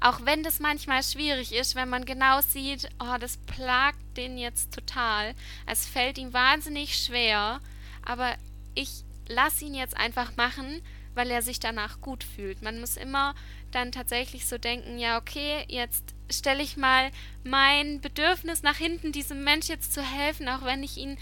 Auch 0.00 0.24
wenn 0.24 0.42
das 0.42 0.60
manchmal 0.60 1.02
schwierig 1.02 1.52
ist, 1.52 1.74
wenn 1.74 1.90
man 1.90 2.06
genau 2.06 2.40
sieht, 2.40 2.88
oh, 3.00 3.18
das 3.20 3.36
plagt 3.36 4.16
den 4.16 4.38
jetzt 4.38 4.72
total. 4.72 5.34
Es 5.66 5.86
fällt 5.86 6.16
ihm 6.16 6.32
wahnsinnig 6.32 6.96
schwer, 6.96 7.60
aber 8.02 8.34
ich 8.74 9.04
lasse 9.30 9.64
ihn 9.64 9.74
jetzt 9.74 9.96
einfach 9.96 10.36
machen, 10.36 10.82
weil 11.14 11.30
er 11.30 11.42
sich 11.42 11.60
danach 11.60 12.00
gut 12.00 12.24
fühlt. 12.24 12.62
Man 12.62 12.80
muss 12.80 12.96
immer 12.96 13.34
dann 13.70 13.92
tatsächlich 13.92 14.46
so 14.46 14.58
denken, 14.58 14.98
ja, 14.98 15.18
okay, 15.18 15.64
jetzt 15.68 16.14
stelle 16.30 16.62
ich 16.62 16.76
mal 16.76 17.10
mein 17.44 18.00
Bedürfnis 18.00 18.62
nach 18.62 18.76
hinten, 18.76 19.12
diesem 19.12 19.42
Mensch 19.44 19.68
jetzt 19.68 19.92
zu 19.92 20.02
helfen, 20.02 20.48
auch 20.48 20.64
wenn 20.64 20.82
ich 20.82 20.96
ihn 20.96 21.18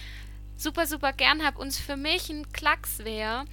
super, 0.56 0.86
super 0.86 1.12
gern 1.12 1.44
habe 1.44 1.58
und 1.58 1.68
es 1.68 1.78
für 1.78 1.96
mich 1.96 2.28
ein 2.30 2.50
Klacks 2.52 3.00
wäre. 3.00 3.44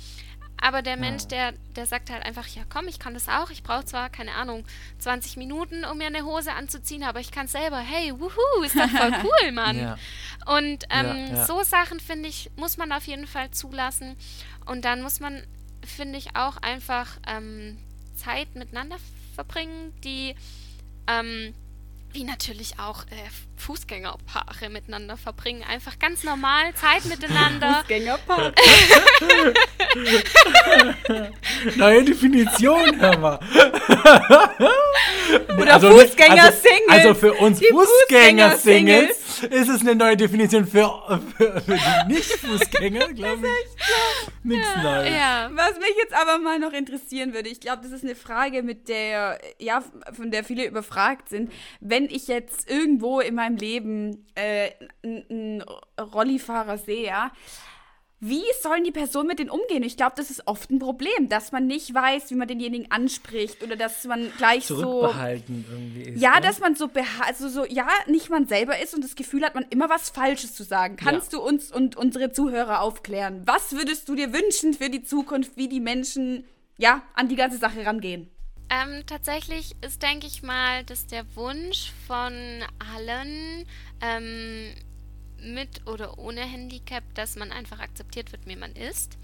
Aber 0.62 0.82
der 0.82 0.98
Mensch, 0.98 1.28
der, 1.28 1.52
der 1.76 1.86
sagt 1.86 2.10
halt 2.10 2.24
einfach, 2.24 2.48
ja 2.48 2.64
komm, 2.70 2.88
ich 2.88 2.98
kann 2.98 3.14
das 3.14 3.28
auch. 3.28 3.50
Ich 3.50 3.62
brauche 3.62 3.86
zwar, 3.86 4.10
keine 4.10 4.34
Ahnung, 4.34 4.66
20 5.00 5.38
Minuten, 5.38 5.86
um 5.86 5.98
mir 5.98 6.08
eine 6.08 6.24
Hose 6.24 6.54
anzuziehen, 6.54 7.04
aber 7.04 7.20
ich 7.20 7.32
kann 7.32 7.46
es 7.46 7.52
selber. 7.52 7.80
Hey, 7.80 8.14
wuhu, 8.18 8.64
ist 8.64 8.76
doch 8.76 8.90
voll 8.90 9.14
cool, 9.24 9.52
Mann. 9.52 9.78
ja. 9.78 9.98
Und 10.46 10.86
ähm, 10.90 11.28
ja, 11.30 11.36
ja. 11.36 11.46
so 11.46 11.62
Sachen, 11.64 12.00
finde 12.00 12.30
ich, 12.30 12.50
muss 12.56 12.78
man 12.78 12.92
auf 12.92 13.06
jeden 13.06 13.28
Fall 13.28 13.52
zulassen. 13.52 14.16
Und 14.66 14.86
dann 14.86 15.02
muss 15.02 15.20
man, 15.20 15.44
finde 15.86 16.18
ich, 16.18 16.36
auch 16.36 16.58
einfach 16.58 17.18
ähm, 17.28 17.78
Zeit 18.16 18.56
miteinander 18.56 18.98
verbringen, 19.36 19.94
die 20.04 20.36
ähm, 21.08 21.54
wie 22.16 22.24
natürlich 22.24 22.80
auch 22.80 23.04
äh, 23.08 23.55
Fußgängerpaare 23.58 24.70
miteinander 24.70 25.18
verbringen. 25.18 25.64
Einfach 25.64 25.98
ganz 26.00 26.24
normal 26.24 26.74
Zeit 26.76 27.06
miteinander. 27.06 27.80
Fußgängerpaare. 27.80 28.54
Neue 31.76 32.04
Definition, 32.04 33.00
hör 33.00 33.18
mal. 33.18 33.40
Oder 35.58 35.74
also, 35.74 35.90
Fußgänger-Singles. 35.90 36.90
Also, 36.90 37.10
also, 37.10 37.20
für 37.20 37.34
uns 37.34 37.60
Fußgänger-Singles 37.60 39.26
ist 39.44 39.70
es 39.70 39.82
eine 39.82 39.96
neue 39.96 40.18
Definition 40.18 40.66
für, 40.66 41.22
für, 41.38 41.62
für 41.62 41.78
die 41.78 42.14
Nicht-Fußgänger, 42.14 43.08
glaube 43.14 43.48
ich. 43.48 44.44
Nichts 44.44 44.68
ja, 44.76 44.84
Neues. 44.84 45.10
Ja. 45.10 45.50
Was 45.54 45.78
mich 45.78 45.96
jetzt 45.98 46.14
aber 46.14 46.38
mal 46.38 46.60
noch 46.60 46.74
interessieren 46.74 47.34
würde, 47.34 47.50
ich 47.50 47.60
glaube, 47.60 47.84
das 47.84 47.92
ist 47.92 48.04
eine 48.04 48.16
Frage, 48.16 48.64
mit 48.64 48.88
der, 48.90 49.40
ja, 49.60 49.84
von 50.14 50.32
der 50.32 50.44
viele 50.44 50.66
überfragt 50.66 51.30
sind. 51.30 51.52
Wenn 51.80 52.06
ich 52.06 52.28
jetzt 52.28 52.70
irgendwo 52.70 53.20
in 53.20 53.36
meinem 53.36 53.45
Leben 53.50 54.26
äh, 54.36 54.72
einen 55.04 55.64
Rollifahrer 56.00 56.78
sehe, 56.78 57.06
ja, 57.06 57.32
wie 58.22 58.44
sollen 58.62 58.84
die 58.84 58.92
Personen 58.92 59.28
mit 59.28 59.40
denen 59.40 59.50
umgehen? 59.50 59.84
Ich 59.84 59.98
glaube, 59.98 60.14
das 60.16 60.32
ist 60.32 60.48
oft 60.48 60.72
ein 60.72 60.80
Problem, 60.80 61.30
dass 61.30 61.52
man 61.52 61.68
nicht 61.68 61.94
weiß, 61.94 62.32
wie 62.32 62.36
man 62.36 62.48
denjenigen 62.48 62.90
anspricht 62.90 63.62
oder 63.62 63.76
dass 63.76 64.06
man 64.06 64.32
gleich 64.38 64.66
so 64.66 65.06
irgendwie 65.06 66.02
ist. 66.02 66.22
Ja, 66.22 66.36
ne? 66.36 66.42
dass 66.42 66.60
man 66.60 66.76
so 66.76 66.90
also 67.26 67.50
so 67.50 67.66
ja, 67.66 67.88
nicht 68.08 68.30
man 68.30 68.48
selber 68.48 68.80
ist 68.80 68.96
und 68.96 69.04
das 69.04 69.16
Gefühl 69.16 69.44
hat, 69.44 69.54
man 69.54 69.66
immer 69.70 69.90
was 69.90 70.10
falsches 70.10 70.56
zu 70.56 70.64
sagen. 70.64 70.96
Kannst 70.96 71.34
ja. 71.34 71.40
du 71.40 71.46
uns 71.46 71.72
und 71.72 71.98
unsere 71.98 72.32
Zuhörer 72.32 72.82
aufklären? 72.82 73.44
Was 73.46 73.74
würdest 73.74 74.08
du 74.08 74.16
dir 74.16 74.34
wünschen 74.34 74.74
für 74.74 74.90
die 74.90 75.04
Zukunft, 75.04 75.58
wie 75.58 75.68
die 75.68 75.82
Menschen 75.82 76.46
ja, 76.78 77.04
an 77.14 77.28
die 77.28 77.36
ganze 77.36 77.58
Sache 77.58 77.86
rangehen? 77.86 78.32
Ähm, 78.70 79.06
tatsächlich 79.06 79.76
ist, 79.82 80.02
denke 80.02 80.28
ich 80.28 80.42
mal, 80.42 80.84
dass 80.84 81.08
der 81.08 81.24
Wunsch 81.36 81.92
von 82.08 82.34
allen 82.96 83.66
ähm, 84.02 84.74
mit 85.40 85.86
oder 85.88 86.18
ohne 86.18 86.42
Handicap, 86.42 87.04
dass 87.14 87.36
man 87.36 87.52
einfach 87.52 87.80
akzeptiert 87.80 88.32
wird, 88.32 88.48
wie 88.48 88.56
man 88.56 88.74
ist. 88.74 89.18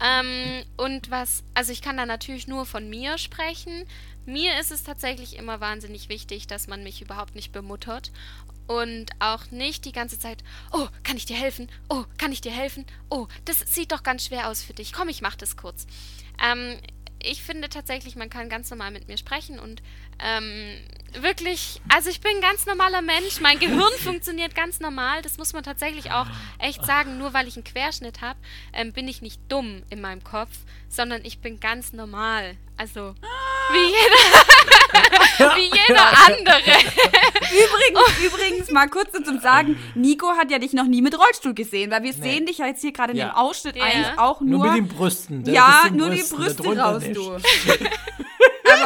Ähm, 0.00 0.64
und 0.76 1.10
was, 1.10 1.42
also 1.54 1.72
ich 1.72 1.80
kann 1.80 1.96
da 1.96 2.06
natürlich 2.06 2.48
nur 2.48 2.66
von 2.66 2.90
mir 2.90 3.18
sprechen. 3.18 3.84
Mir 4.26 4.58
ist 4.58 4.72
es 4.72 4.82
tatsächlich 4.82 5.36
immer 5.36 5.60
wahnsinnig 5.60 6.08
wichtig, 6.08 6.46
dass 6.46 6.66
man 6.66 6.82
mich 6.82 7.00
überhaupt 7.00 7.34
nicht 7.34 7.52
bemuttert 7.52 8.10
und 8.66 9.12
auch 9.20 9.50
nicht 9.50 9.84
die 9.84 9.92
ganze 9.92 10.18
Zeit, 10.18 10.42
oh, 10.72 10.88
kann 11.04 11.16
ich 11.16 11.24
dir 11.24 11.36
helfen? 11.36 11.68
Oh, 11.88 12.04
kann 12.18 12.32
ich 12.32 12.40
dir 12.40 12.52
helfen? 12.52 12.84
Oh, 13.08 13.28
das 13.44 13.60
sieht 13.60 13.92
doch 13.92 14.02
ganz 14.02 14.26
schwer 14.26 14.48
aus 14.48 14.62
für 14.62 14.74
dich. 14.74 14.92
Komm, 14.92 15.08
ich 15.08 15.22
mach 15.22 15.36
das 15.36 15.56
kurz. 15.56 15.86
Ähm, 16.44 16.76
ich 17.26 17.42
finde 17.42 17.68
tatsächlich, 17.68 18.16
man 18.16 18.30
kann 18.30 18.48
ganz 18.48 18.70
normal 18.70 18.90
mit 18.90 19.08
mir 19.08 19.18
sprechen 19.18 19.58
und 19.58 19.82
ähm, 20.18 20.78
wirklich, 21.20 21.80
also 21.92 22.08
ich 22.08 22.20
bin 22.20 22.36
ein 22.36 22.40
ganz 22.40 22.66
normaler 22.66 23.02
Mensch. 23.02 23.40
Mein 23.40 23.58
Gehirn 23.58 23.92
funktioniert 23.98 24.54
ganz 24.54 24.80
normal. 24.80 25.22
Das 25.22 25.36
muss 25.38 25.52
man 25.52 25.62
tatsächlich 25.62 26.10
auch 26.10 26.26
echt 26.58 26.84
sagen. 26.84 27.18
Nur 27.18 27.34
weil 27.34 27.48
ich 27.48 27.56
einen 27.56 27.64
Querschnitt 27.64 28.20
habe, 28.22 28.38
ähm, 28.72 28.92
bin 28.92 29.08
ich 29.08 29.22
nicht 29.22 29.40
dumm 29.48 29.82
in 29.90 30.00
meinem 30.00 30.24
Kopf, 30.24 30.56
sondern 30.88 31.24
ich 31.24 31.40
bin 31.40 31.60
ganz 31.60 31.92
normal. 31.92 32.56
Also 32.76 33.14
wie 33.72 33.78
jeder, 33.86 34.55
wie 35.56 35.70
jeder 35.88 36.06
andere. 36.26 36.78
übrigens, 37.50 38.26
übrigens, 38.26 38.70
mal 38.70 38.88
kurz 38.88 39.12
zum 39.24 39.40
Sagen, 39.40 39.78
Nico 39.94 40.28
hat 40.36 40.50
ja 40.50 40.58
dich 40.58 40.72
noch 40.72 40.86
nie 40.86 41.02
mit 41.02 41.18
Rollstuhl 41.18 41.54
gesehen, 41.54 41.90
weil 41.90 42.02
wir 42.02 42.12
nee. 42.14 42.22
sehen 42.22 42.46
dich 42.46 42.58
ja 42.58 42.66
jetzt 42.66 42.80
hier 42.80 42.92
gerade 42.92 43.12
in 43.12 43.18
ja. 43.18 43.28
dem 43.28 43.36
Ausschnitt 43.36 43.76
ja. 43.76 43.84
eigentlich 43.84 44.18
auch 44.18 44.40
nur. 44.40 44.64
Nur 44.64 44.72
mit 44.72 44.76
den 44.76 44.88
Brüsten. 44.88 45.44
Ja, 45.46 45.84
nur 45.92 46.08
Brüsten, 46.08 46.38
die 46.38 46.44
Brüste 46.44 46.78
raus, 46.78 47.02
du. 47.12 47.36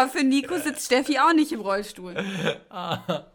Aber 0.00 0.10
für 0.10 0.24
Nico 0.24 0.58
sitzt 0.58 0.86
Steffi 0.86 1.18
auch 1.18 1.34
nicht 1.34 1.52
im 1.52 1.60
Rollstuhl. 1.60 2.14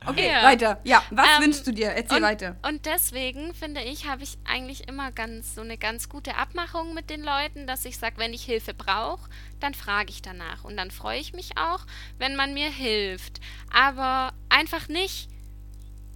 Okay, 0.07 0.27
ja. 0.29 0.43
weiter. 0.43 0.79
Ja, 0.83 1.03
was 1.09 1.27
ähm, 1.37 1.43
wünschst 1.43 1.65
du 1.67 1.71
dir? 1.71 1.87
Erzähl 1.87 2.17
und, 2.17 2.23
weiter. 2.23 2.55
Und 2.67 2.85
deswegen 2.85 3.53
finde 3.53 3.81
ich, 3.81 4.07
habe 4.07 4.23
ich 4.23 4.37
eigentlich 4.45 4.87
immer 4.87 5.11
ganz 5.11 5.55
so 5.55 5.61
eine 5.61 5.77
ganz 5.77 6.09
gute 6.09 6.35
Abmachung 6.35 6.93
mit 6.93 7.09
den 7.09 7.23
Leuten, 7.23 7.67
dass 7.67 7.85
ich 7.85 7.97
sage, 7.97 8.17
wenn 8.17 8.33
ich 8.33 8.43
Hilfe 8.43 8.73
brauche, 8.73 9.29
dann 9.59 9.73
frage 9.73 10.09
ich 10.09 10.21
danach. 10.21 10.63
Und 10.63 10.77
dann 10.77 10.91
freue 10.91 11.19
ich 11.19 11.33
mich 11.33 11.57
auch, 11.57 11.85
wenn 12.17 12.35
man 12.35 12.53
mir 12.53 12.69
hilft. 12.69 13.41
Aber 13.73 14.33
einfach 14.49 14.87
nicht 14.87 15.29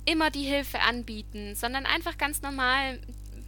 immer 0.05 0.29
die 0.29 0.43
Hilfe 0.43 0.79
anbieten, 0.81 1.55
sondern 1.55 1.85
einfach 1.85 2.17
ganz 2.17 2.41
normal 2.41 2.99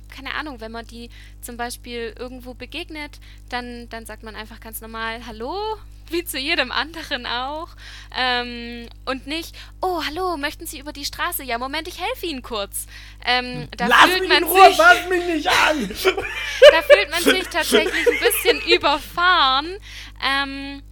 keine 0.09 0.33
Ahnung, 0.33 0.59
wenn 0.59 0.73
man 0.73 0.85
die 0.85 1.09
zum 1.39 1.55
Beispiel 1.55 2.13
irgendwo 2.19 2.53
begegnet, 2.53 3.21
dann, 3.47 3.87
dann 3.87 4.05
sagt 4.05 4.23
man 4.23 4.35
einfach 4.35 4.59
ganz 4.59 4.81
normal 4.81 5.25
Hallo, 5.25 5.55
wie 6.11 6.23
zu 6.23 6.37
jedem 6.37 6.71
anderen 6.71 7.25
auch. 7.25 7.69
Ähm, 8.17 8.87
und 9.05 9.27
nicht, 9.27 9.55
oh, 9.81 10.01
hallo, 10.05 10.37
möchten 10.37 10.65
Sie 10.65 10.79
über 10.79 10.93
die 10.93 11.05
Straße? 11.05 11.43
Ja, 11.43 11.57
Moment, 11.57 11.87
ich 11.87 11.99
helfe 12.01 12.25
Ihnen 12.25 12.41
kurz. 12.41 12.87
Ähm, 13.25 13.67
da 13.75 13.87
Lass 13.87 14.05
fühlt 14.05 14.21
mich 14.21 14.29
man 14.29 14.37
in 14.39 14.43
Ruhe, 14.43 14.67
sich, 14.67 14.77
fass 14.77 15.09
mich 15.09 15.25
nicht 15.25 15.47
an! 15.49 15.89
da 16.71 16.81
fühlt 16.81 17.11
man 17.11 17.23
sich 17.23 17.47
tatsächlich 17.47 18.07
ein 18.07 18.19
bisschen 18.19 18.61
überfahren. 18.73 19.77
Ähm, 20.23 20.83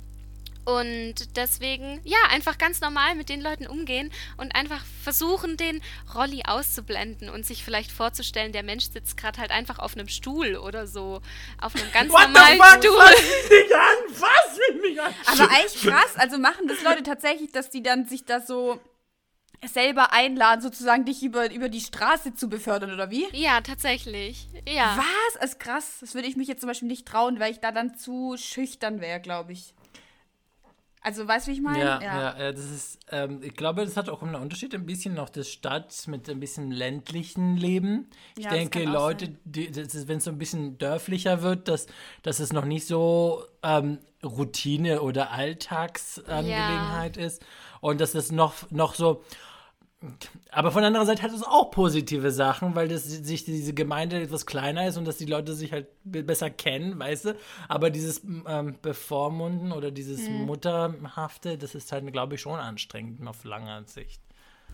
und 0.65 1.35
deswegen, 1.35 1.99
ja, 2.03 2.17
einfach 2.29 2.57
ganz 2.57 2.81
normal 2.81 3.15
mit 3.15 3.29
den 3.29 3.41
Leuten 3.41 3.67
umgehen 3.67 4.11
und 4.37 4.53
einfach 4.55 4.83
versuchen, 5.03 5.57
den 5.57 5.81
Rolli 6.13 6.43
auszublenden 6.45 7.29
und 7.29 7.45
sich 7.45 7.63
vielleicht 7.63 7.91
vorzustellen, 7.91 8.51
der 8.51 8.63
Mensch 8.63 8.85
sitzt 8.91 9.17
gerade 9.17 9.39
halt 9.39 9.51
einfach 9.51 9.79
auf 9.79 9.95
einem 9.95 10.07
Stuhl 10.07 10.57
oder 10.57 10.85
so. 10.85 11.21
Auf 11.59 11.75
einem 11.75 11.91
ganz 11.91 12.11
What 12.11 12.31
normalen 12.31 12.81
the 12.81 12.87
Stuhl. 12.87 12.97
Fass 12.99 13.49
mich 13.49 13.75
an! 13.75 14.13
Fass 14.13 14.81
mich 14.81 15.01
an! 15.01 15.13
Aber 15.25 15.51
eigentlich 15.51 15.81
krass, 15.81 16.15
also 16.15 16.37
machen 16.37 16.67
das 16.67 16.83
Leute 16.83 17.03
tatsächlich, 17.03 17.51
dass 17.51 17.69
die 17.69 17.81
dann 17.81 18.05
sich 18.05 18.25
da 18.25 18.39
so 18.39 18.79
selber 19.67 20.13
einladen, 20.13 20.61
sozusagen 20.61 21.05
dich 21.05 21.21
über, 21.23 21.51
über 21.51 21.69
die 21.69 21.81
Straße 21.81 22.33
zu 22.33 22.47
befördern, 22.47 22.93
oder 22.93 23.09
wie? 23.11 23.27
Ja, 23.33 23.61
tatsächlich. 23.61 24.47
Ja. 24.67 24.95
Was? 24.97 25.41
Das 25.41 25.51
ist 25.51 25.59
krass. 25.59 25.97
Das 25.99 26.13
würde 26.13 26.27
ich 26.27 26.37
mich 26.37 26.47
jetzt 26.47 26.61
zum 26.61 26.67
Beispiel 26.69 26.87
nicht 26.87 27.07
trauen, 27.07 27.39
weil 27.39 27.51
ich 27.51 27.59
da 27.59 27.71
dann 27.71 27.97
zu 27.97 28.35
schüchtern 28.37 29.01
wäre, 29.01 29.19
glaube 29.19 29.51
ich. 29.53 29.73
Also, 31.01 31.25
weißt 31.27 31.47
du, 31.47 31.51
wie 31.51 31.55
ich 31.55 31.61
meine? 31.61 31.79
Ja, 31.79 32.01
ja, 32.01 32.37
ja, 32.37 32.51
das 32.51 32.65
ist, 32.65 32.99
ähm, 33.09 33.41
ich 33.41 33.55
glaube, 33.55 33.85
das 33.85 33.95
hat 33.95 34.09
auch 34.09 34.21
einen 34.21 34.35
Unterschied 34.35 34.75
ein 34.75 34.85
bisschen 34.85 35.13
noch 35.13 35.29
das 35.29 35.49
Stadt 35.49 35.95
mit 36.07 36.29
ein 36.29 36.41
bisschen 36.41 36.71
ländlichen 36.71 37.55
Leben. 37.55 38.09
Ich 38.35 38.43
ja, 38.43 38.51
denke, 38.51 38.83
Leute, 38.83 39.37
wenn 39.45 40.17
es 40.17 40.23
so 40.25 40.31
ein 40.31 40.37
bisschen 40.37 40.77
dörflicher 40.77 41.41
wird, 41.41 41.69
dass, 41.69 41.87
dass 42.21 42.39
es 42.39 42.51
noch 42.51 42.65
nicht 42.65 42.85
so 42.85 43.45
ähm, 43.63 43.99
Routine 44.23 45.01
oder 45.01 45.31
Alltagsangelegenheit 45.31 47.15
ja. 47.15 47.25
ist 47.25 47.45
und 47.79 48.01
dass 48.01 48.13
es 48.13 48.33
noch, 48.33 48.69
noch 48.69 48.93
so 48.93 49.23
aber 50.51 50.71
von 50.71 50.81
der 50.81 50.87
anderen 50.87 51.07
Seite 51.07 51.23
hat 51.23 51.31
es 51.31 51.43
auch 51.43 51.71
positive 51.71 52.31
Sachen, 52.31 52.73
weil 52.73 52.87
das, 52.87 53.03
sich 53.03 53.43
diese 53.43 53.73
Gemeinde 53.73 54.21
etwas 54.21 54.45
kleiner 54.45 54.87
ist 54.87 54.97
und 54.97 55.05
dass 55.05 55.17
die 55.17 55.25
Leute 55.25 55.53
sich 55.53 55.73
halt 55.73 55.87
besser 56.03 56.49
kennen, 56.49 56.97
weißt 56.97 57.25
du? 57.25 57.35
Aber 57.67 57.89
dieses 57.89 58.21
ähm, 58.23 58.77
Bevormunden 58.81 59.73
oder 59.73 59.91
dieses 59.91 60.29
mhm. 60.29 60.45
Mutterhafte, 60.45 61.57
das 61.57 61.75
ist 61.75 61.91
halt, 61.91 62.09
glaube 62.13 62.35
ich, 62.35 62.41
schon 62.41 62.59
anstrengend 62.59 63.27
auf 63.27 63.43
lange 63.43 63.83
Sicht. 63.87 64.21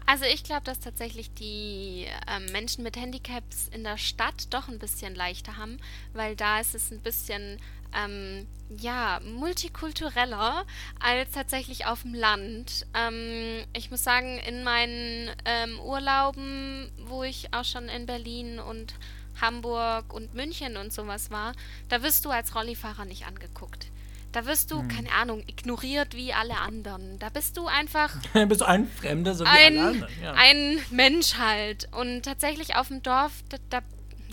Also 0.05 0.25
ich 0.25 0.43
glaube, 0.43 0.63
dass 0.63 0.79
tatsächlich 0.79 1.33
die 1.33 2.05
ähm, 2.27 2.45
Menschen 2.51 2.83
mit 2.83 2.95
Handicaps 2.95 3.69
in 3.69 3.83
der 3.83 3.97
Stadt 3.97 4.53
doch 4.53 4.67
ein 4.67 4.77
bisschen 4.77 5.15
leichter 5.15 5.57
haben, 5.57 5.79
weil 6.13 6.35
da 6.35 6.59
ist 6.59 6.75
es 6.75 6.91
ein 6.91 7.01
bisschen 7.01 7.59
ähm, 7.95 8.45
ja, 8.69 9.19
multikultureller 9.23 10.65
als 10.99 11.31
tatsächlich 11.31 11.85
auf 11.87 12.03
dem 12.03 12.13
Land. 12.13 12.85
Ähm, 12.93 13.65
ich 13.73 13.89
muss 13.89 14.03
sagen, 14.03 14.37
in 14.39 14.63
meinen 14.63 15.31
ähm, 15.45 15.79
Urlauben, 15.79 16.91
wo 17.07 17.23
ich 17.23 17.53
auch 17.53 17.65
schon 17.65 17.89
in 17.89 18.05
Berlin 18.05 18.59
und 18.59 18.93
Hamburg 19.41 20.13
und 20.13 20.33
München 20.33 20.77
und 20.77 20.93
sowas 20.93 21.31
war, 21.31 21.53
da 21.89 22.03
wirst 22.03 22.25
du 22.25 22.29
als 22.29 22.55
Rollifahrer 22.55 23.05
nicht 23.05 23.25
angeguckt. 23.25 23.87
Da 24.35 24.45
wirst 24.45 24.69
du, 24.69 24.79
hm. 24.79 24.89
keine 24.89 25.11
Ahnung, 25.13 25.43
ignoriert 25.47 26.13
wie 26.13 26.33
alle 26.33 26.57
anderen. 26.57 27.17
Da 27.19 27.29
bist 27.29 27.55
du 27.55 27.67
einfach. 27.67 28.13
bist 28.49 28.59
du 28.59 28.65
ein 28.65 28.85
Fremder, 28.85 29.33
so 29.33 29.45
wie 29.45 29.47
ein, 29.47 29.77
alle 29.77 29.87
anderen. 29.87 30.13
Ja. 30.21 30.33
Ein 30.33 30.79
Mensch 30.91 31.37
halt. 31.37 31.87
Und 31.93 32.23
tatsächlich 32.23 32.75
auf 32.75 32.89
dem 32.89 33.01
Dorf, 33.01 33.31
da, 33.47 33.57
da 33.69 33.79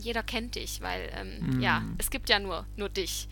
jeder 0.00 0.24
kennt 0.24 0.56
dich, 0.56 0.80
weil 0.80 1.08
ähm, 1.14 1.58
mm. 1.58 1.60
ja, 1.60 1.84
es 1.98 2.10
gibt 2.10 2.28
ja 2.28 2.40
nur, 2.40 2.66
nur 2.76 2.88
dich. 2.88 3.28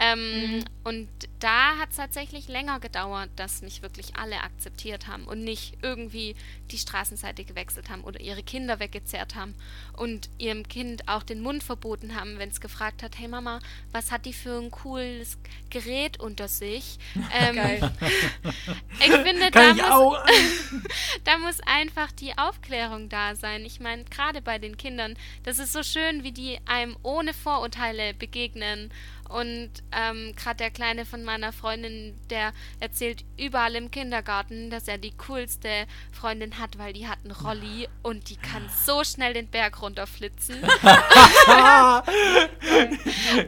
Ähm, 0.00 0.56
mhm. 0.56 0.64
Und 0.84 1.08
da 1.38 1.76
hat 1.78 1.90
es 1.90 1.96
tatsächlich 1.96 2.48
länger 2.48 2.80
gedauert, 2.80 3.30
dass 3.36 3.62
mich 3.62 3.82
wirklich 3.82 4.16
alle 4.16 4.40
akzeptiert 4.42 5.06
haben 5.06 5.24
und 5.24 5.44
nicht 5.44 5.74
irgendwie 5.82 6.34
die 6.70 6.78
Straßenseite 6.78 7.44
gewechselt 7.44 7.90
haben 7.90 8.02
oder 8.02 8.20
ihre 8.20 8.42
Kinder 8.42 8.80
weggezerrt 8.80 9.34
haben 9.34 9.54
und 9.96 10.28
ihrem 10.38 10.66
Kind 10.68 11.08
auch 11.08 11.22
den 11.22 11.40
Mund 11.40 11.62
verboten 11.62 12.16
haben, 12.16 12.38
wenn 12.38 12.48
es 12.48 12.60
gefragt 12.60 13.02
hat, 13.02 13.18
hey 13.18 13.28
Mama, 13.28 13.60
was 13.92 14.10
hat 14.10 14.24
die 14.24 14.32
für 14.32 14.58
ein 14.58 14.70
cooles 14.70 15.38
Gerät 15.70 16.18
unter 16.18 16.48
sich? 16.48 16.98
ähm, 17.38 17.56
Geil. 17.56 17.92
ich 19.00 19.12
finde, 19.12 19.50
da, 19.50 19.74
muss, 19.74 20.18
da 21.24 21.38
muss 21.38 21.60
einfach 21.66 22.10
die 22.12 22.36
Aufklärung 22.38 23.08
da 23.08 23.36
sein. 23.36 23.64
Ich 23.64 23.78
meine, 23.78 24.04
gerade 24.04 24.42
bei 24.42 24.58
den 24.58 24.76
Kindern, 24.76 25.16
das 25.44 25.58
ist 25.58 25.72
so 25.72 25.82
schön, 25.82 26.24
wie 26.24 26.32
die 26.32 26.58
einem 26.66 26.96
ohne 27.02 27.34
Vorurteile 27.34 28.14
begegnen 28.14 28.90
und 29.32 29.70
ähm, 29.92 30.34
gerade 30.36 30.56
der 30.58 30.70
Kleine 30.70 31.04
von 31.04 31.24
meiner 31.24 31.52
Freundin, 31.52 32.18
der 32.30 32.52
erzählt 32.80 33.24
überall 33.38 33.74
im 33.74 33.90
Kindergarten, 33.90 34.70
dass 34.70 34.88
er 34.88 34.98
die 34.98 35.12
coolste 35.26 35.86
Freundin 36.12 36.58
hat, 36.58 36.78
weil 36.78 36.92
die 36.92 37.08
hat 37.08 37.18
einen 37.24 37.32
Rolli 37.32 37.88
und 38.02 38.28
die 38.30 38.36
kann 38.36 38.68
so 38.84 39.04
schnell 39.04 39.32
den 39.34 39.48
Berg 39.48 39.80
runterflitzen. 39.82 40.56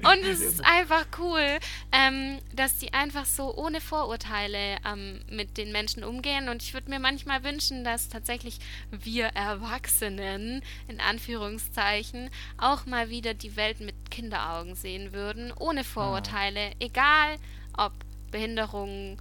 und 0.04 0.24
es 0.24 0.40
ist 0.40 0.64
einfach 0.64 1.06
cool, 1.18 1.58
ähm, 1.92 2.38
dass 2.54 2.78
die 2.78 2.92
einfach 2.92 3.26
so 3.26 3.54
ohne 3.56 3.80
Vorurteile 3.80 4.78
ähm, 4.86 5.20
mit 5.30 5.56
den 5.58 5.72
Menschen 5.72 6.04
umgehen. 6.04 6.48
Und 6.48 6.62
ich 6.62 6.72
würde 6.74 6.90
mir 6.90 6.98
manchmal 6.98 7.44
wünschen, 7.44 7.84
dass 7.84 8.08
tatsächlich 8.08 8.58
wir 8.90 9.26
Erwachsenen, 9.26 10.62
in 10.88 11.00
Anführungszeichen, 11.00 12.30
auch 12.56 12.86
mal 12.86 13.10
wieder 13.10 13.34
die 13.34 13.56
Welt 13.56 13.80
mit 13.80 14.10
Kinderaugen 14.10 14.74
sehen 14.74 15.12
würden, 15.12 15.52
ohne 15.58 15.73
ohne 15.74 15.82
Vorurteile, 15.84 16.70
egal 16.78 17.36
ob 17.76 17.92
Behinderung, 18.30 19.18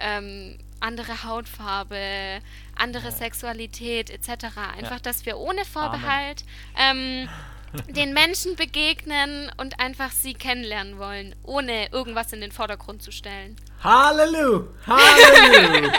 ähm, 0.00 0.58
andere 0.80 1.22
Hautfarbe, 1.22 2.40
andere 2.74 3.04
ja. 3.04 3.10
Sexualität 3.12 4.10
etc. 4.10 4.46
Einfach, 4.76 4.96
ja. 4.96 4.98
dass 5.00 5.24
wir 5.26 5.38
ohne 5.38 5.64
Vorbehalt 5.64 6.44
ähm, 6.76 7.28
den 7.88 8.12
Menschen 8.12 8.56
begegnen 8.56 9.48
und 9.58 9.78
einfach 9.78 10.10
sie 10.10 10.34
kennenlernen 10.34 10.98
wollen, 10.98 11.36
ohne 11.44 11.92
irgendwas 11.92 12.32
in 12.32 12.40
den 12.40 12.50
Vordergrund 12.50 13.00
zu 13.00 13.12
stellen. 13.12 13.54
Halleluja! 13.84 14.66
Halleluja! 14.88 15.92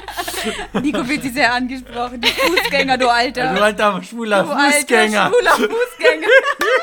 Nico 0.82 1.08
wird 1.08 1.24
sie 1.24 1.30
sehr 1.30 1.54
angesprochen. 1.54 2.20
Die 2.20 2.28
Fußgänger, 2.28 2.98
du 2.98 3.08
Alter. 3.08 3.54
Du 3.54 3.64
alter 3.64 4.04
schwuler 4.04 4.44
du 4.44 4.50
Fußgänger. 4.50 5.24
Alter, 5.24 5.36
schwuler 5.38 5.70
Fußgänger. 5.70 6.28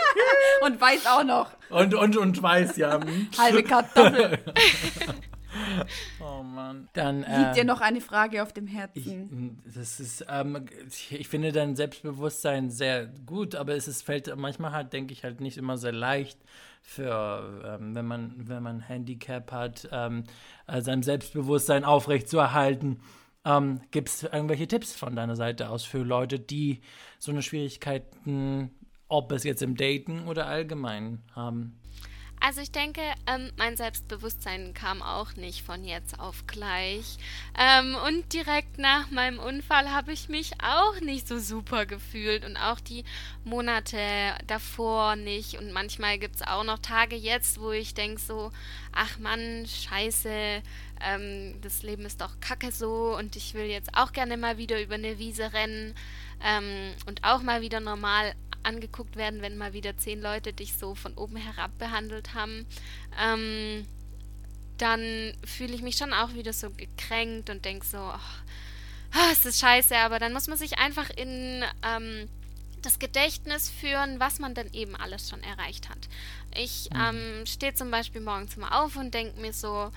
und 0.63 0.81
weiß 0.81 1.07
auch 1.07 1.25
noch. 1.25 1.60
Und, 1.71 1.95
und, 1.95 2.17
und 2.17 2.43
weiß, 2.43 2.77
ja. 2.77 3.01
Halbe 3.39 3.63
Kartoffel. 3.63 4.39
oh 6.21 6.43
Mann. 6.43 6.89
Dann, 6.93 7.23
äh, 7.23 7.45
Liegt 7.45 7.57
dir 7.57 7.65
noch 7.65 7.81
eine 7.81 8.01
Frage 8.01 8.43
auf 8.43 8.53
dem 8.53 8.67
Herzen? 8.67 9.61
Ich, 9.65 9.75
das 9.75 10.01
ist, 10.01 10.27
ähm, 10.29 10.67
ich 11.11 11.29
finde 11.29 11.53
dein 11.53 11.77
Selbstbewusstsein 11.77 12.71
sehr 12.71 13.07
gut, 13.07 13.55
aber 13.55 13.75
es 13.75 13.89
ist, 13.89 14.03
fällt 14.03 14.35
manchmal 14.37 14.73
halt, 14.73 14.93
denke 14.93 15.13
ich, 15.13 15.25
halt 15.25 15.41
nicht 15.41 15.57
immer 15.57 15.79
sehr 15.79 15.93
leicht 15.93 16.39
für, 16.83 17.79
ähm, 17.79 17.95
wenn 17.95 18.07
man, 18.07 18.35
wenn 18.37 18.63
man 18.63 18.81
Handicap 18.81 19.53
hat, 19.53 19.89
ähm, 19.93 20.25
äh, 20.67 20.81
sein 20.81 21.03
Selbstbewusstsein 21.03 21.85
aufrechtzuerhalten. 21.85 23.01
Ähm, 23.45 23.81
Gibt 23.91 24.09
es 24.09 24.23
irgendwelche 24.23 24.69
Tipps 24.69 24.95
von 24.95 25.17
deiner 25.17 25.37
Seite 25.37 25.71
aus 25.71 25.85
für 25.85 26.03
Leute, 26.03 26.39
die 26.39 26.81
so 27.19 27.31
eine 27.31 27.43
Schwierigkeiten, 27.43 28.71
ob 29.11 29.33
es 29.33 29.45
jetzt 29.45 29.63
im 29.63 29.77
Daten 29.77 30.27
oder 30.27 30.47
allgemein 30.47 31.21
haben? 31.35 31.77
Also 32.43 32.63
ich 32.63 32.73
denke, 32.73 33.03
ähm, 33.27 33.51
mein 33.59 33.77
Selbstbewusstsein 33.77 34.73
kam 34.73 35.03
auch 35.03 35.37
nicht 35.37 35.63
von 35.63 35.85
jetzt 35.85 36.19
auf 36.19 36.47
gleich. 36.47 37.19
Ähm, 37.59 37.95
und 38.07 38.33
direkt 38.33 38.79
nach 38.79 39.11
meinem 39.11 39.39
Unfall 39.39 39.91
habe 39.91 40.13
ich 40.13 40.31
mich 40.31 40.53
auch 40.63 40.99
nicht 41.03 41.29
so 41.29 41.39
super 41.39 41.85
gefühlt 41.85 42.47
und 42.47 42.57
auch 42.57 42.81
die 42.81 43.05
Monate 43.45 43.99
davor 44.47 45.17
nicht. 45.17 45.59
Und 45.59 45.73
manchmal 45.73 46.19
gibt 46.19 46.37
es 46.37 46.43
auch 46.43 46.65
noch 46.65 46.79
Tage 46.79 47.15
jetzt, 47.15 47.61
wo 47.61 47.73
ich 47.73 47.93
denke 47.93 48.23
so, 48.23 48.51
ach 48.91 49.19
Mann, 49.19 49.67
scheiße, 49.67 50.63
ähm, 51.03 51.61
das 51.61 51.83
Leben 51.83 52.07
ist 52.07 52.23
doch 52.23 52.41
kacke 52.41 52.73
so 52.73 53.15
und 53.19 53.37
ich 53.37 53.53
will 53.53 53.67
jetzt 53.67 53.91
auch 53.95 54.13
gerne 54.13 54.39
mal 54.39 54.57
wieder 54.57 54.81
über 54.81 54.95
eine 54.95 55.19
Wiese 55.19 55.53
rennen 55.53 55.95
ähm, 56.43 56.95
und 57.07 57.23
auch 57.23 57.43
mal 57.43 57.61
wieder 57.61 57.81
normal 57.81 58.35
angeguckt 58.63 59.17
werden, 59.17 59.43
wenn 59.43 59.57
mal 59.57 59.73
wieder 59.73 59.97
zehn 59.97 60.21
Leute 60.21 60.53
dich 60.53 60.75
so 60.75 60.95
von 60.95 61.15
oben 61.15 61.37
herab 61.37 61.71
behandelt 61.79 62.35
haben, 62.35 62.67
ähm, 63.21 63.87
dann 64.79 65.35
fühle 65.45 65.75
ich 65.75 65.83
mich 65.83 65.97
schon 65.97 66.13
auch 66.13 66.35
wieder 66.35 66.53
so 66.53 66.71
gekränkt 66.71 67.51
und 67.51 67.65
denke 67.65 67.87
so, 67.87 67.99
oh, 67.99 69.15
oh, 69.15 69.33
ist 69.33 69.45
das 69.45 69.59
scheiße, 69.59 69.97
aber 69.97 70.19
dann 70.19 70.33
muss 70.33 70.49
man 70.49 70.57
sich 70.57 70.79
einfach 70.79 71.11
in 71.11 71.65
ähm, 71.85 72.29
das 72.83 72.99
Gedächtnis 72.99 73.69
führen, 73.69 74.21
was 74.21 74.39
man 74.39 74.55
denn 74.55 74.73
eben 74.73 74.97
alles 74.97 75.29
schon 75.29 75.43
erreicht 75.43 75.89
hat. 75.89 76.09
Ich 76.55 76.89
mhm. 76.93 77.01
ähm, 77.01 77.47
stehe 77.47 77.75
zum 77.75 77.91
Beispiel 77.91 78.21
morgens 78.21 78.57
mal 78.57 78.81
auf 78.83 78.97
und 78.97 79.13
denke 79.13 79.41
mir 79.41 79.53
so, 79.53 79.91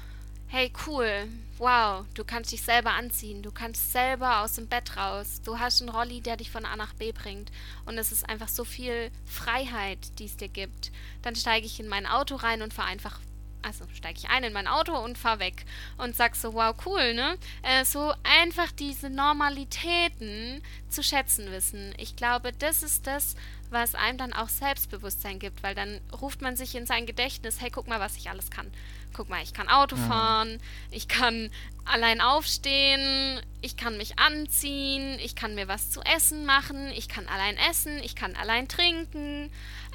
hey 0.48 0.72
cool, 0.88 1.28
wow, 1.58 2.06
du 2.14 2.24
kannst 2.24 2.52
dich 2.52 2.62
selber 2.62 2.92
anziehen, 2.92 3.42
du 3.42 3.52
kannst 3.52 3.92
selber 3.92 4.42
aus 4.42 4.54
dem 4.54 4.68
Bett 4.68 4.98
raus, 4.98 5.42
du 5.44 5.60
hast 5.60 5.82
einen 5.82 5.90
Rolli, 5.90 6.22
der 6.22 6.38
dich 6.38 6.52
von 6.52 6.66
A 6.66 6.76
nach 6.76 6.94
B 6.94 7.12
bringt 7.12 7.52
und 7.86 7.98
es 7.98 8.12
ist 8.12 8.28
einfach 8.30 8.48
so 8.50 8.64
viel 8.64 9.12
Freiheit, 9.26 10.20
die 10.20 10.26
es 10.26 10.38
dir 10.38 10.50
gibt. 10.50 10.92
Dann 11.22 11.36
steige 11.36 11.66
ich 11.66 11.80
in 11.80 11.88
mein 11.88 12.06
Auto 12.06 12.36
rein 12.36 12.62
und 12.62 12.74
fahre 12.74 12.90
einfach 12.90 13.20
also 13.64 13.86
steige 13.94 14.20
ich 14.20 14.30
ein 14.30 14.44
in 14.44 14.54
mein 14.54 14.68
Auto 14.68 14.94
und 14.98 15.18
fahre 15.18 15.40
weg 15.40 15.66
und 15.98 16.16
sag 16.16 16.36
so, 16.36 16.54
wow, 16.54 16.76
cool, 16.86 17.14
ne? 17.14 17.38
Äh, 17.64 17.86
so 17.86 18.14
einfach 18.24 18.72
diese 18.72 19.10
Normalitäten 19.10 20.62
zu 20.90 21.02
schätzen 21.02 21.50
wissen. 21.52 21.94
Ich 21.98 22.16
glaube, 22.16 22.52
das 22.52 22.84
ist 22.84 23.08
das, 23.08 23.36
was 23.70 23.96
einem 23.96 24.18
dann 24.18 24.34
auch 24.34 24.50
Selbstbewusstsein 24.50 25.40
gibt, 25.40 25.64
weil 25.64 25.76
dann 25.76 26.00
ruft 26.22 26.42
man 26.42 26.56
sich 26.56 26.76
in 26.76 26.86
sein 26.86 27.06
Gedächtnis, 27.06 27.62
hey, 27.62 27.72
guck 27.72 27.88
mal, 27.88 28.00
was 28.00 28.18
ich 28.18 28.30
alles 28.30 28.52
kann. 28.52 28.72
Guck 29.14 29.30
mal, 29.30 29.44
ich 29.44 29.54
kann 29.54 29.70
Auto 29.70 29.96
fahren, 29.96 30.60
ich 30.90 31.08
kann 31.08 31.52
allein 31.86 32.20
aufstehen, 32.22 33.40
ich 33.62 33.78
kann 33.78 33.98
mich 33.98 34.18
anziehen, 34.18 35.20
ich 35.20 35.36
kann 35.36 35.54
mir 35.54 35.68
was 35.68 35.92
zu 35.92 36.02
essen 36.02 36.46
machen, 36.46 36.92
ich 36.96 37.10
kann 37.10 37.28
allein 37.28 37.58
essen, 37.58 38.00
ich 38.04 38.16
kann 38.16 38.36
allein 38.36 38.68
trinken. 38.68 39.52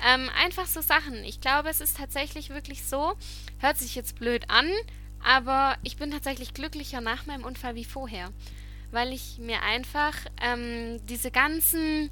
Ähm, 0.07 0.31
einfach 0.41 0.67
so 0.67 0.81
Sachen. 0.81 1.25
Ich 1.25 1.41
glaube, 1.41 1.69
es 1.69 1.81
ist 1.81 1.97
tatsächlich 1.97 2.51
wirklich 2.51 2.85
so, 2.85 3.15
hört 3.59 3.77
sich 3.77 3.95
jetzt 3.95 4.19
blöd 4.19 4.49
an, 4.49 4.71
aber 5.25 5.77
ich 5.83 5.97
bin 5.97 6.11
tatsächlich 6.11 6.55
glücklicher 6.55 7.01
nach 7.01 7.27
meinem 7.27 7.45
Unfall 7.45 7.75
wie 7.75 7.85
vorher, 7.85 8.31
weil 8.93 9.13
ich 9.13 9.39
mir 9.39 9.63
einfach 9.63 10.15
ähm, 10.41 11.05
diese 11.07 11.31
ganzen 11.31 12.11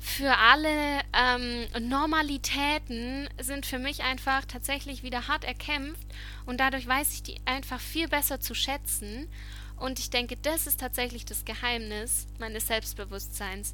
für 0.00 0.38
alle 0.38 1.02
ähm, 1.12 1.66
Normalitäten 1.88 3.28
sind 3.38 3.66
für 3.66 3.78
mich 3.78 4.02
einfach 4.02 4.46
tatsächlich 4.46 5.02
wieder 5.02 5.28
hart 5.28 5.44
erkämpft 5.44 6.06
und 6.46 6.58
dadurch 6.58 6.86
weiß 6.86 7.12
ich 7.12 7.22
die 7.22 7.36
einfach 7.44 7.80
viel 7.80 8.08
besser 8.08 8.40
zu 8.40 8.54
schätzen. 8.54 9.28
Und 9.76 9.98
ich 9.98 10.10
denke, 10.10 10.36
das 10.36 10.66
ist 10.66 10.80
tatsächlich 10.80 11.26
das 11.26 11.44
Geheimnis 11.44 12.26
meines 12.38 12.66
Selbstbewusstseins. 12.66 13.72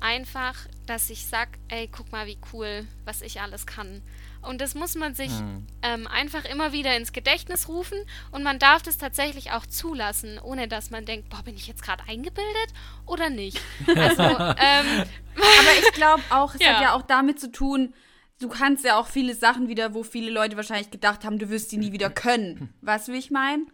Einfach, 0.00 0.54
dass 0.86 1.08
ich 1.08 1.26
sag, 1.26 1.48
ey, 1.68 1.88
guck 1.90 2.10
mal, 2.10 2.26
wie 2.26 2.38
cool, 2.52 2.86
was 3.04 3.22
ich 3.22 3.40
alles 3.40 3.66
kann. 3.66 4.02
Und 4.46 4.60
das 4.60 4.74
muss 4.74 4.94
man 4.94 5.14
sich 5.14 5.30
mhm. 5.30 5.66
ähm, 5.82 6.06
einfach 6.06 6.44
immer 6.44 6.72
wieder 6.72 6.96
ins 6.96 7.12
Gedächtnis 7.12 7.68
rufen 7.68 7.98
und 8.30 8.42
man 8.42 8.58
darf 8.58 8.82
das 8.82 8.96
tatsächlich 8.96 9.52
auch 9.52 9.66
zulassen, 9.66 10.38
ohne 10.38 10.68
dass 10.68 10.90
man 10.90 11.04
denkt, 11.04 11.28
boah, 11.28 11.42
bin 11.42 11.56
ich 11.56 11.66
jetzt 11.66 11.82
gerade 11.82 12.04
eingebildet 12.08 12.72
oder 13.06 13.28
nicht. 13.28 13.60
Also, 13.86 14.22
ähm, 14.22 15.04
Aber 15.36 15.78
ich 15.80 15.92
glaube 15.92 16.22
auch, 16.30 16.54
es 16.54 16.60
ja. 16.64 16.74
hat 16.74 16.82
ja 16.82 16.92
auch 16.94 17.02
damit 17.02 17.40
zu 17.40 17.50
tun, 17.50 17.92
du 18.40 18.48
kannst 18.48 18.84
ja 18.84 18.98
auch 18.98 19.06
viele 19.06 19.34
Sachen 19.34 19.68
wieder, 19.68 19.94
wo 19.94 20.02
viele 20.02 20.30
Leute 20.30 20.56
wahrscheinlich 20.56 20.90
gedacht 20.90 21.24
haben, 21.24 21.38
du 21.38 21.48
wirst 21.50 21.72
die 21.72 21.78
nie 21.78 21.92
wieder 21.92 22.10
können. 22.10 22.72
Weißt 22.82 23.08
du, 23.08 23.12
wie 23.12 23.18
ich 23.18 23.30
meine? 23.30 23.66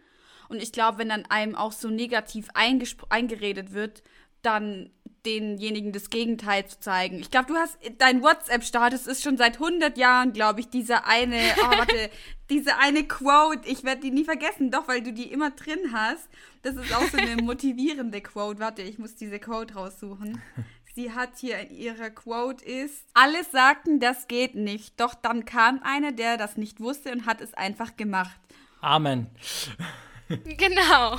Und 0.49 0.63
ich 0.63 0.73
glaube, 0.73 0.99
wenn 0.99 1.09
dann 1.09 1.25
einem 1.27 1.55
auch 1.55 1.73
so 1.73 1.89
negativ 1.89 2.49
eingeredet 2.55 3.73
wird, 3.73 4.03
dann 4.43 4.91
denjenigen 5.25 5.93
das 5.93 6.11
Gegenteil 6.11 6.67
zu 6.67 6.81
zeigen. 6.81 7.19
Ich 7.21 7.31
glaube, 7.31 7.47
du 7.47 7.55
hast, 7.55 7.79
dein 7.99 8.23
WhatsApp-Status 8.23 9.07
ist 9.07 9.23
schon 9.23 9.37
seit 9.37 9.55
100 9.55 9.97
Jahren, 9.97 10.33
glaube 10.33 10.61
ich, 10.61 10.69
diese 10.69 11.05
eine, 11.05 11.41
oh, 11.59 11.79
warte, 11.79 12.11
diese 12.51 12.79
eine 12.79 13.05
Quote, 13.05 13.69
ich 13.69 13.85
werde 13.85 14.03
die 14.03 14.11
nie 14.11 14.25
vergessen, 14.25 14.71
doch, 14.71 14.89
weil 14.89 15.03
du 15.03 15.13
die 15.13 15.31
immer 15.31 15.51
drin 15.51 15.93
hast. 15.93 16.29
Das 16.63 16.77
ist 16.77 16.95
auch 16.95 17.09
so 17.09 17.17
eine 17.17 17.43
motivierende 17.43 18.21
Quote. 18.21 18.61
Warte, 18.61 18.83
ich 18.83 18.99
muss 18.99 19.15
diese 19.15 19.39
Quote 19.39 19.75
raussuchen. 19.75 20.41
Sie 20.95 21.13
hat 21.13 21.39
hier 21.39 21.71
ihre 21.71 22.11
Quote 22.11 22.63
ist, 22.65 23.07
alle 23.15 23.43
sagten, 23.45 23.99
das 23.99 24.29
geht 24.29 24.55
nicht, 24.55 25.01
doch 25.01 25.15
dann 25.15 25.47
kam 25.47 25.81
einer, 25.83 26.13
der 26.13 26.37
das 26.37 26.59
nicht 26.59 26.81
wusste 26.81 27.13
und 27.13 27.25
hat 27.25 27.41
es 27.41 27.55
einfach 27.55 27.97
gemacht. 27.97 28.39
Amen. 28.81 29.29
Genau. 30.29 31.17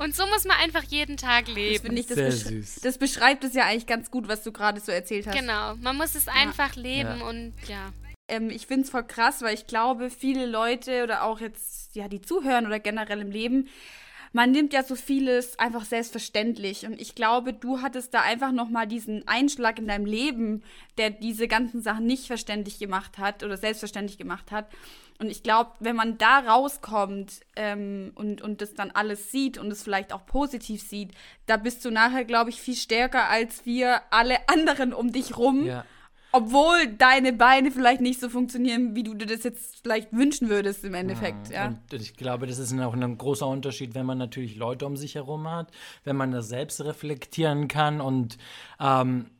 Und 0.00 0.14
so 0.14 0.26
muss 0.26 0.44
man 0.44 0.56
einfach 0.58 0.84
jeden 0.84 1.16
Tag 1.16 1.46
Das, 1.46 1.54
leben. 1.54 1.84
finde 1.86 2.00
ich, 2.00 2.06
das, 2.06 2.16
Sehr 2.16 2.26
besch 2.26 2.44
süß. 2.44 2.80
das 2.82 2.98
beschreibt 2.98 3.44
es 3.44 3.54
ja 3.54 3.64
eigentlich 3.64 3.86
ganz 3.86 4.10
gut, 4.10 4.28
was 4.28 4.42
du 4.42 4.52
gerade 4.52 4.80
so 4.80 4.92
erzählt 4.92 5.26
hast. 5.26 5.36
Genau, 5.38 5.74
man 5.76 5.96
muss 5.96 6.14
es 6.14 6.28
einfach 6.28 6.76
leben 6.76 7.18
Ja. 7.20 7.26
und 7.28 7.52
ja. 7.68 7.92
ähm, 8.28 8.50
ich 8.50 8.66
finde 8.66 8.84
es 8.84 8.90
voll 8.90 9.04
krass, 9.04 9.42
weil 9.42 9.54
ich 9.54 9.66
glaube, 9.66 10.10
viele 10.10 10.46
Leute 10.46 11.02
oder 11.04 11.24
auch 11.24 11.40
jetzt, 11.40 11.94
ja, 11.96 12.08
die 12.08 12.20
zuhören 12.20 12.66
oder 12.66 12.78
generell 12.78 13.20
im 13.20 13.30
Leben, 13.30 13.68
man 14.34 14.50
nimmt 14.52 14.74
ja 14.74 14.82
so 14.82 14.94
vieles 14.94 15.58
einfach 15.58 15.86
selbstverständlich. 15.86 16.84
Und 16.84 17.00
ich 17.00 17.14
glaube, 17.14 17.54
du 17.54 17.80
hattest 17.80 18.12
da 18.12 18.20
einfach 18.20 18.52
nochmal 18.52 18.86
diesen 18.86 19.26
Einschlag 19.26 19.78
in 19.78 19.88
deinem 19.88 20.04
Leben, 20.04 20.62
der 20.98 21.08
diese 21.10 21.48
ganzen 21.48 21.80
Sachen 21.82 22.06
nicht 22.06 22.26
verständlich 22.26 22.78
gemacht 22.78 23.16
hat 23.16 23.42
oder 23.42 23.56
selbstverständlich 23.56 24.18
gemacht 24.18 24.52
hat. 24.52 24.66
Und 25.20 25.30
ich 25.30 25.42
glaube, 25.42 25.72
wenn 25.80 25.96
man 25.96 26.16
da 26.16 26.38
rauskommt 26.38 27.40
ähm, 27.56 28.12
und, 28.14 28.40
und 28.40 28.60
das 28.60 28.74
dann 28.74 28.92
alles 28.92 29.32
sieht 29.32 29.58
und 29.58 29.70
es 29.72 29.82
vielleicht 29.82 30.12
auch 30.12 30.24
positiv 30.26 30.80
sieht, 30.80 31.12
da 31.46 31.56
bist 31.56 31.84
du 31.84 31.90
nachher, 31.90 32.24
glaube 32.24 32.50
ich, 32.50 32.60
viel 32.60 32.76
stärker 32.76 33.28
als 33.28 33.66
wir 33.66 34.00
alle 34.10 34.48
anderen 34.48 34.94
um 34.94 35.10
dich 35.10 35.36
rum. 35.36 35.66
Ja. 35.66 35.84
Obwohl 36.30 36.86
deine 36.98 37.32
Beine 37.32 37.70
vielleicht 37.70 38.02
nicht 38.02 38.20
so 38.20 38.28
funktionieren, 38.28 38.94
wie 38.94 39.02
du 39.02 39.14
dir 39.14 39.26
das 39.26 39.44
jetzt 39.44 39.80
vielleicht 39.82 40.12
wünschen 40.12 40.50
würdest 40.50 40.84
im 40.84 40.92
Endeffekt, 40.92 41.50
ja. 41.50 41.68
Und 41.68 41.92
ich 41.94 42.16
glaube, 42.16 42.46
das 42.46 42.58
ist 42.58 42.78
auch 42.78 42.92
ein 42.92 43.18
großer 43.18 43.46
Unterschied, 43.46 43.94
wenn 43.94 44.04
man 44.04 44.18
natürlich 44.18 44.56
Leute 44.56 44.84
um 44.84 44.96
sich 44.96 45.14
herum 45.14 45.50
hat, 45.50 45.72
wenn 46.04 46.16
man 46.16 46.30
das 46.30 46.48
selbst 46.48 46.82
reflektieren 46.82 47.66
kann 47.66 48.02
und 48.02 48.36
ähm, 48.78 49.30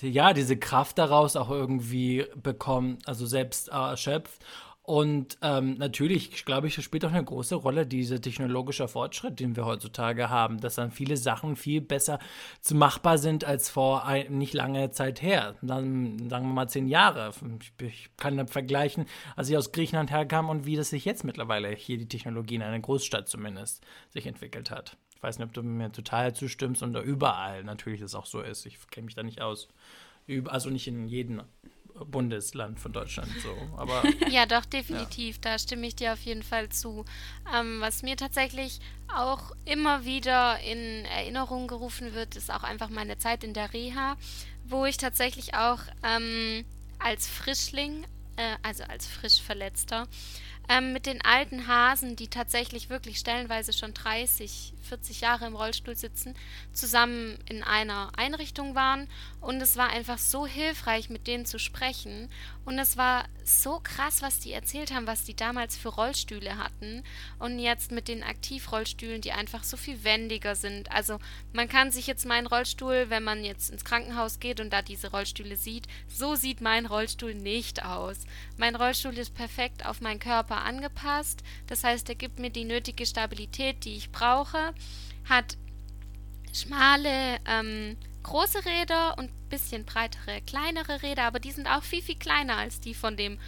ja, 0.00 0.32
diese 0.32 0.56
Kraft 0.56 0.98
daraus 0.98 1.34
auch 1.36 1.50
irgendwie 1.50 2.24
bekommt, 2.40 3.06
also 3.08 3.26
selbst 3.26 3.68
äh, 3.68 3.72
erschöpft. 3.72 4.44
Und 4.88 5.36
ähm, 5.42 5.74
natürlich, 5.74 6.46
glaube 6.46 6.68
ich, 6.68 6.82
spielt 6.82 7.04
auch 7.04 7.12
eine 7.12 7.22
große 7.22 7.56
Rolle 7.56 7.86
dieser 7.86 8.22
technologische 8.22 8.88
Fortschritt, 8.88 9.38
den 9.38 9.54
wir 9.54 9.66
heutzutage 9.66 10.30
haben, 10.30 10.62
dass 10.62 10.76
dann 10.76 10.92
viele 10.92 11.18
Sachen 11.18 11.56
viel 11.56 11.82
besser 11.82 12.18
zu 12.62 12.74
machbar 12.74 13.18
sind 13.18 13.44
als 13.44 13.68
vor 13.68 14.06
ein, 14.06 14.38
nicht 14.38 14.54
lange 14.54 14.90
Zeit 14.90 15.20
her. 15.20 15.56
Dann 15.60 16.30
sagen 16.30 16.46
wir 16.46 16.54
mal 16.54 16.70
zehn 16.70 16.88
Jahre. 16.88 17.34
Ich, 17.60 17.86
ich 17.86 18.10
kann 18.16 18.38
dann 18.38 18.48
vergleichen, 18.48 19.04
als 19.36 19.50
ich 19.50 19.58
aus 19.58 19.72
Griechenland 19.72 20.10
herkam 20.10 20.48
und 20.48 20.64
wie 20.64 20.76
das 20.76 20.88
sich 20.88 21.04
jetzt 21.04 21.22
mittlerweile 21.22 21.68
hier 21.68 21.98
die 21.98 22.08
Technologie 22.08 22.54
in 22.54 22.62
einer 22.62 22.80
Großstadt 22.80 23.28
zumindest 23.28 23.84
sich 24.08 24.26
entwickelt 24.26 24.70
hat. 24.70 24.96
Ich 25.14 25.22
weiß 25.22 25.38
nicht, 25.38 25.48
ob 25.48 25.52
du 25.52 25.62
mir 25.62 25.92
total 25.92 26.34
zustimmst 26.34 26.82
und 26.82 26.94
da 26.94 27.02
überall 27.02 27.62
natürlich 27.62 28.00
das 28.00 28.14
auch 28.14 28.24
so 28.24 28.40
ist. 28.40 28.64
Ich 28.64 28.78
kenne 28.90 29.04
mich 29.04 29.14
da 29.14 29.22
nicht 29.22 29.42
aus. 29.42 29.68
Also 30.46 30.70
nicht 30.70 30.88
in 30.88 31.08
jedem 31.08 31.42
Bundesland 32.06 32.78
von 32.78 32.92
Deutschland 32.92 33.30
so, 33.42 33.56
aber 33.76 34.02
Ja, 34.30 34.46
doch, 34.46 34.64
definitiv. 34.64 35.40
Da 35.40 35.58
stimme 35.58 35.86
ich 35.86 35.96
dir 35.96 36.12
auf 36.12 36.20
jeden 36.20 36.42
Fall 36.42 36.68
zu. 36.68 37.04
Ähm, 37.54 37.80
was 37.80 38.02
mir 38.02 38.16
tatsächlich 38.16 38.80
auch 39.14 39.52
immer 39.64 40.04
wieder 40.04 40.58
in 40.60 41.04
Erinnerung 41.06 41.66
gerufen 41.66 42.14
wird, 42.14 42.36
ist 42.36 42.52
auch 42.52 42.62
einfach 42.62 42.90
meine 42.90 43.18
Zeit 43.18 43.44
in 43.44 43.54
der 43.54 43.72
Reha, 43.72 44.16
wo 44.64 44.84
ich 44.84 44.96
tatsächlich 44.96 45.54
auch 45.54 45.80
ähm, 46.02 46.64
als 46.98 47.26
Frischling, 47.26 48.04
äh, 48.36 48.56
also 48.62 48.84
als 48.84 49.06
Frischverletzter, 49.06 50.06
ähm, 50.68 50.92
mit 50.92 51.06
den 51.06 51.24
alten 51.24 51.66
Hasen, 51.66 52.16
die 52.16 52.28
tatsächlich 52.28 52.90
wirklich 52.90 53.18
stellenweise 53.18 53.72
schon 53.72 53.94
30, 53.94 54.74
40 54.88 55.20
Jahre 55.20 55.46
im 55.46 55.54
Rollstuhl 55.54 55.96
sitzen, 55.96 56.34
zusammen 56.72 57.38
in 57.48 57.62
einer 57.62 58.10
Einrichtung 58.16 58.74
waren. 58.74 59.08
Und 59.40 59.60
es 59.60 59.76
war 59.76 59.90
einfach 59.90 60.18
so 60.18 60.46
hilfreich, 60.46 61.10
mit 61.10 61.26
denen 61.26 61.46
zu 61.46 61.58
sprechen. 61.58 62.28
Und 62.64 62.78
es 62.78 62.96
war 62.96 63.24
so 63.44 63.80
krass, 63.80 64.20
was 64.20 64.40
die 64.40 64.52
erzählt 64.52 64.92
haben, 64.92 65.06
was 65.06 65.24
die 65.24 65.34
damals 65.36 65.76
für 65.76 65.88
Rollstühle 65.88 66.58
hatten. 66.58 67.02
Und 67.38 67.58
jetzt 67.58 67.92
mit 67.92 68.08
den 68.08 68.22
Aktivrollstühlen, 68.22 69.20
die 69.20 69.32
einfach 69.32 69.64
so 69.64 69.76
viel 69.76 70.04
wendiger 70.04 70.54
sind. 70.54 70.90
Also 70.90 71.18
man 71.52 71.68
kann 71.68 71.90
sich 71.90 72.06
jetzt 72.06 72.26
meinen 72.26 72.46
Rollstuhl, 72.46 73.06
wenn 73.08 73.24
man 73.24 73.44
jetzt 73.44 73.70
ins 73.70 73.84
Krankenhaus 73.84 74.40
geht 74.40 74.60
und 74.60 74.70
da 74.72 74.82
diese 74.82 75.10
Rollstühle 75.10 75.56
sieht, 75.56 75.86
so 76.08 76.34
sieht 76.34 76.60
mein 76.60 76.86
Rollstuhl 76.86 77.34
nicht 77.34 77.84
aus. 77.84 78.18
Mein 78.56 78.74
Rollstuhl 78.74 79.16
ist 79.16 79.34
perfekt 79.34 79.86
auf 79.86 80.00
meinen 80.00 80.20
Körper 80.20 80.62
angepasst. 80.62 81.42
Das 81.66 81.84
heißt, 81.84 82.08
er 82.08 82.14
gibt 82.14 82.38
mir 82.38 82.50
die 82.50 82.64
nötige 82.64 83.06
Stabilität, 83.06 83.84
die 83.84 83.96
ich 83.96 84.10
brauche. 84.10 84.74
Hat 85.28 85.56
schmale, 86.52 87.38
ähm, 87.46 87.96
große 88.22 88.64
Räder 88.64 89.16
und 89.18 89.30
bisschen 89.48 89.84
breitere, 89.84 90.40
kleinere 90.42 91.02
Räder, 91.02 91.24
aber 91.24 91.40
die 91.40 91.52
sind 91.52 91.66
auch 91.66 91.82
viel, 91.82 92.02
viel 92.02 92.18
kleiner 92.18 92.56
als 92.56 92.80
die 92.80 92.94
von 92.94 93.16
dem 93.16 93.38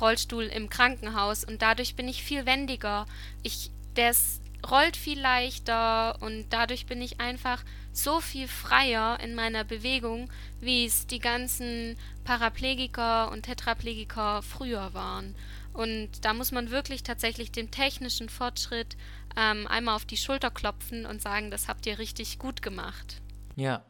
Rollstuhl 0.00 0.44
im 0.44 0.70
Krankenhaus 0.70 1.44
und 1.44 1.62
dadurch 1.62 1.96
bin 1.96 2.08
ich 2.08 2.22
viel 2.22 2.46
wendiger. 2.46 3.06
Ich, 3.42 3.70
ist, 3.96 4.40
rollt 4.68 4.96
viel 4.96 5.20
leichter 5.20 6.20
und 6.22 6.46
dadurch 6.50 6.86
bin 6.86 7.02
ich 7.02 7.20
einfach 7.20 7.62
so 7.92 8.20
viel 8.20 8.48
freier 8.48 9.18
in 9.20 9.34
meiner 9.34 9.64
Bewegung, 9.64 10.30
wie 10.60 10.86
es 10.86 11.06
die 11.06 11.18
ganzen 11.18 11.96
Paraplegiker 12.24 13.30
und 13.30 13.42
Tetraplegiker 13.42 14.42
früher 14.42 14.94
waren. 14.94 15.34
Und 15.72 16.24
da 16.24 16.34
muss 16.34 16.52
man 16.52 16.70
wirklich 16.70 17.02
tatsächlich 17.02 17.52
dem 17.52 17.70
technischen 17.70 18.28
Fortschritt 18.28 18.96
ähm, 19.36 19.66
einmal 19.68 19.94
auf 19.96 20.04
die 20.04 20.16
Schulter 20.16 20.50
klopfen 20.50 21.06
und 21.06 21.22
sagen, 21.22 21.50
das 21.50 21.68
habt 21.68 21.86
ihr 21.86 21.98
richtig 21.98 22.38
gut 22.38 22.62
gemacht. 22.62 23.20
ja. 23.56 23.84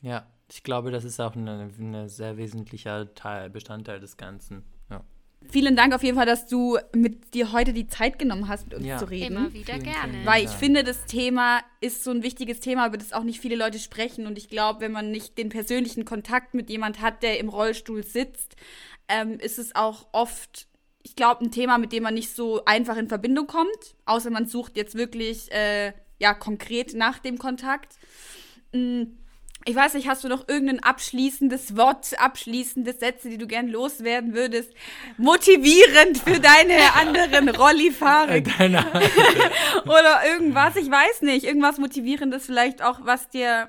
Ja, 0.00 0.26
ich 0.48 0.62
glaube, 0.62 0.92
das 0.92 1.02
ist 1.02 1.18
auch 1.20 1.34
ein 1.34 2.08
sehr 2.08 2.36
wesentlicher 2.36 3.12
Teil, 3.14 3.50
Bestandteil 3.50 3.98
des 3.98 4.16
Ganzen. 4.16 4.62
Ja. 4.88 5.02
Vielen 5.50 5.74
Dank 5.74 5.92
auf 5.92 6.04
jeden 6.04 6.16
Fall, 6.16 6.24
dass 6.24 6.46
du 6.46 6.78
mit 6.94 7.34
dir 7.34 7.50
heute 7.50 7.72
die 7.72 7.88
Zeit 7.88 8.16
genommen 8.16 8.46
hast, 8.46 8.66
mit 8.66 8.74
uns 8.74 8.86
Ja. 8.86 8.98
zu 8.98 9.06
reden. 9.06 9.36
Immer 9.36 9.52
wieder 9.52 9.72
Vielen, 9.74 9.82
gerne. 9.84 10.12
vielen 10.12 10.26
Weil 10.26 10.44
ich 10.44 10.50
finde, 10.50 10.84
das 10.84 11.04
Thema 11.06 11.62
ist 11.80 12.04
so 12.04 12.12
ein 12.12 12.22
wichtiges 12.22 12.60
Thema, 12.60 12.86
über 12.86 12.96
das 12.96 13.12
auch 13.12 13.24
nicht 13.24 13.40
viele 13.40 13.56
Leute 13.56 13.80
sprechen. 13.80 14.26
Und 14.28 14.38
ich 14.38 14.48
glaube, 14.48 14.80
wenn 14.82 14.92
man 14.92 15.10
nicht 15.10 15.36
den 15.36 15.48
persönlichen 15.48 16.04
Kontakt 16.04 16.54
mit 16.54 16.70
jemand 16.70 17.00
hat, 17.00 17.24
der 17.24 17.40
im 17.40 17.48
Rollstuhl 17.48 18.04
sitzt, 18.04 18.54
ähm, 19.08 19.40
ist 19.40 19.58
es 19.58 19.74
auch 19.74 20.06
oft, 20.12 20.68
ich 21.02 21.16
glaube, 21.16 21.44
ein 21.44 21.50
Thema, 21.50 21.78
mit 21.78 21.92
dem 21.92 22.02
man 22.02 22.14
nicht 22.14 22.34
so 22.34 22.64
einfach 22.64 22.96
in 22.96 23.08
Verbindung 23.08 23.46
kommt. 23.46 23.94
Außer 24.04 24.30
man 24.30 24.46
sucht 24.46 24.76
jetzt 24.76 24.94
wirklich, 24.96 25.50
äh, 25.52 25.92
ja, 26.18 26.34
konkret 26.34 26.94
nach 26.94 27.18
dem 27.18 27.38
Kontakt. 27.38 27.94
Mm, 28.72 29.02
Ich 29.64 29.74
weiß 29.74 29.94
nicht, 29.94 30.08
hast 30.08 30.24
du 30.24 30.28
noch 30.28 30.48
irgendein 30.48 30.82
abschließendes 30.82 31.76
Wort, 31.76 32.18
abschließende 32.18 32.92
Sätze, 32.94 33.28
die 33.28 33.36
du 33.38 33.46
gern 33.46 33.68
loswerden 33.68 34.32
würdest? 34.34 34.72
Motivierend 35.18 36.18
für 36.18 36.40
deine 36.40 36.94
anderen 36.94 37.48
Rollifahrer 37.60 38.36
Äh, 38.36 38.42
oder 39.84 40.20
irgendwas, 40.26 40.76
ich 40.76 40.90
weiß 40.90 41.22
nicht, 41.22 41.44
irgendwas 41.44 41.78
motivierendes 41.78 42.46
vielleicht 42.46 42.82
auch, 42.82 43.00
was 43.04 43.28
dir 43.30 43.68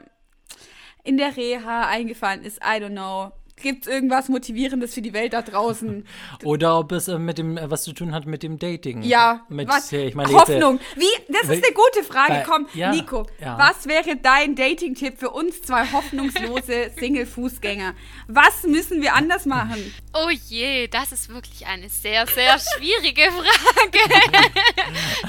in 1.03 1.17
der 1.17 1.35
Reha 1.35 1.87
eingefallen 1.87 2.43
ist, 2.43 2.57
I 2.57 2.81
don't 2.81 2.91
know. 2.91 3.31
Gibt 3.61 3.85
es 3.85 3.91
irgendwas 3.93 4.29
motivierendes 4.29 4.93
für 4.93 5.01
die 5.01 5.13
Welt 5.13 5.33
da 5.33 5.41
draußen? 5.41 6.05
oder 6.43 6.79
ob 6.79 6.91
es 6.91 7.07
äh, 7.07 7.17
mit 7.19 7.37
dem, 7.37 7.57
äh, 7.57 7.69
was 7.69 7.83
zu 7.83 7.93
tun 7.93 8.13
hat 8.13 8.25
mit 8.25 8.43
dem 8.43 8.57
Dating. 8.59 9.01
Ja, 9.03 9.45
mit, 9.49 9.67
was? 9.67 9.91
äh, 9.93 10.07
ich 10.07 10.15
meine, 10.15 10.31
jetzt, 10.31 10.49
äh, 10.49 10.53
Hoffnung. 10.55 10.79
Wie? 10.95 11.05
Das 11.27 11.43
ist 11.43 11.63
eine 11.65 11.73
gute 11.73 12.03
Frage. 12.07 12.33
weil- 12.33 12.43
Komm, 12.43 12.67
ja, 12.73 12.91
Nico, 12.91 13.25
ja. 13.39 13.57
was 13.57 13.87
wäre 13.87 14.15
dein 14.15 14.55
Dating-Tipp 14.55 15.19
für 15.19 15.29
uns 15.31 15.61
zwei 15.61 15.85
hoffnungslose 15.91 16.91
Single-Fußgänger? 16.97 17.93
Was 18.27 18.63
müssen 18.63 19.01
wir 19.01 19.13
anders 19.15 19.45
machen? 19.45 19.93
Oh 20.13 20.29
je, 20.47 20.87
das 20.87 21.11
ist 21.11 21.29
wirklich 21.29 21.67
eine 21.67 21.89
sehr, 21.89 22.25
sehr 22.27 22.57
schwierige 22.59 23.21
Frage. 23.31 23.99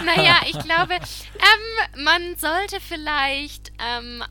naja, 0.05 0.37
ich 0.47 0.59
glaube, 0.59 0.95
ähm, 0.95 2.05
man 2.05 2.37
sollte 2.37 2.79
vielleicht 2.81 3.73
ähm, 3.79 4.23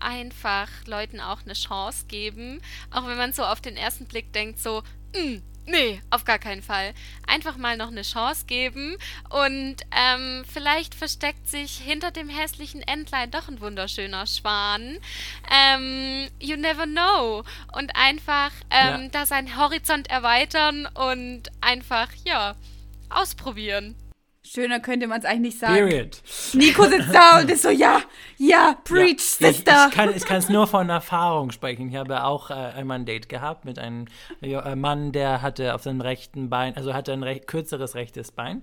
einfach 0.00 0.68
Leuten 0.86 1.20
auch 1.20 1.42
eine 1.42 1.54
Chance 1.54 2.06
geben, 2.06 2.60
auch 2.90 3.06
wenn 3.06 3.16
man 3.16 3.32
so 3.32 3.44
auf 3.44 3.60
den 3.60 3.76
ersten 3.76 4.06
Blick 4.06 4.32
denkt, 4.32 4.58
so, 4.58 4.82
"Mm, 5.14 5.38
nee, 5.66 6.00
auf 6.10 6.24
gar 6.24 6.38
keinen 6.38 6.62
Fall. 6.62 6.92
Einfach 7.26 7.56
mal 7.56 7.76
noch 7.76 7.88
eine 7.88 8.02
Chance 8.02 8.46
geben 8.46 8.96
und 9.30 9.76
ähm, 9.92 10.44
vielleicht 10.52 10.94
versteckt 10.94 11.48
sich 11.48 11.78
hinter 11.78 12.10
dem 12.10 12.28
hässlichen 12.28 12.82
Entlein 12.82 13.30
doch 13.30 13.48
ein 13.48 13.60
wunderschöner 13.60 14.26
Schwan. 14.26 14.98
Ähm, 15.50 16.28
you 16.40 16.56
never 16.56 16.84
know. 16.86 17.44
Und 17.76 17.94
einfach 17.94 18.50
ähm, 18.70 19.02
Ja. 19.04 19.08
da 19.12 19.26
seinen 19.26 19.56
Horizont 19.56 20.10
erweitern 20.10 20.86
und 20.94 21.42
einfach, 21.60 22.08
ja, 22.24 22.56
ausprobieren. 23.08 23.94
Schöner 24.44 24.80
könnte 24.80 25.06
man 25.06 25.20
es 25.20 25.24
eigentlich 25.24 25.54
nicht 25.54 25.58
sagen. 25.60 25.74
Period. 25.74 26.20
Nico 26.54 26.84
sitzt 26.84 27.14
da 27.14 27.40
und 27.40 27.50
ist 27.50 27.62
so, 27.62 27.70
ja, 27.70 28.00
ja, 28.38 28.76
preach, 28.82 29.38
Ja, 29.38 29.52
Sister. 29.52 29.90
Ich, 29.90 30.16
ich 30.16 30.24
kann 30.24 30.38
es 30.38 30.48
nur 30.48 30.66
von 30.66 30.90
Erfahrung 30.90 31.52
sprechen. 31.52 31.88
Ich 31.88 31.96
habe 31.96 32.24
auch 32.24 32.50
äh, 32.50 32.54
einmal 32.54 32.98
ein 32.98 33.06
Date 33.06 33.28
gehabt 33.28 33.64
mit 33.64 33.78
einem 33.78 34.06
äh, 34.40 34.74
Mann, 34.74 35.12
der 35.12 35.42
hatte 35.42 35.74
auf 35.74 35.82
seinem 35.84 36.00
rechten 36.00 36.50
Bein, 36.50 36.76
also 36.76 36.92
hatte 36.92 37.12
ein 37.12 37.22
recht, 37.22 37.46
kürzeres 37.46 37.94
rechtes 37.94 38.32
Bein. 38.32 38.62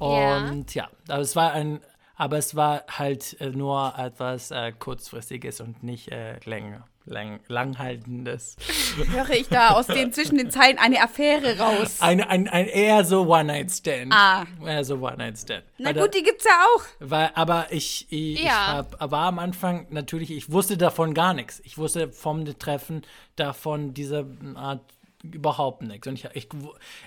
Ja. 0.00 0.38
Und 0.48 0.74
ja, 0.74 0.90
aber 1.08 1.20
es 1.20 1.36
war 1.36 1.52
ein, 1.52 1.80
aber 2.16 2.38
es 2.38 2.54
war 2.54 2.84
halt 2.88 3.40
äh, 3.40 3.50
nur 3.50 3.94
etwas 3.98 4.50
äh, 4.50 4.72
kurzfristiges 4.72 5.60
und 5.60 5.82
nicht 5.82 6.10
äh, 6.12 6.38
länger. 6.44 6.86
Lang, 7.04 7.40
langhaltendes. 7.48 8.54
Höre 9.10 9.30
ich 9.30 9.48
da 9.48 9.70
aus 9.70 9.88
den 9.88 10.12
zwischen 10.12 10.38
den 10.38 10.52
Zeilen 10.52 10.78
eine 10.78 11.02
Affäre 11.02 11.58
raus? 11.58 11.96
Ein, 12.00 12.20
ein, 12.22 12.46
ein 12.46 12.66
eher 12.68 13.04
so 13.04 13.26
One-Night-Stand. 13.26 14.12
Ah. 14.14 14.44
Eher 14.64 14.84
so 14.84 14.98
One-Night-Stand. 14.98 15.64
Na 15.78 15.86
Weil 15.88 15.94
gut, 15.94 16.14
da- 16.14 16.18
die 16.18 16.22
gibt's 16.22 16.44
ja 16.44 16.64
auch. 16.76 16.84
weil, 17.00 17.30
aber 17.34 17.66
ich, 17.70 18.06
ich, 18.10 18.34
ich 18.34 18.44
Ja. 18.44 18.68
hab, 18.68 19.10
war 19.10 19.26
am 19.26 19.40
Anfang 19.40 19.88
natürlich, 19.90 20.30
ich 20.30 20.52
wusste 20.52 20.76
davon 20.76 21.12
gar 21.12 21.34
nichts. 21.34 21.60
Ich 21.64 21.76
wusste 21.76 22.12
vom 22.12 22.44
Treffen 22.58 23.02
davon 23.34 23.94
dieser 23.94 24.24
Art 24.54 24.82
überhaupt 25.22 25.82
nichts. 25.82 26.06
Und 26.06 26.14
ich, 26.14 26.28
ich 26.34 26.48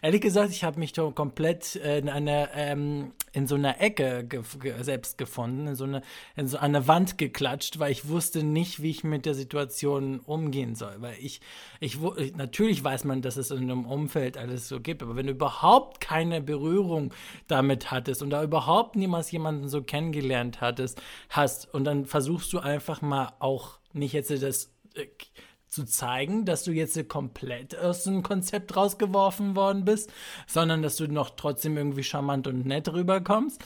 ehrlich 0.01 0.21
gesagt, 0.21 0.51
ich 0.51 0.63
habe 0.63 0.79
mich 0.79 0.93
komplett 0.93 1.75
äh, 1.75 1.99
in 1.99 2.09
einer 2.09 2.49
ähm, 2.53 3.13
in 3.33 3.47
so 3.47 3.55
einer 3.55 3.81
Ecke 3.81 4.23
ge 4.23 4.43
selbst 4.81 5.17
gefunden, 5.17 5.67
in 5.67 5.75
so 5.75 5.83
eine 5.83 6.01
in 6.35 6.47
so 6.47 6.57
eine 6.57 6.87
Wand 6.87 7.17
geklatscht, 7.17 7.79
weil 7.79 7.91
ich 7.91 8.07
wusste 8.07 8.43
nicht, 8.43 8.81
wie 8.81 8.89
ich 8.89 9.03
mit 9.03 9.25
der 9.25 9.33
Situation 9.33 10.19
umgehen 10.19 10.75
soll. 10.75 10.95
Weil 10.99 11.15
ich 11.19 11.41
ich 11.79 11.97
natürlich 12.35 12.83
weiß 12.83 13.03
man, 13.03 13.21
dass 13.21 13.37
es 13.37 13.51
in 13.51 13.63
einem 13.63 13.85
Umfeld 13.85 14.37
alles 14.37 14.67
so 14.67 14.79
gibt, 14.79 15.03
aber 15.03 15.15
wenn 15.15 15.27
du 15.27 15.33
überhaupt 15.33 15.99
keine 15.99 16.41
Berührung 16.41 17.13
damit 17.47 17.91
hattest 17.91 18.23
und 18.23 18.29
da 18.29 18.43
überhaupt 18.43 18.95
niemals 18.95 19.31
jemanden 19.31 19.67
so 19.67 19.83
kennengelernt 19.83 20.61
hattest, 20.61 21.01
hast 21.29 21.73
und 21.73 21.83
dann 21.83 22.05
versuchst 22.05 22.53
du 22.53 22.59
einfach 22.59 23.01
mal 23.01 23.33
auch 23.39 23.79
nicht 23.93 24.13
jetzt 24.13 24.31
das 24.31 24.71
äh, 24.95 25.07
zu 25.75 25.85
zeigen, 25.85 26.45
dass 26.45 26.63
du 26.63 26.71
jetzt 26.71 26.97
komplett 27.09 27.77
aus 27.77 28.05
dem 28.05 28.23
Konzept 28.23 28.75
rausgeworfen 28.75 29.55
worden 29.55 29.83
bist, 29.83 30.11
sondern 30.47 30.81
dass 30.81 30.95
du 30.95 31.07
noch 31.07 31.31
trotzdem 31.31 31.75
irgendwie 31.77 32.03
charmant 32.03 32.47
und 32.47 32.65
nett 32.65 32.91
rüberkommst. 32.91 33.61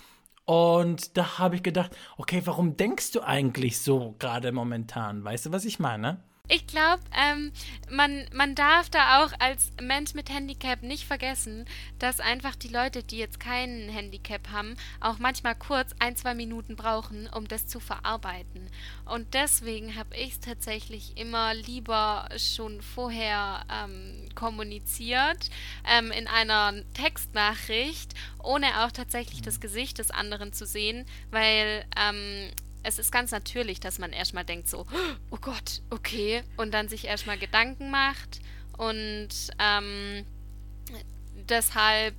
Und 0.45 1.15
da 1.15 1.37
habe 1.37 1.55
ich 1.55 1.63
gedacht, 1.63 1.95
okay, 2.17 2.41
warum 2.45 2.75
denkst 2.75 3.11
du 3.11 3.21
eigentlich 3.21 3.79
so 3.79 4.15
gerade 4.17 4.51
momentan? 4.51 5.23
Weißt 5.23 5.45
du, 5.45 5.51
was 5.51 5.63
ich 5.63 5.77
meine? 5.77 6.23
Ich 6.51 6.65
glaube, 6.65 7.03
ähm, 7.15 7.51
man, 7.91 8.25
man 8.33 8.55
darf 8.55 8.89
da 8.89 9.23
auch 9.23 9.31
als 9.37 9.69
Mensch 9.79 10.15
mit 10.15 10.31
Handicap 10.31 10.81
nicht 10.81 11.05
vergessen, 11.05 11.65
dass 11.99 12.19
einfach 12.19 12.55
die 12.55 12.69
Leute, 12.69 13.03
die 13.03 13.19
jetzt 13.19 13.39
kein 13.39 13.87
Handicap 13.87 14.49
haben, 14.51 14.75
auch 14.99 15.19
manchmal 15.19 15.53
kurz 15.53 15.91
ein, 15.99 16.15
zwei 16.15 16.33
Minuten 16.33 16.75
brauchen, 16.75 17.29
um 17.35 17.47
das 17.47 17.67
zu 17.67 17.79
verarbeiten. 17.79 18.67
Und 19.05 19.35
deswegen 19.35 19.95
habe 19.95 20.15
ich 20.15 20.31
es 20.31 20.39
tatsächlich 20.39 21.17
immer 21.17 21.53
lieber 21.53 22.27
schon 22.35 22.81
vorher 22.81 23.63
ähm, 23.71 24.27
kommuniziert, 24.33 25.51
ähm, 25.87 26.11
in 26.11 26.27
einer 26.27 26.73
Textnachricht, 26.95 28.15
ohne 28.41 28.83
auch 28.83 28.91
tatsächlich 28.91 29.43
das 29.43 29.59
Gesicht 29.59 29.99
des 29.99 30.09
anderen 30.09 30.51
zu 30.51 30.65
sehen, 30.65 31.05
weil 31.29 31.85
ähm, 31.95 32.49
es 32.83 32.99
ist 32.99 33.11
ganz 33.11 33.31
natürlich, 33.31 33.79
dass 33.79 33.99
man 33.99 34.11
erstmal 34.11 34.45
denkt 34.45 34.69
so, 34.69 34.85
oh 35.29 35.37
Gott, 35.41 35.81
okay, 35.89 36.43
und 36.57 36.73
dann 36.73 36.89
sich 36.89 37.05
erstmal 37.05 37.37
Gedanken 37.37 37.91
macht 37.91 38.39
und 38.77 39.29
ähm, 39.59 40.25
deshalb 41.49 42.15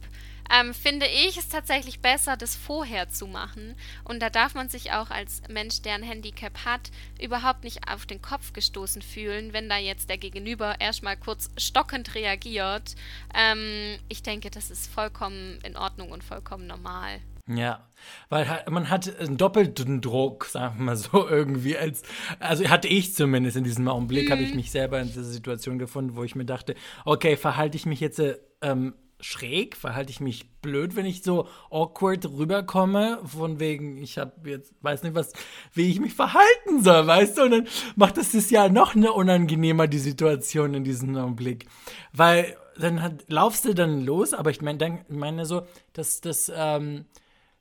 ähm, 0.51 0.75
finde 0.75 1.07
ich 1.07 1.37
es 1.37 1.49
tatsächlich 1.49 2.01
besser, 2.01 2.37
das 2.37 2.57
vorher 2.57 3.09
zu 3.09 3.27
machen. 3.27 3.77
Und 4.05 4.21
da 4.21 4.31
darf 4.31 4.55
man 4.55 4.69
sich 4.69 4.93
auch 4.93 5.11
als 5.11 5.43
Mensch, 5.49 5.81
der 5.83 5.95
ein 5.95 6.03
Handicap 6.03 6.65
hat, 6.65 6.91
überhaupt 7.21 7.63
nicht 7.63 7.89
auf 7.89 8.05
den 8.05 8.21
Kopf 8.21 8.53
gestoßen 8.53 9.01
fühlen, 9.01 9.53
wenn 9.53 9.69
da 9.69 9.79
jetzt 9.79 10.11
der 10.11 10.19
Gegenüber 10.19 10.81
erstmal 10.81 11.17
kurz 11.17 11.51
stockend 11.57 12.15
reagiert. 12.15 12.97
Ähm, 13.35 13.99
ich 14.09 14.23
denke, 14.23 14.51
das 14.51 14.71
ist 14.71 14.93
vollkommen 14.93 15.61
in 15.63 15.77
Ordnung 15.77 16.11
und 16.11 16.25
vollkommen 16.25 16.67
normal. 16.67 17.21
Ja, 17.53 17.89
weil 18.29 18.47
man 18.71 18.91
hat 18.91 19.19
einen 19.19 19.37
doppelten 19.37 20.01
Druck, 20.01 20.45
sagen 20.45 20.79
wir 20.79 20.85
mal 20.85 20.97
so 20.97 21.29
irgendwie. 21.31 21.77
Als, 21.77 22.03
also 22.39 22.69
hatte 22.69 22.89
ich 22.89 23.15
zumindest 23.15 23.57
in 23.57 23.65
diesem 23.65 23.89
Augenblick, 23.89 24.31
habe 24.31 24.43
ich 24.43 24.55
mich 24.55 24.71
selber 24.71 25.01
in 25.01 25.09
dieser 25.09 25.25
Situation 25.25 25.79
gefunden, 25.79 26.17
wo 26.17 26.23
ich 26.23 26.37
mir 26.37 26.45
dachte, 26.45 26.75
okay, 27.05 27.37
verhalte 27.37 27.77
ich 27.77 27.87
mich 27.87 28.01
jetzt 28.01 28.21
äh, 28.21 28.39
ähm, 28.63 28.95
schräg, 29.21 29.77
verhalte 29.77 30.11
ich 30.11 30.21
mich 30.21 30.49
blöd, 30.63 30.97
wenn 30.97 31.07
ich 31.07 31.23
so 31.23 31.47
awkward 31.71 32.25
rüberkomme, 32.27 33.21
von 33.25 33.61
wegen, 33.61 33.99
ich 33.99 34.17
habe 34.17 34.49
jetzt, 34.49 34.73
weiß 34.81 35.03
nicht 35.03 35.15
was, 35.15 35.33
wie 35.75 35.91
ich 35.91 36.01
mich 36.01 36.15
verhalten 36.15 36.83
soll, 36.83 37.07
weißt 37.07 37.39
du? 37.39 37.43
Und 37.43 37.51
dann 37.51 37.69
macht 37.97 38.17
das 38.17 38.33
das 38.33 38.51
ja 38.51 38.69
noch 38.69 38.95
eine 38.95 39.13
unangenehmer, 39.13 39.89
die 39.89 39.99
Situation 39.99 40.75
in 40.75 40.85
diesem 40.85 41.17
Augenblick. 41.17 41.67
Weil 42.13 42.57
dann 42.79 43.03
hat, 43.03 43.25
laufst 43.29 43.65
du 43.65 43.75
dann 43.75 44.05
los, 44.05 44.33
aber 44.33 44.51
ich 44.51 44.63
meine 44.63 45.05
meine 45.09 45.45
so, 45.45 45.63
dass 45.93 46.21
das, 46.21 46.51
ähm, 46.55 47.05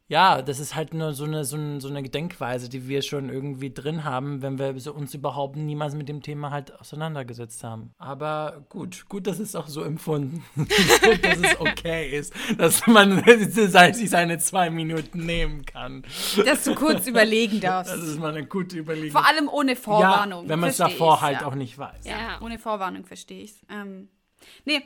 ja, 0.10 0.42
das 0.42 0.60
ist 0.60 0.74
halt 0.74 0.96
nur 0.96 1.14
so 1.14 1.26
eine, 1.26 1.46
so, 1.46 1.56
eine, 1.56 1.80
so 1.80 1.88
eine 1.88 2.02
Denkweise, 2.02 2.68
die 2.68 2.88
wir 2.88 3.04
schon 3.04 3.30
irgendwie 3.30 3.72
drin 3.72 4.04
haben, 4.04 4.42
wenn 4.42 4.58
wir 4.58 4.96
uns 4.96 5.14
überhaupt 5.14 5.56
niemals 5.56 5.94
mit 5.94 6.10
dem 6.10 6.24
Thema 6.24 6.50
halt 6.50 6.78
auseinandergesetzt 6.80 7.64
haben. 7.64 7.94
Aber 8.00 8.66
gut, 8.70 9.06
gut, 9.08 9.28
dass 9.28 9.38
es 9.38 9.56
auch 9.56 9.68
so 9.68 9.84
empfunden 9.84 10.44
gut, 10.56 11.24
dass 11.24 11.38
es 11.38 11.60
okay 11.60 12.10
ist, 12.18 12.34
dass 12.58 12.88
man 12.88 13.24
sich 13.94 14.10
seine 14.10 14.40
zwei 14.40 14.72
Minuten 14.72 15.28
nehmen 15.28 15.64
kann. 15.64 16.04
Dass 16.44 16.64
du 16.64 16.74
kurz 16.74 17.06
überlegen 17.06 17.62
darfst. 17.62 17.94
Das 17.94 18.02
ist 18.02 18.20
mal 18.20 18.36
eine 18.36 18.48
gute 18.48 18.80
Überlegung. 18.80 19.12
Vor 19.12 19.28
allem 19.28 19.48
ohne 19.48 19.76
Vorwarnung. 19.76 20.46
Ja, 20.46 20.50
wenn 20.50 20.60
man 20.60 20.72
es 20.72 20.78
davor 20.78 21.14
ich's, 21.14 21.22
halt 21.22 21.42
ja. 21.42 21.48
auch 21.48 21.56
nicht 21.56 21.78
weiß. 21.78 22.06
Ja. 22.06 22.42
Ohne 22.42 22.58
Vorwarnung 22.58 23.06
verstehe 23.06 23.44
ich 23.44 23.52
es. 23.52 23.62
Ähm, 23.70 24.10
nee. 24.66 24.82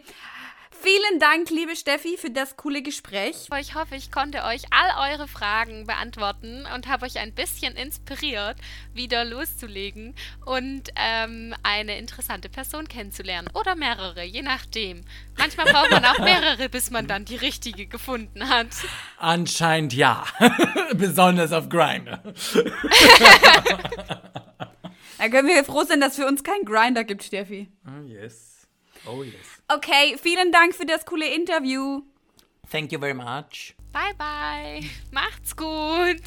Vielen 0.86 1.18
Dank, 1.18 1.50
liebe 1.50 1.78
Steffi, 1.78 2.18
für 2.18 2.30
das 2.30 2.58
coole 2.58 2.82
Gespräch. 2.82 3.48
Ich 3.58 3.74
hoffe, 3.74 3.96
ich 3.96 4.12
konnte 4.12 4.44
euch 4.44 4.64
all 4.70 5.14
eure 5.14 5.30
Fragen 5.30 5.88
beantworten 5.88 6.68
und 6.76 6.90
habe 6.90 7.06
euch 7.06 7.20
ein 7.20 7.34
bisschen 7.34 7.78
inspiriert, 7.78 8.58
wieder 8.94 9.24
loszulegen 9.24 10.14
und 10.46 10.90
ähm, 10.98 11.56
eine 11.64 11.98
interessante 11.98 12.50
Person 12.50 12.90
kennenzulernen. 12.90 13.48
Oder 13.54 13.76
mehrere, 13.76 14.24
je 14.24 14.42
nachdem. 14.42 15.06
Manchmal 15.38 15.72
braucht 15.72 15.92
man 15.92 16.04
auch 16.04 16.20
mehrere, 16.20 16.68
bis 16.68 16.92
man 16.92 17.08
dann 17.08 17.24
die 17.24 17.38
richtige 17.38 17.86
gefunden 17.86 18.50
hat. 18.50 18.68
Anscheinend 19.20 19.94
ja. 19.94 20.26
Besonders 20.96 21.54
auf 21.54 21.70
Grindr. 21.70 22.22
Da 25.18 25.30
können 25.30 25.48
wir 25.48 25.64
froh 25.64 25.86
sein, 25.86 26.02
dass 26.02 26.12
es 26.12 26.16
für 26.18 26.28
uns 26.28 26.44
keinen 26.44 26.66
Grinder 26.66 27.06
gibt, 27.06 27.24
Steffi. 27.24 27.72
Oh 27.88 28.06
yes. 28.06 28.53
Oh 29.06 29.22
yes. 29.22 29.36
Okay, 29.68 30.18
vielen 30.18 30.52
Dank 30.52 30.76
für 30.76 30.86
das 30.86 31.06
coole 31.06 31.28
Interview. 31.28 32.02
Thank 32.72 32.94
you 32.94 33.00
very 33.00 33.14
much. 33.14 33.76
Bye, 33.92 34.14
bye. 34.18 34.90
Macht's 35.12 35.56
gut. 35.56 36.22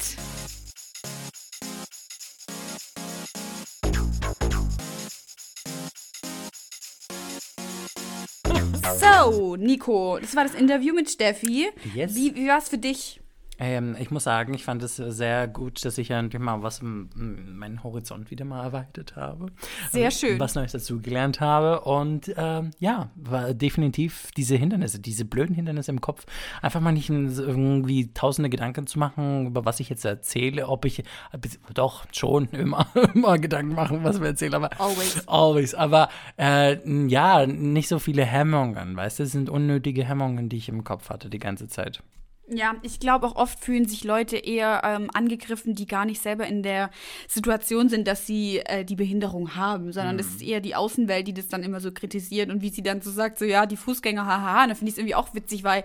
So, 8.99 9.55
Nico, 9.55 10.19
das 10.19 10.35
war 10.35 10.43
das 10.43 10.53
Interview 10.53 10.93
mit 10.93 11.09
Steffi. 11.09 11.69
Yes. 11.95 12.15
Wie, 12.15 12.35
wie 12.35 12.47
war 12.47 12.59
es 12.59 12.69
für 12.69 12.77
dich? 12.77 13.19
Ähm, 13.59 13.95
ich 13.99 14.11
muss 14.11 14.23
sagen, 14.23 14.53
ich 14.53 14.63
fand 14.63 14.83
es 14.83 14.97
sehr 14.97 15.47
gut, 15.47 15.83
dass 15.83 15.97
ich 15.97 16.09
ja 16.09 16.19
endlich 16.19 16.41
mal 16.41 16.61
was, 16.61 16.81
meinen 16.81 17.83
Horizont 17.83 18.29
wieder 18.29 18.45
mal 18.45 18.63
erweitert 18.63 19.15
habe. 19.15 19.47
Sehr 19.91 20.11
schön. 20.11 20.39
Was 20.39 20.55
Neues 20.55 20.71
dazu 20.71 21.01
gelernt 21.01 21.41
habe. 21.41 21.81
Und 21.81 22.33
ähm, 22.37 22.71
ja, 22.79 23.09
war 23.15 23.53
definitiv 23.53 24.31
diese 24.37 24.55
Hindernisse, 24.55 24.99
diese 24.99 25.25
blöden 25.25 25.55
Hindernisse 25.55 25.91
im 25.91 26.01
Kopf, 26.01 26.25
einfach 26.61 26.81
mal 26.81 26.91
nicht 26.91 27.09
irgendwie 27.09 28.13
tausende 28.13 28.49
Gedanken 28.49 28.87
zu 28.87 28.99
machen, 28.99 29.47
über 29.47 29.65
was 29.65 29.79
ich 29.79 29.89
jetzt 29.89 30.05
erzähle, 30.05 30.67
ob 30.67 30.85
ich, 30.85 31.03
doch, 31.73 32.05
schon 32.11 32.45
immer, 32.51 32.87
immer 33.13 33.39
Gedanken 33.39 33.73
machen, 33.73 34.03
was 34.03 34.19
wir 34.19 34.27
erzählen, 34.27 34.53
aber 34.53 34.69
Always. 34.79 35.27
Always, 35.27 35.73
aber 35.73 36.09
äh, 36.37 36.77
ja, 37.07 37.45
nicht 37.45 37.87
so 37.87 37.99
viele 37.99 38.23
Hemmungen, 38.23 38.95
weißt 38.95 39.19
du, 39.19 39.23
es 39.23 39.31
sind 39.31 39.49
unnötige 39.49 40.05
Hemmungen, 40.05 40.49
die 40.49 40.57
ich 40.57 40.69
im 40.69 40.83
Kopf 40.83 41.09
hatte 41.09 41.29
die 41.29 41.39
ganze 41.39 41.67
Zeit. 41.67 42.03
Ja, 42.49 42.75
ich 42.81 43.01
glaube 43.01 43.27
auch 43.27 43.35
oft 43.35 43.59
fühlen 43.59 43.85
sich 43.85 44.05
Leute 44.05 44.37
eher 44.37 44.81
ähm, 44.85 45.09
angegriffen, 45.13 45.75
die 45.75 45.85
gar 45.85 46.05
nicht 46.05 46.21
selber 46.21 46.47
in 46.47 46.63
der 46.63 46.91
Situation 47.27 47.89
sind, 47.89 48.07
dass 48.07 48.25
sie 48.25 48.59
äh, 48.59 48.85
die 48.85 48.95
Behinderung 48.95 49.55
haben, 49.55 49.91
sondern 49.91 50.17
es 50.17 50.27
ist 50.27 50.41
eher 50.41 50.61
die 50.61 50.73
Außenwelt, 50.73 51.27
die 51.27 51.33
das 51.33 51.49
dann 51.49 51.61
immer 51.61 51.81
so 51.81 51.91
kritisiert 51.91 52.49
und 52.49 52.61
wie 52.61 52.69
sie 52.69 52.83
dann 52.83 53.01
so 53.01 53.11
sagt, 53.11 53.37
so 53.37 53.43
ja, 53.43 53.65
die 53.65 53.75
Fußgänger, 53.75 54.25
hahaha, 54.25 54.63
und 54.63 54.69
dann 54.69 54.77
finde 54.77 54.89
ich 54.89 54.93
es 54.93 54.97
irgendwie 54.97 55.15
auch 55.15 55.33
witzig, 55.33 55.65
weil 55.65 55.83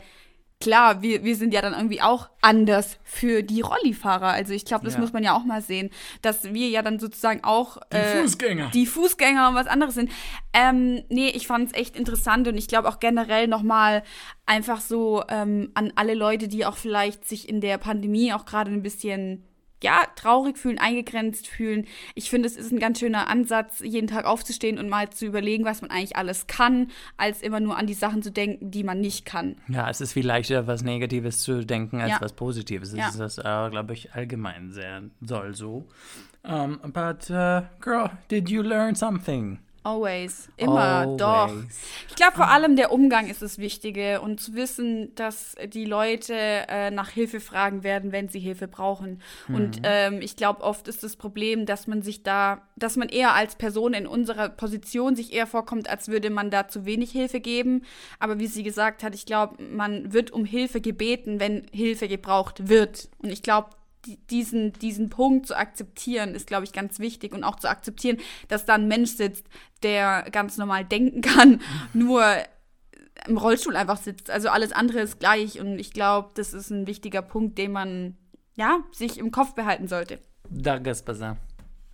klar, 0.62 1.02
wir, 1.02 1.24
wir 1.24 1.36
sind 1.36 1.52
ja 1.52 1.60
dann 1.60 1.74
irgendwie 1.74 2.00
auch 2.00 2.30
anders 2.40 2.98
für 3.04 3.42
die 3.42 3.60
Rollifahrer. 3.60 4.28
Also 4.28 4.52
ich 4.54 4.64
glaube, 4.64 4.84
das 4.84 4.94
Ja. 4.94 5.00
muss 5.00 5.12
man 5.12 5.22
ja 5.22 5.34
auch 5.36 5.44
mal 5.44 5.60
sehen, 5.60 5.90
dass 6.22 6.44
wir 6.54 6.68
ja 6.68 6.80
dann 6.82 6.98
sozusagen 6.98 7.44
auch 7.44 7.78
äh, 7.90 8.22
Fußgänger. 8.22 8.70
die 8.72 8.86
Fußgänger 8.86 9.48
und 9.50 9.54
was 9.54 9.66
anderes 9.66 9.94
sind. 9.94 10.10
Ähm, 10.52 11.02
nee, 11.08 11.28
ich 11.28 11.46
fand 11.46 11.68
es 11.68 11.74
echt 11.78 11.96
interessant 11.96 12.48
und 12.48 12.56
ich 12.56 12.68
glaube 12.68 12.88
auch 12.88 13.00
generell 13.00 13.48
nochmal 13.48 14.02
einfach 14.46 14.80
so 14.80 15.22
ähm, 15.28 15.70
an 15.74 15.92
alle 15.96 16.14
Leute, 16.14 16.48
die 16.48 16.64
auch 16.64 16.76
vielleicht 16.76 17.28
sich 17.28 17.48
in 17.48 17.60
der 17.60 17.78
Pandemie 17.78 18.32
auch 18.32 18.44
gerade 18.44 18.70
ein 18.70 18.82
bisschen 18.82 19.44
ja, 19.82 20.04
traurig 20.16 20.56
fühlen, 20.58 20.78
eingegrenzt 20.78 21.46
fühlen. 21.46 21.86
Ich 22.14 22.30
finde, 22.30 22.46
es 22.46 22.56
ist 22.56 22.72
ein 22.72 22.78
ganz 22.78 22.98
schöner 23.00 23.28
Ansatz, 23.28 23.80
jeden 23.80 24.06
Tag 24.06 24.24
aufzustehen 24.24 24.78
und 24.78 24.88
mal 24.88 25.10
zu 25.10 25.26
überlegen, 25.26 25.64
was 25.64 25.82
man 25.82 25.90
eigentlich 25.90 26.16
alles 26.16 26.46
kann, 26.46 26.90
als 27.16 27.42
immer 27.42 27.60
nur 27.60 27.76
an 27.76 27.86
die 27.86 27.94
Sachen 27.94 28.22
zu 28.22 28.30
denken, 28.30 28.70
die 28.70 28.84
man 28.84 29.00
nicht 29.00 29.24
kann. 29.24 29.56
Ja, 29.68 29.88
es 29.90 30.00
ist 30.00 30.12
viel 30.12 30.26
leichter, 30.26 30.66
was 30.66 30.82
Negatives 30.82 31.40
zu 31.40 31.64
denken, 31.64 32.00
als 32.00 32.10
Ja. 32.12 32.20
was 32.20 32.32
Positives. 32.32 32.92
Ja. 32.92 33.06
Das 33.06 33.14
ist 33.14 33.20
das, 33.20 33.38
äh, 33.38 33.70
glaube 33.70 33.92
ich, 33.92 34.12
allgemein 34.14 34.70
sehr 34.72 35.02
soll 35.20 35.54
so. 35.54 35.86
Um, 36.44 36.80
but, 36.82 37.30
uh, 37.30 37.62
girl, 37.80 38.10
did 38.30 38.48
you 38.48 38.62
learn 38.62 38.94
something? 38.96 39.58
Always. 39.84 40.48
Immer, 40.56 40.80
Always. 40.80 41.16
doch. 41.18 41.50
Ich 42.08 42.14
glaube, 42.14 42.36
vor 42.36 42.48
allem 42.48 42.76
der 42.76 42.92
Umgang 42.92 43.28
ist 43.28 43.42
das 43.42 43.58
Wichtige 43.58 44.20
und 44.20 44.40
zu 44.40 44.54
wissen, 44.54 45.12
dass 45.16 45.56
die 45.66 45.84
Leute 45.84 46.34
äh, 46.34 46.90
nach 46.90 47.10
Hilfe 47.10 47.40
fragen 47.40 47.82
werden, 47.82 48.12
wenn 48.12 48.28
sie 48.28 48.38
Hilfe 48.38 48.68
brauchen. 48.68 49.20
Und 49.48 49.80
ähm, 49.82 50.20
ich 50.20 50.36
glaube, 50.36 50.62
oft 50.62 50.86
ist 50.86 51.02
das 51.02 51.16
Problem, 51.16 51.66
dass 51.66 51.86
man 51.86 52.02
sich 52.02 52.22
da, 52.22 52.62
dass 52.76 52.96
man 52.96 53.08
eher 53.08 53.34
als 53.34 53.56
Person 53.56 53.92
in 53.92 54.06
unserer 54.06 54.48
Position 54.48 55.16
sich 55.16 55.32
eher 55.32 55.46
vorkommt, 55.46 55.90
als 55.90 56.08
würde 56.08 56.30
man 56.30 56.50
da 56.50 56.68
zu 56.68 56.84
wenig 56.84 57.10
Hilfe 57.10 57.40
geben. 57.40 57.82
Aber 58.20 58.38
wie 58.38 58.46
sie 58.46 58.62
gesagt 58.62 59.02
hat, 59.02 59.14
ich 59.14 59.26
glaube, 59.26 59.62
man 59.62 60.12
wird 60.12 60.30
um 60.30 60.44
Hilfe 60.44 60.80
gebeten, 60.80 61.40
wenn 61.40 61.66
Hilfe 61.72 62.06
gebraucht 62.06 62.68
wird. 62.68 63.08
Und 63.18 63.30
ich 63.30 63.42
glaube, 63.42 63.70
diesen, 64.30 64.72
diesen 64.74 65.10
Punkt 65.10 65.46
zu 65.46 65.56
akzeptieren, 65.56 66.34
ist, 66.34 66.46
glaube 66.46 66.64
ich, 66.64 66.72
ganz 66.72 66.98
wichtig. 66.98 67.32
Und 67.32 67.44
auch 67.44 67.56
zu 67.56 67.68
akzeptieren, 67.68 68.18
dass 68.48 68.64
da 68.64 68.74
ein 68.74 68.88
Mensch 68.88 69.12
sitzt, 69.12 69.46
der 69.82 70.26
ganz 70.30 70.56
normal 70.58 70.84
denken 70.84 71.20
kann, 71.20 71.60
nur 71.92 72.24
im 73.26 73.36
Rollstuhl 73.38 73.76
einfach 73.76 73.98
sitzt. 73.98 74.30
Also 74.30 74.48
alles 74.48 74.72
andere 74.72 75.00
ist 75.00 75.20
gleich. 75.20 75.60
Und 75.60 75.78
ich 75.78 75.92
glaube, 75.92 76.30
das 76.34 76.52
ist 76.54 76.70
ein 76.70 76.86
wichtiger 76.86 77.22
Punkt, 77.22 77.58
den 77.58 77.72
man, 77.72 78.16
ja, 78.56 78.80
sich 78.92 79.18
im 79.18 79.30
Kopf 79.30 79.54
behalten 79.54 79.86
sollte. 79.88 80.18
Da, 80.50 80.78
Gaspasa. 80.78 81.36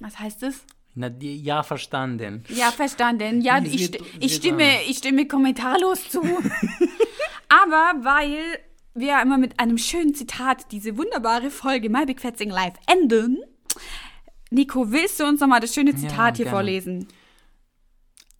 Was 0.01 0.19
heißt 0.19 0.43
das? 0.43 0.65
Na, 0.95 1.11
die- 1.11 1.41
ja, 1.43 1.63
verstanden. 1.63 2.45
Ja, 2.49 2.71
verstanden. 2.73 3.41
Ja, 3.43 3.59
ich, 3.65 3.93
ich, 4.21 4.35
stimme, 4.35 4.83
ich 4.89 4.99
stimme 4.99 5.29
kommentarlos 5.29 6.09
zu. 6.09 6.23
Aber 7.49 8.05
weil 8.05 8.59
wir 9.01 9.09
ja 9.09 9.23
immer 9.23 9.39
mit 9.39 9.59
einem 9.61 9.79
schönen 9.79 10.15
Zitat 10.15 10.73
diese 10.73 10.97
wunderbare 10.97 11.51
Folge 11.51 11.91
My 11.91 12.05
Big 12.07 12.21
Fat 12.21 12.39
Live 12.41 12.75
enden. 12.87 13.39
Nico, 14.51 14.91
willst 14.91 15.21
du 15.21 15.25
uns 15.25 15.41
nochmal 15.41 15.61
das 15.61 15.75
schöne 15.75 15.95
Zitat 15.95 16.37
hier 16.37 16.47
gerne. 16.47 16.57
vorlesen? 16.57 17.09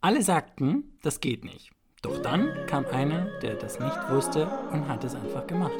Alle 0.01 0.21
sagten, 0.21 0.97
das 1.03 1.19
geht 1.19 1.43
nicht. 1.43 1.71
Doch 2.01 2.21
dann 2.21 2.53
kam 2.67 2.85
einer, 2.85 3.25
der 3.41 3.55
das 3.55 3.79
nicht 3.79 4.09
wusste 4.09 4.47
und 4.71 4.87
hat 4.87 5.03
es 5.03 5.13
einfach 5.15 5.45
gemacht. 5.45 5.79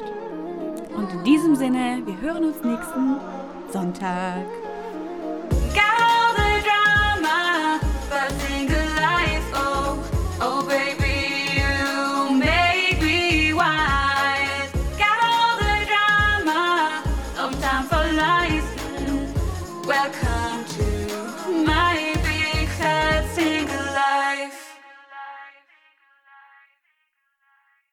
Und 0.94 1.10
in 1.10 1.24
diesem 1.24 1.56
Sinne, 1.56 2.02
wir 2.04 2.20
hören 2.20 2.44
uns 2.44 2.62
nächsten 2.62 3.16
Sonntag. 3.72 4.44